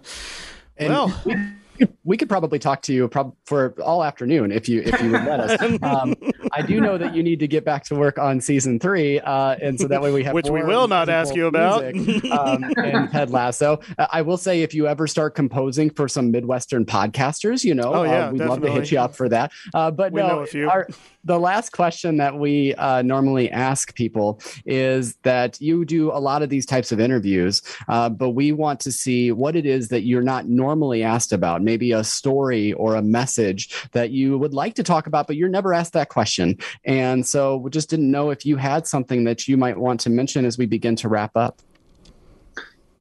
And 0.77 0.89
well, 0.89 1.23
we, 2.03 2.17
could 2.17 2.29
probably 2.29 2.59
talk 2.59 2.81
to 2.83 2.93
you 2.93 3.07
prob- 3.07 3.35
for 3.45 3.75
all 3.81 4.03
afternoon 4.03 4.51
if 4.51 4.67
you 4.69 4.81
if 4.85 5.01
you 5.01 5.11
would 5.11 5.23
let 5.23 5.39
us. 5.39 5.61
Um, 5.81 6.15
I 6.53 6.61
do 6.61 6.79
know 6.81 6.97
that 6.97 7.15
you 7.15 7.23
need 7.23 7.39
to 7.39 7.47
get 7.47 7.63
back 7.65 7.83
to 7.85 7.95
work 7.95 8.17
on 8.17 8.41
season 8.41 8.79
three, 8.79 9.19
uh, 9.19 9.55
and 9.61 9.79
so 9.79 9.87
that 9.87 10.01
way 10.01 10.11
we 10.11 10.23
have 10.23 10.33
Which 10.33 10.49
we 10.49 10.63
will 10.63 10.87
not 10.87 11.09
ask 11.09 11.35
you 11.35 11.47
about. 11.47 11.93
music, 11.93 12.31
um, 12.31 12.63
and 12.77 13.11
Ted 13.11 13.29
Lasso. 13.29 13.79
Uh, 13.97 14.07
I 14.11 14.21
will 14.21 14.37
say 14.37 14.61
if 14.61 14.73
you 14.73 14.87
ever 14.87 15.07
start 15.07 15.35
composing 15.35 15.89
for 15.89 16.07
some 16.07 16.31
Midwestern 16.31 16.85
podcasters, 16.85 17.63
you 17.63 17.75
know, 17.75 17.93
Oh, 17.93 18.03
yeah, 18.03 18.27
uh, 18.27 18.31
we'd 18.31 18.41
love 18.41 18.61
to 18.61 18.71
hit 18.71 18.91
you 18.91 18.99
up 18.99 19.15
for 19.15 19.29
that. 19.29 19.51
Uh, 19.73 19.91
but 19.91 20.11
We 20.11 20.21
no, 20.21 20.27
know 20.27 20.39
a 20.39 20.45
few. 20.47 20.69
our- 20.69 20.87
the 21.27 21.37
last 21.37 21.73
question 21.73 22.17
that 22.17 22.39
we 22.39 22.73
uh, 22.75 23.01
normally 23.01 23.51
ask 23.51 23.93
people 23.95 24.41
is 24.65 25.15
that 25.23 25.59
you 25.59 25.83
do 25.83 26.09
a 26.09 26.19
lot 26.19 26.41
of 26.41 26.49
these 26.49 26.65
types 26.65 26.93
of 26.93 27.01
interviews, 27.01 27.61
uh, 27.89 28.07
but 28.07 28.29
we 28.29 28.53
want 28.53 28.79
to 28.79 28.93
see 28.93 29.33
what 29.33 29.55
it 29.55 29.65
is 29.65 29.89
that 29.89 30.03
you're 30.03 30.21
not 30.21 30.47
normally 30.47 31.03
asked 31.03 31.33
about, 31.33 31.61
maybe 31.61 31.91
a 31.91 32.03
story 32.03 32.71
or 32.73 32.95
a 32.95 33.01
message 33.01 33.89
that 33.91 34.11
you 34.11 34.37
would 34.37 34.53
like 34.53 34.73
to 34.75 34.83
talk 34.83 35.05
about, 35.05 35.27
but 35.27 35.35
you're 35.35 35.49
never 35.49 35.73
asked 35.73 35.91
that 35.93 36.07
question. 36.07 36.57
And 36.85 37.27
so 37.27 37.57
we 37.57 37.71
just 37.71 37.89
didn't 37.89 38.09
know 38.09 38.29
if 38.29 38.45
you 38.45 38.55
had 38.55 38.87
something 38.87 39.25
that 39.25 39.49
you 39.49 39.57
might 39.57 39.77
want 39.77 39.99
to 40.01 40.09
mention 40.09 40.45
as 40.45 40.57
we 40.57 40.65
begin 40.65 40.95
to 40.95 41.09
wrap 41.09 41.35
up. 41.35 41.61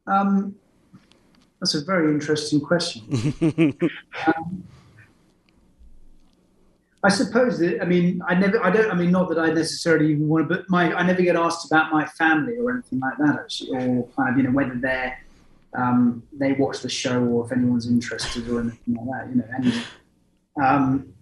Um, 0.08 0.56
that's 1.60 1.76
a 1.76 1.84
very 1.84 2.12
interesting 2.12 2.60
question. 2.60 3.78
Um, 4.26 4.64
I 7.06 7.08
suppose 7.08 7.60
that 7.60 7.80
I 7.80 7.84
mean 7.84 8.20
I 8.26 8.34
never 8.34 8.62
I 8.64 8.70
don't 8.70 8.90
I 8.90 8.94
mean 8.94 9.12
not 9.12 9.28
that 9.28 9.38
I 9.38 9.52
necessarily 9.52 10.10
even 10.10 10.26
want 10.26 10.48
to 10.48 10.56
but 10.56 10.68
my 10.68 10.92
I 10.92 11.06
never 11.06 11.22
get 11.22 11.36
asked 11.36 11.64
about 11.70 11.92
my 11.92 12.04
family 12.04 12.56
or 12.58 12.72
anything 12.72 12.98
like 12.98 13.16
that 13.18 13.38
actually 13.38 13.76
or 13.76 14.08
kind 14.16 14.30
of 14.30 14.36
you 14.36 14.42
know 14.42 14.50
whether 14.50 14.74
they're 14.74 15.16
um, 15.78 16.22
they 16.32 16.52
watch 16.52 16.80
the 16.80 16.88
show 16.88 17.22
or 17.22 17.44
if 17.44 17.52
anyone's 17.52 17.86
interested 17.86 18.48
or 18.48 18.60
anything 18.60 18.94
like 18.94 19.06
that 19.12 19.28
you 19.30 19.36
know 19.36 19.44
and 19.56 19.84
um, 20.60 21.12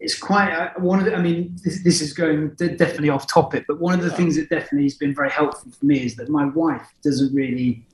it's 0.00 0.18
quite 0.18 0.50
uh, 0.50 0.70
one 0.78 0.98
of 1.00 1.04
the 1.04 1.14
I 1.14 1.20
mean 1.20 1.54
this, 1.62 1.84
this 1.84 2.00
is 2.00 2.14
going 2.14 2.54
de- 2.54 2.74
definitely 2.74 3.10
off 3.10 3.26
topic 3.26 3.66
but 3.68 3.78
one 3.78 3.92
of 3.92 4.00
the 4.00 4.10
things 4.10 4.36
that 4.36 4.48
definitely 4.48 4.84
has 4.84 4.94
been 4.94 5.14
very 5.14 5.30
helpful 5.30 5.70
for 5.70 5.84
me 5.84 6.02
is 6.02 6.16
that 6.16 6.30
my 6.30 6.46
wife 6.46 6.88
doesn't 7.04 7.34
really 7.34 7.84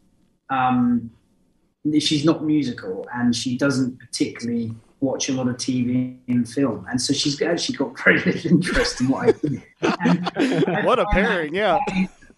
um, 0.48 1.10
she's 1.98 2.24
not 2.24 2.44
musical 2.44 3.04
and 3.14 3.34
she 3.34 3.58
doesn't 3.58 3.98
particularly 3.98 4.76
watch 5.00 5.28
a 5.28 5.32
lot 5.32 5.48
of 5.48 5.56
TV 5.56 6.16
and 6.28 6.48
film, 6.48 6.86
and 6.90 7.00
so 7.00 7.12
she's 7.12 7.40
actually 7.40 7.76
got 7.76 7.98
very 8.02 8.18
little 8.22 8.50
interest 8.50 9.00
in 9.00 9.08
what 9.08 9.28
I 9.28 9.32
do. 9.32 9.60
And 10.00 10.84
what 10.84 10.98
a 10.98 11.06
pairing, 11.06 11.54
yeah. 11.54 11.78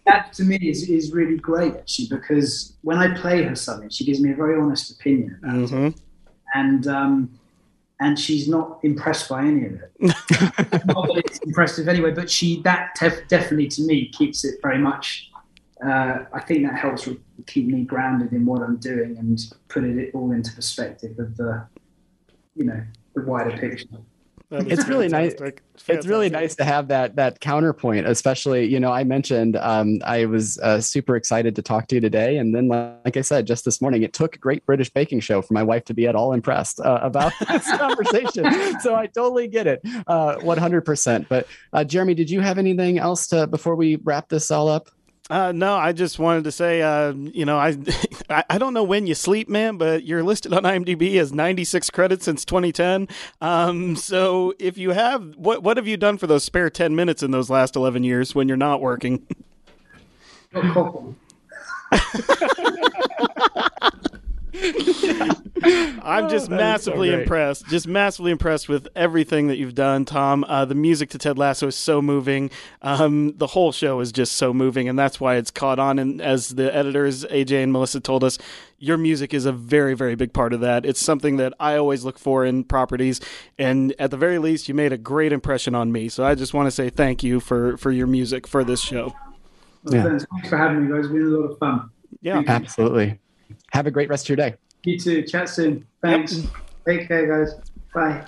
That 0.05 0.33
to 0.33 0.43
me 0.43 0.57
is, 0.57 0.89
is 0.89 1.11
really 1.11 1.37
great 1.37 1.75
actually 1.75 2.07
because 2.09 2.75
when 2.81 2.97
I 2.97 3.15
play 3.15 3.43
her 3.43 3.55
something, 3.55 3.89
she 3.89 4.03
gives 4.03 4.19
me 4.19 4.31
a 4.31 4.35
very 4.35 4.59
honest 4.59 4.91
opinion, 4.91 5.39
about 5.43 5.59
it. 5.61 5.69
hmm 5.69 5.89
and 6.53 6.87
um, 6.87 7.39
and 7.99 8.19
she's 8.19 8.47
not 8.47 8.79
impressed 8.83 9.29
by 9.29 9.43
any 9.43 9.65
of 9.65 9.73
it. 9.73 9.91
not 9.99 11.07
that 11.07 11.23
it's 11.25 11.39
impressive 11.39 11.87
anyway, 11.87 12.11
but 12.11 12.29
she 12.29 12.61
that 12.63 12.95
def- 12.99 13.27
definitely 13.27 13.67
to 13.67 13.83
me 13.83 14.09
keeps 14.09 14.43
it 14.43 14.55
very 14.61 14.77
much. 14.77 15.29
Uh, 15.85 16.25
I 16.31 16.39
think 16.41 16.67
that 16.67 16.77
helps 16.77 17.07
keep 17.47 17.67
me 17.67 17.83
grounded 17.83 18.33
in 18.33 18.45
what 18.45 18.61
I'm 18.61 18.77
doing 18.77 19.17
and 19.17 19.39
put 19.67 19.83
it 19.83 20.13
all 20.13 20.31
into 20.31 20.53
perspective 20.53 21.17
of 21.17 21.35
the, 21.37 21.67
you 22.55 22.65
know, 22.65 22.81
the 23.15 23.21
wider 23.23 23.57
picture. 23.57 23.87
That 24.49 24.67
is 24.67 24.79
It's 24.79 24.89
really 24.89 25.07
nice- 25.07 25.33
fantastic. 25.33 25.63
it's 25.87 26.05
really 26.05 26.29
nice 26.29 26.55
to 26.55 26.65
have 26.65 26.89
that 26.89 27.15
that 27.15 27.39
counterpoint 27.39 28.05
especially 28.05 28.65
you 28.65 28.79
know 28.81 28.91
i 28.91 29.03
mentioned 29.03 29.55
um, 29.55 29.99
i 30.05 30.25
was 30.25 30.59
uh, 30.59 30.79
super 30.81 31.15
excited 31.15 31.55
to 31.55 31.61
talk 31.61 31.87
to 31.87 31.95
you 31.95 32.01
today. 32.01 32.37
And 32.37 32.53
then 32.53 32.67
like 32.67 33.15
i 33.15 33.21
said 33.21 33.47
just 33.47 33.63
this 33.63 33.81
morning 33.81 34.03
it 34.03 34.11
took 34.11 34.37
great 34.41 34.65
british 34.65 34.89
baking 34.89 35.21
show 35.21 35.41
for 35.41 35.53
my 35.53 35.63
wife 35.63 35.85
to 35.85 35.93
be 35.93 36.05
at 36.05 36.15
all 36.15 36.33
impressed 36.33 36.81
uh, 36.81 36.99
about 37.01 37.31
this 37.47 37.65
conversation. 37.77 38.45
So 38.81 38.93
i 38.93 39.07
totally 39.07 39.47
get 39.47 39.67
it 39.67 39.79
uh, 40.05 40.35
100% 40.39 41.27
but 41.29 41.47
uh, 41.71 41.85
jeremy 41.85 42.13
did 42.13 42.29
you 42.29 42.41
have 42.41 42.57
anything 42.57 42.99
else 42.99 43.27
to 43.27 43.47
before 43.47 43.75
we 43.77 43.95
wrap 44.03 44.27
this 44.27 44.51
all 44.51 44.67
up 44.67 44.89
Uh, 45.31 45.53
no, 45.53 45.75
I 45.75 45.93
just 45.93 46.19
wanted 46.19 46.43
to 46.43 46.51
say, 46.51 46.81
uh, 46.81 47.13
you 47.13 47.45
know, 47.45 47.57
I, 48.29 48.43
I 48.49 48.57
don't 48.57 48.73
know 48.73 48.83
when 48.83 49.07
you 49.07 49.15
sleep, 49.15 49.47
man, 49.47 49.77
but 49.77 50.03
you're 50.03 50.23
listed 50.23 50.51
on 50.51 50.63
IMDb 50.63 51.15
as 51.15 51.31
96 51.31 51.89
credits 51.89 52.25
since 52.25 52.43
2010. 52.43 53.07
Um, 53.39 53.95
so 53.95 54.53
if 54.59 54.77
you 54.77 54.89
have, 54.89 55.37
what 55.37 55.63
what 55.63 55.77
have 55.77 55.87
you 55.87 55.95
done 55.95 56.17
for 56.17 56.27
those 56.27 56.43
spare 56.43 56.69
10 56.69 56.97
minutes 56.97 57.23
in 57.23 57.31
those 57.31 57.49
last 57.49 57.77
11 57.77 58.03
years 58.03 58.35
when 58.35 58.49
you're 58.49 58.57
not 58.57 58.81
working? 58.81 59.25
Got 60.53 60.65
a 60.65 60.73
couple. 60.73 61.15
I'm 66.11 66.29
just 66.29 66.51
Oh, 66.51 66.55
that 66.55 66.55
is 66.55 66.83
so 66.83 66.91
massively 66.91 67.13
impressed. 67.13 67.67
Just 67.67 67.87
massively 67.87 68.31
impressed 68.31 68.67
with 68.67 68.87
everything 68.95 69.47
that 69.47 69.57
you've 69.57 69.75
done, 69.75 70.05
Tom. 70.05 70.43
Uh, 70.47 70.65
the 70.65 70.75
music 70.75 71.09
to 71.11 71.17
Ted 71.17 71.37
Lasso 71.37 71.67
is 71.67 71.75
so 71.75 72.01
moving. 72.01 72.51
Um, 72.81 73.33
the 73.37 73.47
whole 73.47 73.71
show 73.71 73.99
is 74.01 74.11
just 74.11 74.33
so 74.33 74.53
moving, 74.53 74.89
and 74.89 74.99
that's 74.99 75.19
why 75.19 75.35
it's 75.35 75.51
caught 75.51 75.79
on. 75.79 75.99
And 75.99 76.21
as 76.21 76.49
the 76.49 76.73
editors, 76.75 77.23
AJ 77.25 77.63
and 77.63 77.71
Melissa, 77.71 77.99
told 77.99 78.23
us, 78.23 78.37
your 78.77 78.97
music 78.97 79.33
is 79.33 79.45
a 79.45 79.51
very, 79.51 79.93
very 79.93 80.15
big 80.15 80.33
part 80.33 80.53
of 80.53 80.59
that. 80.61 80.85
It's 80.85 80.99
something 80.99 81.37
that 81.37 81.53
I 81.59 81.77
always 81.77 82.03
look 82.03 82.19
for 82.19 82.43
in 82.43 82.63
properties, 82.63 83.21
and 83.57 83.93
at 83.99 84.11
the 84.11 84.17
very 84.17 84.39
least, 84.39 84.67
you 84.67 84.73
made 84.73 84.91
a 84.91 84.97
great 84.97 85.31
impression 85.31 85.75
on 85.75 85.91
me. 85.91 86.09
So 86.09 86.25
I 86.25 86.35
just 86.35 86.53
want 86.53 86.67
to 86.67 86.71
say 86.71 86.89
thank 86.89 87.23
you 87.23 87.39
for 87.39 87.77
for 87.77 87.91
your 87.91 88.07
music 88.07 88.47
for 88.47 88.63
this 88.63 88.81
show. 88.81 89.13
Well, 89.83 89.95
Yeah. 89.95 90.03
Thanks 90.03 90.25
thanks 90.31 90.49
for 90.49 90.57
having 90.57 90.87
me, 90.87 90.91
guys. 90.91 91.05
It's 91.05 91.13
been 91.13 91.21
a 91.21 91.37
lot 91.37 91.51
of 91.51 91.57
fun. 91.57 91.89
Yeah. 92.21 92.43
absolutely 92.47 93.19
have 93.71 93.87
a 93.87 93.91
great 93.91 94.09
rest 94.09 94.25
of 94.25 94.29
your 94.29 94.35
day 94.49 94.55
You 94.83 94.99
too. 94.99 95.21
Chat 95.23 95.49
soon. 95.49 95.85
Thanks. 96.01 96.41
Take 96.85 97.07
care, 97.07 97.45
guys. 97.45 97.53
Bye. 97.93 98.25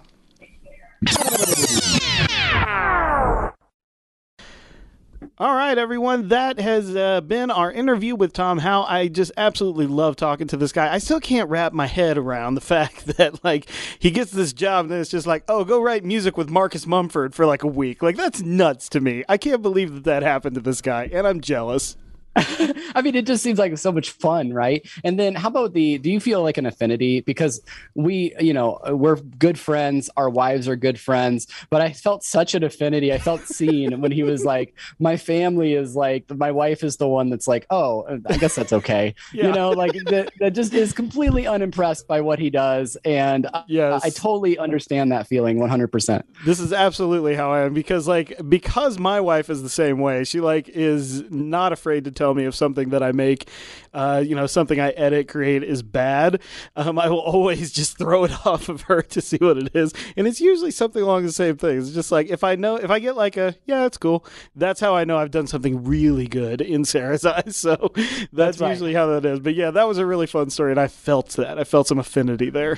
All 5.39 5.55
right, 5.55 5.77
everyone. 5.79 6.27
That 6.27 6.59
has 6.59 6.95
uh, 6.95 7.19
been 7.21 7.49
our 7.49 7.71
interview 7.71 8.15
with 8.15 8.33
Tom 8.33 8.59
Howe. 8.59 8.83
I 8.83 9.07
just 9.07 9.31
absolutely 9.35 9.87
love 9.87 10.15
talking 10.15 10.45
to 10.47 10.57
this 10.57 10.71
guy. 10.71 10.93
I 10.93 10.99
still 10.99 11.19
can't 11.19 11.49
wrap 11.49 11.73
my 11.73 11.87
head 11.87 12.19
around 12.19 12.53
the 12.53 12.61
fact 12.73 13.07
that 13.17 13.43
like 13.43 13.67
he 13.97 14.11
gets 14.11 14.31
this 14.31 14.53
job 14.53 14.85
and 14.85 14.91
then 14.91 15.01
it's 15.01 15.09
just 15.09 15.25
like, 15.25 15.43
oh, 15.47 15.65
go 15.65 15.81
write 15.81 16.05
music 16.05 16.37
with 16.37 16.51
Marcus 16.51 16.85
Mumford 16.85 17.33
for 17.33 17.47
like 17.47 17.63
a 17.63 17.67
week. 17.67 18.03
Like 18.03 18.15
that's 18.15 18.43
nuts 18.43 18.87
to 18.89 19.01
me. 19.01 19.23
I 19.27 19.37
can't 19.37 19.63
believe 19.63 19.95
that 19.95 20.03
that 20.03 20.21
happened 20.21 20.53
to 20.53 20.61
this 20.61 20.81
guy, 20.81 21.09
and 21.11 21.25
I'm 21.25 21.41
jealous. 21.41 21.97
I 22.96 23.02
mean, 23.04 23.15
it 23.15 23.28
just 23.28 23.43
seems 23.43 23.60
like 23.60 23.78
so 23.78 23.91
much 23.91 24.10
fun, 24.12 24.54
right? 24.54 24.88
And 25.04 25.19
then, 25.19 25.36
how 25.36 25.50
about 25.50 25.74
the? 25.74 26.00
Do 26.00 26.12
you 26.12 26.19
feel 26.19 26.41
like 26.41 26.58
an 26.58 26.65
affinity 26.65 27.22
because 27.22 27.62
we, 27.93 28.34
you 28.39 28.54
know, 28.54 28.80
we're 28.89 29.17
good 29.17 29.60
friends. 29.60 30.10
Our 30.17 30.30
wives 30.30 30.67
are 30.67 30.76
good 30.76 31.00
friends, 31.00 31.48
but 31.69 31.82
I 31.82 31.93
felt 31.93 32.24
such 32.24 32.56
an 32.56 32.63
affinity. 32.63 33.13
I 33.13 33.19
felt 33.19 33.41
seen 33.41 34.02
when 34.02 34.12
he 34.12 34.24
was 34.24 34.46
like, 34.46 34.76
"My 35.00 35.15
family 35.17 35.74
is 35.74 35.96
like, 35.96 36.26
my 36.36 36.52
wife 36.52 36.84
is 36.84 36.98
the 36.98 37.08
one 37.08 37.30
that's 37.30 37.48
like, 37.48 37.67
oh, 37.69 38.19
I 38.28 38.38
guess 38.38 38.56
that's 38.56 38.74
okay." 38.74 39.15
Yeah. 39.34 39.48
You 39.48 39.54
know, 39.54 39.69
like 39.72 39.93
that, 40.06 40.32
that 40.39 40.52
just 40.52 40.74
is 40.74 40.93
completely 40.93 41.48
unimpressed 41.48 42.08
by 42.08 42.22
what 42.22 42.39
he 42.39 42.50
does, 42.50 42.98
and 43.04 43.48
I, 43.52 43.63
I 44.04 44.10
totally 44.12 44.58
understand 44.58 45.12
that 45.12 45.28
feeling, 45.28 45.60
one 45.60 45.69
hundred 45.69 45.88
percent. 45.88 46.26
This 46.46 46.60
is 46.60 46.72
absolutely 46.72 47.34
how 47.36 47.52
I 47.52 47.63
am 47.63 47.74
because 47.74 48.08
like 48.08 48.39
because 48.48 49.00
my 49.00 49.19
wife 49.22 49.50
is 49.50 49.63
the 49.63 49.69
same 49.69 50.00
way. 50.00 50.24
She 50.24 50.39
like 50.39 50.69
is 50.69 51.24
not 51.32 51.74
afraid 51.74 52.06
to 52.06 52.12
tell 52.12 52.22
me 52.31 52.45
if 52.45 52.53
something 52.53 52.89
that 52.89 53.01
I 53.01 53.12
make, 53.12 53.49
uh, 53.91 54.23
you 54.23 54.36
know, 54.36 54.45
something 54.45 54.79
I 54.79 54.89
edit 54.91 55.27
create 55.27 55.63
is 55.63 55.81
bad. 55.81 56.41
Um, 56.75 56.99
I 56.99 57.09
will 57.09 57.21
always 57.21 57.71
just 57.79 57.97
throw 57.97 58.25
it 58.25 58.31
off 58.45 58.69
of 58.69 58.81
her 58.81 59.02
to 59.02 59.21
see 59.21 59.37
what 59.37 59.58
it 59.58 59.75
is, 59.75 59.93
and 60.15 60.27
it's 60.27 60.39
usually 60.39 60.71
something 60.71 61.02
along 61.02 61.25
the 61.25 61.31
same 61.31 61.58
thing. 61.58 61.79
It's 61.79 61.89
just 61.89 62.12
like 62.12 62.29
if 62.29 62.43
I 62.43 62.54
know 62.56 62.75
if 62.75 62.91
I 62.91 63.00
get 63.00 63.17
like 63.17 63.35
a 63.37 63.56
yeah, 63.65 63.85
it's 63.85 63.98
cool. 63.98 64.25
That's 64.56 64.79
how 64.79 64.95
I 64.95 65.06
know 65.06 65.17
I've 65.17 65.31
done 65.31 65.48
something 65.48 65.83
really 65.83 66.27
good 66.27 66.62
in 66.62 66.85
Sarah's 66.85 67.25
eyes. 67.25 67.58
So 67.58 67.91
that's, 67.95 68.29
That's 68.31 68.62
right. 68.62 68.69
usually 68.69 68.93
how 68.93 69.08
that 69.08 69.25
is. 69.25 69.39
But 69.39 69.56
yeah, 69.56 69.71
that 69.71 69.87
was 69.87 69.98
a 69.98 70.06
really 70.06 70.27
fun 70.27 70.52
story, 70.52 70.71
and 70.71 70.79
I 70.79 70.87
felt 70.87 71.29
that. 71.31 71.58
I 71.58 71.63
felt 71.63 71.87
some 71.87 71.98
affinity 71.98 72.50
there. 72.50 72.77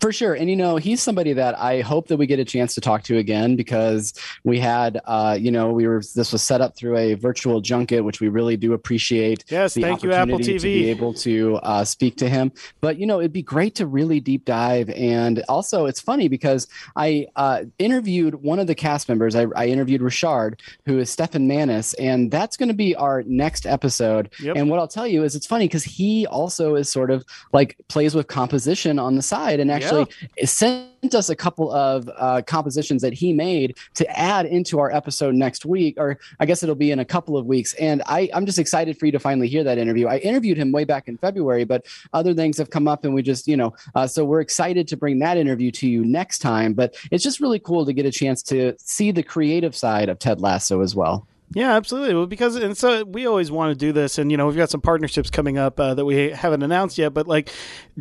For 0.00 0.12
sure. 0.12 0.34
And, 0.34 0.50
you 0.50 0.56
know, 0.56 0.76
he's 0.76 1.02
somebody 1.02 1.32
that 1.32 1.58
I 1.58 1.80
hope 1.80 2.08
that 2.08 2.16
we 2.16 2.26
get 2.26 2.38
a 2.38 2.44
chance 2.44 2.74
to 2.74 2.80
talk 2.80 3.02
to 3.04 3.16
again 3.16 3.56
because 3.56 4.12
we 4.44 4.58
had, 4.58 5.00
uh, 5.04 5.36
you 5.40 5.50
know, 5.50 5.70
we 5.70 5.86
were, 5.86 6.02
this 6.14 6.32
was 6.32 6.42
set 6.42 6.60
up 6.60 6.76
through 6.76 6.96
a 6.96 7.14
virtual 7.14 7.60
junket, 7.60 8.04
which 8.04 8.20
we 8.20 8.28
really 8.28 8.56
do 8.56 8.72
appreciate. 8.78 9.44
Yes, 9.48 9.74
the 9.74 9.82
thank 9.82 10.02
you, 10.02 10.12
Apple 10.12 10.38
TV. 10.38 10.58
To 10.58 10.62
be 10.62 10.90
able 10.90 11.12
to 11.14 11.56
uh, 11.56 11.84
speak 11.84 12.16
to 12.16 12.28
him. 12.28 12.52
But, 12.80 12.98
you 12.98 13.06
know, 13.06 13.20
it'd 13.20 13.32
be 13.32 13.42
great 13.42 13.74
to 13.76 13.86
really 13.86 14.20
deep 14.20 14.44
dive. 14.44 14.88
And 14.90 15.42
also, 15.48 15.86
it's 15.86 16.00
funny 16.00 16.28
because 16.28 16.68
I 16.96 17.26
uh, 17.36 17.64
interviewed 17.78 18.36
one 18.36 18.58
of 18.58 18.66
the 18.66 18.74
cast 18.74 19.08
members. 19.08 19.34
I, 19.34 19.46
I 19.56 19.66
interviewed 19.66 20.02
Richard, 20.02 20.62
who 20.86 20.98
is 20.98 21.10
Stephen 21.10 21.46
Manas, 21.46 21.94
and 21.94 22.30
that's 22.30 22.56
going 22.56 22.68
to 22.68 22.74
be 22.74 22.94
our 22.94 23.22
next 23.26 23.66
episode. 23.66 24.30
Yep. 24.40 24.56
And 24.56 24.70
what 24.70 24.78
I'll 24.78 24.88
tell 24.88 25.06
you 25.06 25.24
is 25.24 25.34
it's 25.34 25.46
funny 25.46 25.66
because 25.66 25.84
he 25.84 26.26
also 26.26 26.74
is 26.74 26.90
sort 26.90 27.10
of 27.10 27.24
like 27.52 27.76
plays 27.88 28.14
with 28.14 28.28
composition 28.28 28.98
on 28.98 29.16
the 29.16 29.22
side 29.22 29.60
and 29.60 29.70
actually 29.70 30.06
since 30.44 30.88
us 31.14 31.28
a 31.28 31.36
couple 31.36 31.72
of 31.72 32.10
uh, 32.16 32.42
compositions 32.46 33.02
that 33.02 33.12
he 33.12 33.32
made 33.32 33.76
to 33.94 34.18
add 34.18 34.46
into 34.46 34.78
our 34.78 34.90
episode 34.90 35.34
next 35.34 35.64
week, 35.64 35.94
or 35.98 36.18
I 36.40 36.46
guess 36.46 36.62
it'll 36.62 36.74
be 36.74 36.90
in 36.90 36.98
a 36.98 37.04
couple 37.04 37.36
of 37.36 37.46
weeks. 37.46 37.74
And 37.74 38.02
I, 38.06 38.28
I'm 38.34 38.46
just 38.46 38.58
excited 38.58 38.98
for 38.98 39.06
you 39.06 39.12
to 39.12 39.18
finally 39.18 39.48
hear 39.48 39.64
that 39.64 39.78
interview. 39.78 40.06
I 40.06 40.18
interviewed 40.18 40.58
him 40.58 40.72
way 40.72 40.84
back 40.84 41.08
in 41.08 41.16
February, 41.18 41.64
but 41.64 41.86
other 42.12 42.34
things 42.34 42.58
have 42.58 42.70
come 42.70 42.88
up, 42.88 43.04
and 43.04 43.14
we 43.14 43.22
just, 43.22 43.46
you 43.46 43.56
know, 43.56 43.74
uh, 43.94 44.06
so 44.06 44.24
we're 44.24 44.40
excited 44.40 44.88
to 44.88 44.96
bring 44.96 45.18
that 45.20 45.36
interview 45.36 45.70
to 45.72 45.88
you 45.88 46.04
next 46.04 46.38
time. 46.40 46.72
But 46.72 46.96
it's 47.10 47.24
just 47.24 47.40
really 47.40 47.58
cool 47.58 47.86
to 47.86 47.92
get 47.92 48.06
a 48.06 48.12
chance 48.12 48.42
to 48.44 48.74
see 48.78 49.10
the 49.10 49.22
creative 49.22 49.76
side 49.76 50.08
of 50.08 50.18
Ted 50.18 50.40
Lasso 50.40 50.80
as 50.82 50.94
well. 50.94 51.26
Yeah, 51.54 51.74
absolutely. 51.74 52.14
Well, 52.14 52.26
because 52.26 52.56
and 52.56 52.76
so 52.76 53.04
we 53.04 53.26
always 53.26 53.50
want 53.50 53.72
to 53.72 53.78
do 53.78 53.90
this, 53.90 54.18
and 54.18 54.30
you 54.30 54.36
know 54.36 54.46
we've 54.46 54.56
got 54.56 54.68
some 54.68 54.82
partnerships 54.82 55.30
coming 55.30 55.56
up 55.56 55.80
uh, 55.80 55.94
that 55.94 56.04
we 56.04 56.30
haven't 56.30 56.62
announced 56.62 56.98
yet, 56.98 57.14
but 57.14 57.26
like 57.26 57.50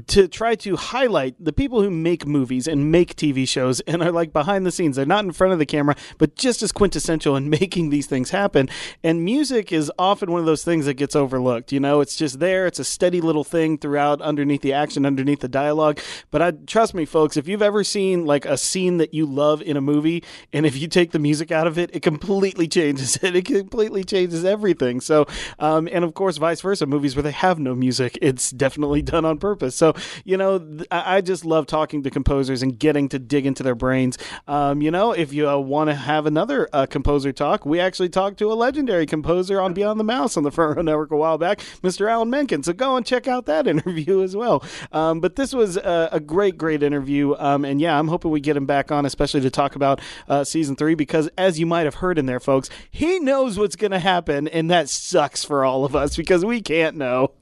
to 0.05 0.27
try 0.27 0.55
to 0.55 0.75
highlight 0.75 1.35
the 1.43 1.51
people 1.51 1.81
who 1.81 1.89
make 1.89 2.27
movies 2.27 2.67
and 2.67 2.91
make 2.91 3.15
TV 3.15 3.47
shows 3.47 3.79
and 3.81 4.03
are 4.03 4.11
like 4.11 4.31
behind 4.31 4.65
the 4.65 4.71
scenes. 4.71 4.95
They're 4.95 5.05
not 5.05 5.25
in 5.25 5.31
front 5.31 5.53
of 5.53 5.59
the 5.59 5.65
camera, 5.65 5.95
but 6.17 6.35
just 6.35 6.61
as 6.61 6.71
quintessential 6.71 7.35
in 7.35 7.49
making 7.57 7.89
these 7.89 8.05
things 8.05 8.29
happen. 8.29 8.69
And 9.03 9.25
music 9.25 9.71
is 9.71 9.91
often 9.97 10.31
one 10.31 10.39
of 10.39 10.45
those 10.45 10.63
things 10.63 10.85
that 10.85 10.95
gets 10.95 11.15
overlooked. 11.15 11.71
You 11.71 11.79
know, 11.79 12.01
it's 12.01 12.15
just 12.15 12.39
there. 12.39 12.67
It's 12.67 12.79
a 12.79 12.83
steady 12.83 13.21
little 13.21 13.43
thing 13.43 13.77
throughout, 13.77 14.21
underneath 14.21 14.61
the 14.61 14.73
action, 14.73 15.05
underneath 15.05 15.39
the 15.39 15.47
dialogue. 15.47 15.99
But 16.31 16.41
I 16.41 16.51
trust 16.51 16.93
me, 16.93 17.05
folks, 17.05 17.37
if 17.37 17.47
you've 17.47 17.61
ever 17.61 17.83
seen 17.83 18.25
like 18.25 18.45
a 18.45 18.57
scene 18.57 18.97
that 18.97 19.13
you 19.13 19.25
love 19.25 19.61
in 19.61 19.77
a 19.77 19.81
movie, 19.81 20.23
and 20.53 20.65
if 20.65 20.77
you 20.77 20.87
take 20.87 21.11
the 21.11 21.19
music 21.19 21.51
out 21.51 21.67
of 21.67 21.77
it, 21.77 21.89
it 21.93 22.01
completely 22.01 22.67
changes 22.77 23.17
it 23.17 23.35
it 23.35 23.45
completely 23.45 24.03
changes 24.03 24.45
everything. 24.45 25.01
So, 25.01 25.27
um, 25.59 25.87
and 25.91 26.03
of 26.03 26.13
course, 26.13 26.37
vice 26.37 26.61
versa, 26.61 26.85
movies 26.85 27.15
where 27.15 27.23
they 27.23 27.31
have 27.31 27.59
no 27.59 27.75
music, 27.75 28.17
it's 28.21 28.51
definitely 28.51 29.01
done 29.01 29.25
on 29.25 29.37
purpose. 29.37 29.75
So, 29.75 29.86
you 30.25 30.37
know, 30.37 30.59
th- 30.59 30.87
I 30.91 31.21
just 31.21 31.45
love 31.45 31.67
talking 31.67 32.03
to 32.03 32.09
composers 32.09 32.61
and 32.61 32.77
getting 32.77 33.09
to 33.09 33.19
dig 33.19 33.45
into 33.45 33.63
their 33.63 33.75
brains. 33.75 34.17
Um, 34.47 34.81
you 34.81 34.91
know, 34.91 35.11
if 35.11 35.33
you 35.33 35.49
uh, 35.49 35.57
want 35.57 35.89
to 35.89 35.95
have 35.95 36.25
another 36.25 36.67
uh, 36.73 36.85
composer 36.85 37.31
talk, 37.31 37.65
we 37.65 37.79
actually 37.79 38.09
talked 38.09 38.37
to 38.39 38.51
a 38.51 38.55
legendary 38.55 39.05
composer 39.05 39.59
on 39.61 39.73
Beyond 39.73 39.99
the 39.99 40.03
Mouse 40.03 40.37
on 40.37 40.43
the 40.43 40.51
Front 40.57 40.77
Row 40.77 40.81
Network 40.83 41.11
a 41.11 41.17
while 41.17 41.37
back, 41.37 41.59
Mr. 41.81 42.09
Alan 42.09 42.29
Menken. 42.29 42.63
So 42.63 42.73
go 42.73 42.95
and 42.95 43.05
check 43.05 43.27
out 43.27 43.45
that 43.45 43.67
interview 43.67 44.23
as 44.23 44.35
well. 44.35 44.63
Um, 44.91 45.19
but 45.19 45.35
this 45.35 45.53
was 45.53 45.77
a, 45.77 46.09
a, 46.11 46.19
great, 46.19 46.57
great 46.57 46.83
interview. 46.83 47.35
Um, 47.37 47.65
and 47.65 47.79
yeah, 47.79 47.97
I'm 47.97 48.07
hoping 48.07 48.31
we 48.31 48.39
get 48.39 48.57
him 48.57 48.65
back 48.65 48.91
on, 48.91 49.05
especially 49.05 49.41
to 49.41 49.49
talk 49.49 49.75
about 49.75 50.01
uh, 50.27 50.43
season 50.43 50.75
three, 50.75 50.95
because 50.95 51.29
as 51.37 51.59
you 51.59 51.65
might 51.65 51.85
have 51.85 51.95
heard 51.95 52.17
in 52.17 52.25
there, 52.25 52.39
folks, 52.39 52.69
he 52.91 53.19
knows 53.19 53.57
what's 53.57 53.75
going 53.75 53.91
to 53.91 53.99
happen, 53.99 54.47
and 54.47 54.69
that 54.69 54.89
sucks 54.89 55.43
for 55.43 55.63
all 55.63 55.85
of 55.85 55.95
us 55.95 56.15
because 56.15 56.43
we 56.45 56.61
can't 56.61 56.95
know. 56.95 57.31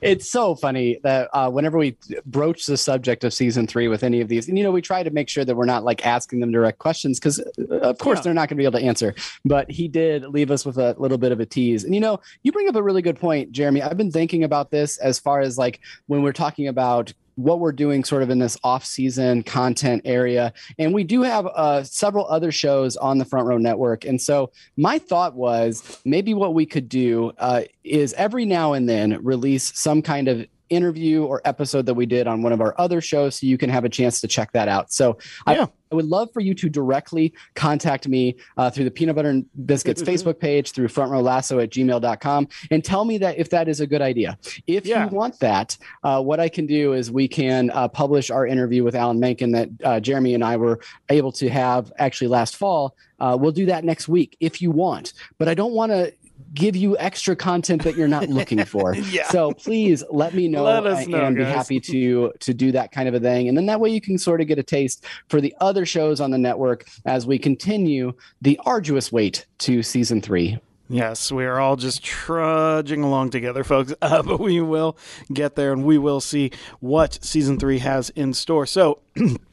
it's 0.00 0.30
so 0.30 0.54
funny 0.54 0.98
that 1.02 1.28
uh, 1.32 1.50
whenever 1.50 1.78
we 1.78 1.96
broach 2.26 2.66
the 2.66 2.76
subject 2.76 3.24
of 3.24 3.32
season 3.32 3.66
three 3.66 3.88
with 3.88 4.02
any 4.02 4.20
of 4.20 4.28
these, 4.28 4.48
and 4.48 4.56
you 4.58 4.64
know, 4.64 4.70
we 4.70 4.82
try 4.82 5.02
to 5.02 5.10
make 5.10 5.28
sure 5.28 5.44
that 5.44 5.54
we're 5.56 5.64
not 5.64 5.84
like 5.84 6.04
asking 6.06 6.40
them 6.40 6.52
direct 6.52 6.78
questions 6.78 7.18
because, 7.18 7.40
uh, 7.40 7.78
of 7.78 7.98
course, 7.98 8.18
yeah. 8.18 8.22
they're 8.22 8.34
not 8.34 8.48
going 8.48 8.56
to 8.56 8.62
be 8.62 8.64
able 8.64 8.78
to 8.78 8.84
answer. 8.84 9.14
But 9.44 9.70
he 9.70 9.88
did 9.88 10.24
leave 10.24 10.50
us 10.50 10.64
with 10.64 10.78
a 10.78 10.94
little 10.98 11.18
bit 11.18 11.32
of 11.32 11.40
a 11.40 11.46
tease. 11.46 11.84
And 11.84 11.94
you 11.94 12.00
know, 12.00 12.20
you 12.42 12.52
bring 12.52 12.68
up 12.68 12.76
a 12.76 12.82
really 12.82 13.02
good 13.02 13.18
point, 13.18 13.52
Jeremy. 13.52 13.82
I've 13.82 13.96
been 13.96 14.12
thinking 14.12 14.44
about 14.44 14.70
this 14.70 14.98
as 14.98 15.18
far 15.18 15.40
as 15.40 15.58
like 15.58 15.80
when 16.06 16.22
we're 16.22 16.32
talking 16.32 16.68
about 16.68 17.12
what 17.38 17.60
we're 17.60 17.70
doing 17.70 18.02
sort 18.02 18.24
of 18.24 18.30
in 18.30 18.40
this 18.40 18.58
off-season 18.64 19.44
content 19.44 20.02
area. 20.04 20.52
And 20.76 20.92
we 20.92 21.04
do 21.04 21.22
have 21.22 21.46
uh, 21.46 21.84
several 21.84 22.26
other 22.26 22.50
shows 22.50 22.96
on 22.96 23.18
the 23.18 23.24
front 23.24 23.46
row 23.46 23.58
network. 23.58 24.04
And 24.04 24.20
so 24.20 24.50
my 24.76 24.98
thought 24.98 25.34
was 25.34 26.00
maybe 26.04 26.34
what 26.34 26.52
we 26.52 26.66
could 26.66 26.88
do 26.88 27.30
uh, 27.38 27.62
is 27.84 28.12
every 28.14 28.44
now 28.44 28.72
and 28.72 28.88
then 28.88 29.22
release 29.22 29.72
some 29.78 30.02
kind 30.02 30.26
of 30.26 30.46
interview 30.70 31.24
or 31.24 31.40
episode 31.44 31.86
that 31.86 31.94
we 31.94 32.06
did 32.06 32.26
on 32.26 32.42
one 32.42 32.52
of 32.52 32.60
our 32.60 32.74
other 32.78 33.00
shows 33.00 33.36
so 33.36 33.46
you 33.46 33.58
can 33.58 33.70
have 33.70 33.84
a 33.84 33.88
chance 33.88 34.20
to 34.20 34.28
check 34.28 34.52
that 34.52 34.68
out. 34.68 34.92
So 34.92 35.18
yeah. 35.46 35.64
I, 35.64 35.68
I 35.90 35.94
would 35.94 36.06
love 36.06 36.32
for 36.32 36.40
you 36.40 36.54
to 36.54 36.68
directly 36.68 37.32
contact 37.54 38.08
me 38.08 38.36
uh, 38.56 38.70
through 38.70 38.84
the 38.84 38.90
Peanut 38.90 39.16
Butter 39.16 39.30
and 39.30 39.46
Biscuits 39.66 40.02
Facebook 40.08 40.38
page, 40.38 40.72
through 40.72 40.88
frontrowlasso 40.88 41.62
at 41.62 41.70
gmail.com, 41.70 42.48
and 42.70 42.84
tell 42.84 43.04
me 43.04 43.18
that 43.18 43.38
if 43.38 43.50
that 43.50 43.68
is 43.68 43.80
a 43.80 43.86
good 43.86 44.02
idea. 44.02 44.38
If 44.66 44.86
yeah. 44.86 45.04
you 45.04 45.10
want 45.10 45.38
that, 45.40 45.76
uh, 46.02 46.22
what 46.22 46.40
I 46.40 46.48
can 46.48 46.66
do 46.66 46.92
is 46.92 47.10
we 47.10 47.28
can 47.28 47.70
uh, 47.70 47.88
publish 47.88 48.30
our 48.30 48.46
interview 48.46 48.84
with 48.84 48.94
Alan 48.94 49.18
Menken 49.18 49.52
that 49.52 49.68
uh, 49.84 50.00
Jeremy 50.00 50.34
and 50.34 50.44
I 50.44 50.56
were 50.56 50.80
able 51.08 51.32
to 51.32 51.48
have 51.48 51.92
actually 51.98 52.28
last 52.28 52.56
fall. 52.56 52.94
Uh, 53.20 53.36
we'll 53.40 53.52
do 53.52 53.66
that 53.66 53.84
next 53.84 54.08
week 54.08 54.36
if 54.40 54.62
you 54.62 54.70
want. 54.70 55.12
But 55.38 55.48
I 55.48 55.54
don't 55.54 55.72
want 55.72 55.92
to 55.92 56.12
give 56.54 56.76
you 56.76 56.96
extra 56.98 57.36
content 57.36 57.82
that 57.84 57.96
you're 57.96 58.08
not 58.08 58.28
looking 58.28 58.64
for. 58.64 58.94
yeah. 58.94 59.28
So 59.28 59.52
please 59.52 60.04
let 60.10 60.34
me 60.34 60.48
know, 60.48 60.64
let 60.64 60.86
us 60.86 61.06
know 61.06 61.24
and 61.24 61.36
guys. 61.36 61.46
be 61.46 61.52
happy 61.52 61.80
to 61.80 62.32
to 62.40 62.54
do 62.54 62.72
that 62.72 62.92
kind 62.92 63.08
of 63.08 63.14
a 63.14 63.20
thing. 63.20 63.48
And 63.48 63.56
then 63.56 63.66
that 63.66 63.80
way 63.80 63.90
you 63.90 64.00
can 64.00 64.18
sort 64.18 64.40
of 64.40 64.46
get 64.46 64.58
a 64.58 64.62
taste 64.62 65.04
for 65.28 65.40
the 65.40 65.54
other 65.60 65.84
shows 65.86 66.20
on 66.20 66.30
the 66.30 66.38
network 66.38 66.88
as 67.04 67.26
we 67.26 67.38
continue 67.38 68.12
the 68.42 68.58
arduous 68.64 69.12
wait 69.12 69.46
to 69.58 69.82
season 69.82 70.20
three. 70.20 70.58
Yes, 70.90 71.30
we 71.30 71.44
are 71.44 71.60
all 71.60 71.76
just 71.76 72.02
trudging 72.02 73.02
along 73.02 73.30
together, 73.30 73.62
folks. 73.62 73.92
Uh, 74.02 74.22
but 74.22 74.40
we 74.40 74.60
will 74.60 74.96
get 75.32 75.54
there 75.54 75.72
and 75.72 75.84
we 75.84 75.98
will 75.98 76.20
see 76.20 76.50
what 76.80 77.18
season 77.22 77.58
three 77.58 77.78
has 77.80 78.08
in 78.10 78.32
store. 78.32 78.64
So, 78.64 79.00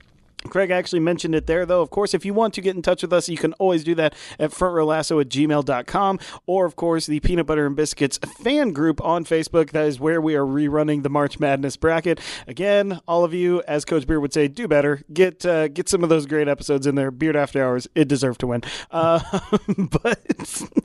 Craig 0.49 0.71
actually 0.71 0.99
mentioned 0.99 1.35
it 1.35 1.47
there, 1.47 1.65
though. 1.65 1.81
Of 1.81 1.89
course, 1.89 2.13
if 2.13 2.25
you 2.25 2.33
want 2.33 2.53
to 2.55 2.61
get 2.61 2.75
in 2.75 2.81
touch 2.81 3.01
with 3.01 3.13
us, 3.13 3.29
you 3.29 3.37
can 3.37 3.53
always 3.53 3.83
do 3.83 3.95
that 3.95 4.15
at 4.39 4.51
frontrowlasso 4.51 5.21
at 5.21 5.29
gmail.com 5.29 6.19
or, 6.45 6.65
of 6.65 6.75
course, 6.75 7.05
the 7.05 7.19
Peanut 7.19 7.45
Butter 7.45 7.65
and 7.65 7.75
Biscuits 7.75 8.17
fan 8.43 8.71
group 8.71 9.03
on 9.03 9.25
Facebook. 9.25 9.71
That 9.71 9.85
is 9.85 9.99
where 9.99 10.21
we 10.21 10.35
are 10.35 10.45
rerunning 10.45 11.03
the 11.03 11.09
March 11.09 11.39
Madness 11.39 11.77
bracket. 11.77 12.19
Again, 12.47 12.99
all 13.07 13.23
of 13.23 13.33
you, 13.33 13.61
as 13.67 13.85
Coach 13.85 14.07
Beard 14.07 14.21
would 14.21 14.33
say, 14.33 14.47
do 14.47 14.67
better. 14.67 15.01
Get 15.11 15.45
uh, 15.45 15.67
get 15.67 15.89
some 15.89 16.03
of 16.03 16.09
those 16.09 16.25
great 16.25 16.47
episodes 16.47 16.87
in 16.87 16.95
there. 16.95 17.11
Beard 17.11 17.35
After 17.35 17.63
Hours, 17.63 17.87
it 17.95 18.07
deserved 18.07 18.39
to 18.41 18.47
win. 18.47 18.63
Uh, 18.91 19.19
but 19.77 20.21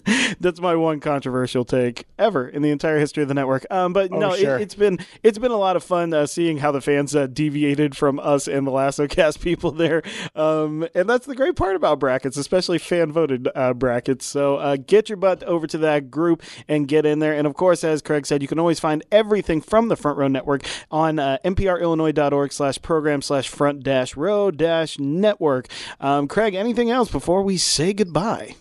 that's 0.41 0.61
my 0.61 0.75
one 0.75 1.01
controversial 1.01 1.65
take 1.65 2.07
ever 2.19 2.49
in 2.49 2.63
the 2.63 2.71
entire 2.71 2.99
history 2.99 3.23
of 3.23 3.29
the 3.29 3.35
network. 3.35 3.67
Um, 3.71 3.93
but 3.93 4.13
oh, 4.13 4.19
no, 4.19 4.37
sure. 4.37 4.57
it, 4.57 4.61
has 4.61 4.75
been 4.75 4.99
it's 5.23 5.39
been 5.39 5.51
a 5.51 5.57
lot 5.57 5.77
of 5.77 5.85
fun 5.85 6.13
uh, 6.13 6.27
seeing 6.27 6.59
how 6.59 6.73
the 6.73 6.81
fans 6.81 7.15
uh, 7.15 7.27
deviated 7.27 7.97
from 7.97 8.19
us 8.19 8.49
and 8.49 8.67
the 8.67 8.71
Lasso 8.71 9.07
cast 9.07 9.41
people 9.51 9.73
there. 9.73 10.03
Um, 10.37 10.87
and 10.95 11.09
that's 11.09 11.27
the 11.27 11.35
great 11.35 11.57
part 11.57 11.75
about 11.75 11.99
brackets, 11.99 12.37
especially 12.37 12.79
fan 12.79 13.11
voted 13.11 13.49
uh, 13.55 13.75
brackets. 13.75 14.25
So 14.25 14.57
uh, 14.57 14.77
get 14.77 15.09
your 15.09 15.17
butt 15.17 15.43
over 15.43 15.67
to 15.67 15.79
that 15.79 16.11
group 16.11 16.43
and 16.69 16.87
get 16.87 17.05
in 17.05 17.19
there. 17.19 17.35
And 17.35 17.49
of 17.49 17.55
course, 17.55 17.83
as 17.83 18.01
Craig 18.01 18.27
said, 18.27 18.43
you 18.43 18.49
can 18.49 18.61
always 18.61 18.79
find 18.79 19.05
everything 19.11 19.61
from 19.61 19.89
the 19.89 19.97
Front 19.97 20.19
Row 20.19 20.29
Network 20.29 20.63
on 20.91 21.19
uh, 21.19 21.39
nprillinois.org 21.45 22.53
slash 22.53 22.81
program 22.81 23.23
slash 23.23 23.49
front 23.49 23.83
dash 23.83 24.17
row 24.17 24.53
dash 24.53 24.99
network. 24.99 25.67
Um, 26.01 26.29
Craig, 26.29 26.55
anything 26.55 26.91
else 26.91 27.11
before 27.11 27.43
we 27.43 27.57
say 27.57 27.93
goodbye? 27.93 28.55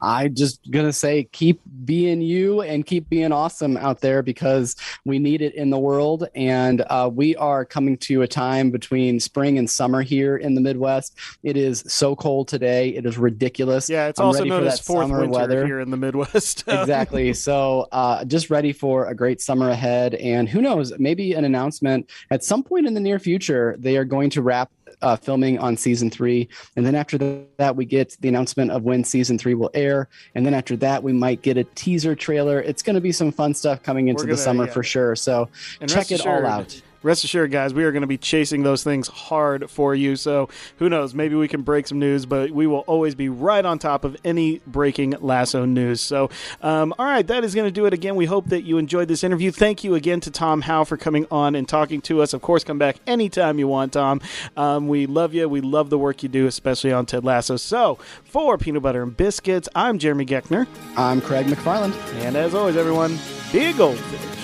I 0.00 0.28
just 0.28 0.70
gonna 0.70 0.92
say 0.92 1.24
keep 1.32 1.60
being 1.84 2.20
you 2.20 2.62
and 2.62 2.84
keep 2.84 3.08
being 3.08 3.32
awesome 3.32 3.76
out 3.76 4.00
there 4.00 4.22
because 4.22 4.76
we 5.04 5.18
need 5.18 5.42
it 5.42 5.54
in 5.54 5.70
the 5.70 5.78
world. 5.78 6.28
And 6.34 6.84
uh, 6.88 7.10
we 7.12 7.36
are 7.36 7.64
coming 7.64 7.96
to 7.98 8.22
a 8.22 8.28
time 8.28 8.70
between 8.70 9.20
spring 9.20 9.58
and 9.58 9.68
summer 9.68 10.02
here 10.02 10.36
in 10.36 10.54
the 10.54 10.60
Midwest. 10.60 11.16
It 11.42 11.56
is 11.56 11.84
so 11.86 12.16
cold 12.16 12.48
today; 12.48 12.90
it 12.90 13.06
is 13.06 13.18
ridiculous. 13.18 13.88
Yeah, 13.88 14.08
it's 14.08 14.20
I'm 14.20 14.26
also 14.26 14.44
known 14.44 14.66
as 14.66 14.80
fourth 14.80 15.10
winter 15.10 15.26
weather. 15.26 15.66
here 15.66 15.80
in 15.80 15.90
the 15.90 15.96
Midwest. 15.96 16.64
exactly. 16.66 17.32
So 17.32 17.88
uh, 17.92 18.24
just 18.24 18.50
ready 18.50 18.72
for 18.72 19.06
a 19.06 19.14
great 19.14 19.40
summer 19.40 19.70
ahead, 19.70 20.14
and 20.14 20.48
who 20.48 20.60
knows, 20.60 20.92
maybe 20.98 21.32
an 21.32 21.44
announcement 21.44 22.10
at 22.30 22.44
some 22.44 22.62
point 22.62 22.86
in 22.86 22.94
the 22.94 23.00
near 23.00 23.18
future. 23.18 23.76
They 23.78 23.96
are 23.96 24.04
going 24.04 24.30
to 24.30 24.42
wrap 24.42 24.70
uh, 25.02 25.16
filming 25.16 25.58
on 25.58 25.76
season 25.76 26.10
three. 26.10 26.48
And 26.76 26.86
then 26.86 26.94
after 26.94 27.18
that, 27.58 27.76
we 27.76 27.84
get 27.84 28.16
the 28.20 28.28
announcement 28.28 28.70
of 28.70 28.82
when 28.82 29.04
season 29.04 29.38
three 29.38 29.54
will 29.54 29.70
air. 29.74 30.08
And 30.34 30.46
then 30.46 30.54
after 30.54 30.76
that, 30.76 31.02
we 31.02 31.12
might 31.12 31.42
get 31.42 31.56
a 31.56 31.64
teaser 31.64 32.14
trailer. 32.14 32.60
It's 32.60 32.82
going 32.82 32.94
to 32.94 33.00
be 33.00 33.12
some 33.12 33.32
fun 33.32 33.54
stuff 33.54 33.82
coming 33.82 34.08
into 34.08 34.22
gonna, 34.22 34.32
the 34.34 34.38
summer 34.38 34.66
yeah. 34.66 34.72
for 34.72 34.82
sure. 34.82 35.16
So 35.16 35.48
and 35.80 35.90
check 35.90 36.10
it 36.10 36.20
assured, 36.20 36.44
all 36.44 36.50
out 36.50 36.82
rest 37.02 37.24
assured, 37.24 37.50
guys, 37.50 37.74
we 37.74 37.84
are 37.84 37.92
going 37.92 38.02
to 38.02 38.06
be 38.06 38.18
chasing 38.18 38.62
those 38.62 38.82
things 38.82 39.08
hard 39.08 39.70
for 39.70 39.94
you. 39.94 40.16
So 40.16 40.48
who 40.76 40.88
knows? 40.88 41.14
Maybe 41.14 41.34
we 41.34 41.48
can 41.48 41.62
break 41.62 41.86
some 41.86 41.98
news, 41.98 42.26
but 42.26 42.50
we 42.50 42.66
will 42.66 42.80
always 42.80 43.14
be 43.14 43.28
right 43.28 43.64
on 43.64 43.78
top 43.78 44.04
of 44.04 44.16
any 44.24 44.60
breaking 44.66 45.14
lasso 45.20 45.64
news. 45.64 46.00
So, 46.00 46.30
um, 46.62 46.94
all 46.98 47.06
right, 47.06 47.26
that 47.26 47.44
is 47.44 47.54
going 47.54 47.66
to 47.66 47.72
do 47.72 47.86
it 47.86 47.92
again. 47.92 48.16
We 48.16 48.26
hope 48.26 48.48
that 48.48 48.62
you 48.62 48.78
enjoyed 48.78 49.08
this 49.08 49.24
interview. 49.24 49.50
Thank 49.50 49.84
you 49.84 49.94
again 49.94 50.20
to 50.20 50.30
Tom 50.30 50.62
Howe 50.62 50.84
for 50.84 50.96
coming 50.96 51.26
on 51.30 51.54
and 51.54 51.68
talking 51.68 52.00
to 52.02 52.22
us. 52.22 52.32
Of 52.32 52.42
course, 52.42 52.64
come 52.64 52.78
back 52.78 52.96
anytime 53.06 53.58
you 53.58 53.68
want, 53.68 53.92
Tom. 53.92 54.20
Um, 54.56 54.88
we 54.88 55.06
love 55.06 55.34
you. 55.34 55.48
We 55.48 55.60
love 55.60 55.90
the 55.90 55.98
work 55.98 56.22
you 56.22 56.28
do, 56.28 56.46
especially 56.46 56.92
on 56.92 57.06
Ted 57.06 57.24
Lasso. 57.24 57.56
So, 57.56 57.98
for 58.24 58.58
Peanut 58.58 58.82
Butter 58.82 59.02
and 59.02 59.16
Biscuits, 59.16 59.68
I'm 59.74 59.98
Jeremy 59.98 60.26
Geckner. 60.26 60.66
I'm 60.96 61.20
Craig 61.20 61.46
McFarland. 61.46 61.94
And 62.14 62.36
as 62.36 62.54
always, 62.54 62.76
everyone, 62.76 63.18
be 63.52 63.66
a 63.66 63.72
goldfish. 63.72 64.41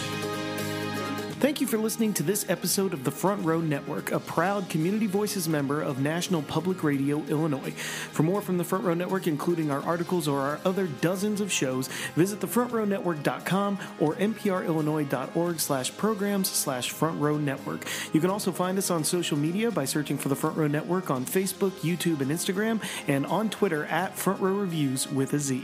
Thank 1.41 1.61
you 1.61 1.69
for 1.69 1.79
listening 1.79 2.15
to 2.15 2.25
this 2.25 2.51
episode 2.51 2.93
of 2.93 3.05
the 3.05 3.13
Front 3.13 3.45
Row 3.45 3.61
Network, 3.61 4.11
a 4.11 4.19
proud 4.19 4.69
Community 4.69 5.07
Voices 5.07 5.49
member 5.49 5.81
of 5.81 6.01
National 6.01 6.43
Public 6.43 6.83
Radio 6.83 7.23
Illinois. 7.29 7.71
For 7.71 8.25
more 8.25 8.43
from 8.43 8.59
the 8.59 8.65
Front 8.65 8.83
Row 8.83 8.95
Network, 8.95 9.29
including 9.29 9.71
our 9.71 9.81
articles 9.83 10.27
or 10.27 10.41
our 10.41 10.61
other 10.65 10.89
dozens 10.89 11.41
of 11.41 11.53
shows, 11.53 11.87
visit 12.17 12.41
thefrontrownetwork.com 12.41 13.79
or 14.01 14.17
nprillinois.org 14.17 15.61
slash 15.61 15.97
programs 15.97 16.51
slash 16.51 16.91
Front 16.91 17.21
Row 17.21 17.39
Network. 17.39 17.87
You 18.13 18.21
can 18.21 18.31
also 18.31 18.51
find 18.51 18.77
us 18.77 18.91
on 18.91 19.05
social 19.05 19.39
media 19.39 19.71
by 19.71 19.85
searching 19.85 20.19
for 20.19 20.29
the 20.29 20.37
Front 20.37 20.57
Row 20.57 20.67
Network 20.67 21.09
on 21.09 21.25
Facebook, 21.25 21.71
YouTube, 21.83 22.21
and 22.21 22.33
Instagram, 22.33 22.83
and 23.07 23.25
on 23.27 23.49
Twitter 23.49 23.85
at 23.85 24.19
Front 24.19 24.41
Row 24.41 24.55
Reviews 24.55 25.07
with 25.07 25.33
a 25.35 25.39
Z. 25.39 25.63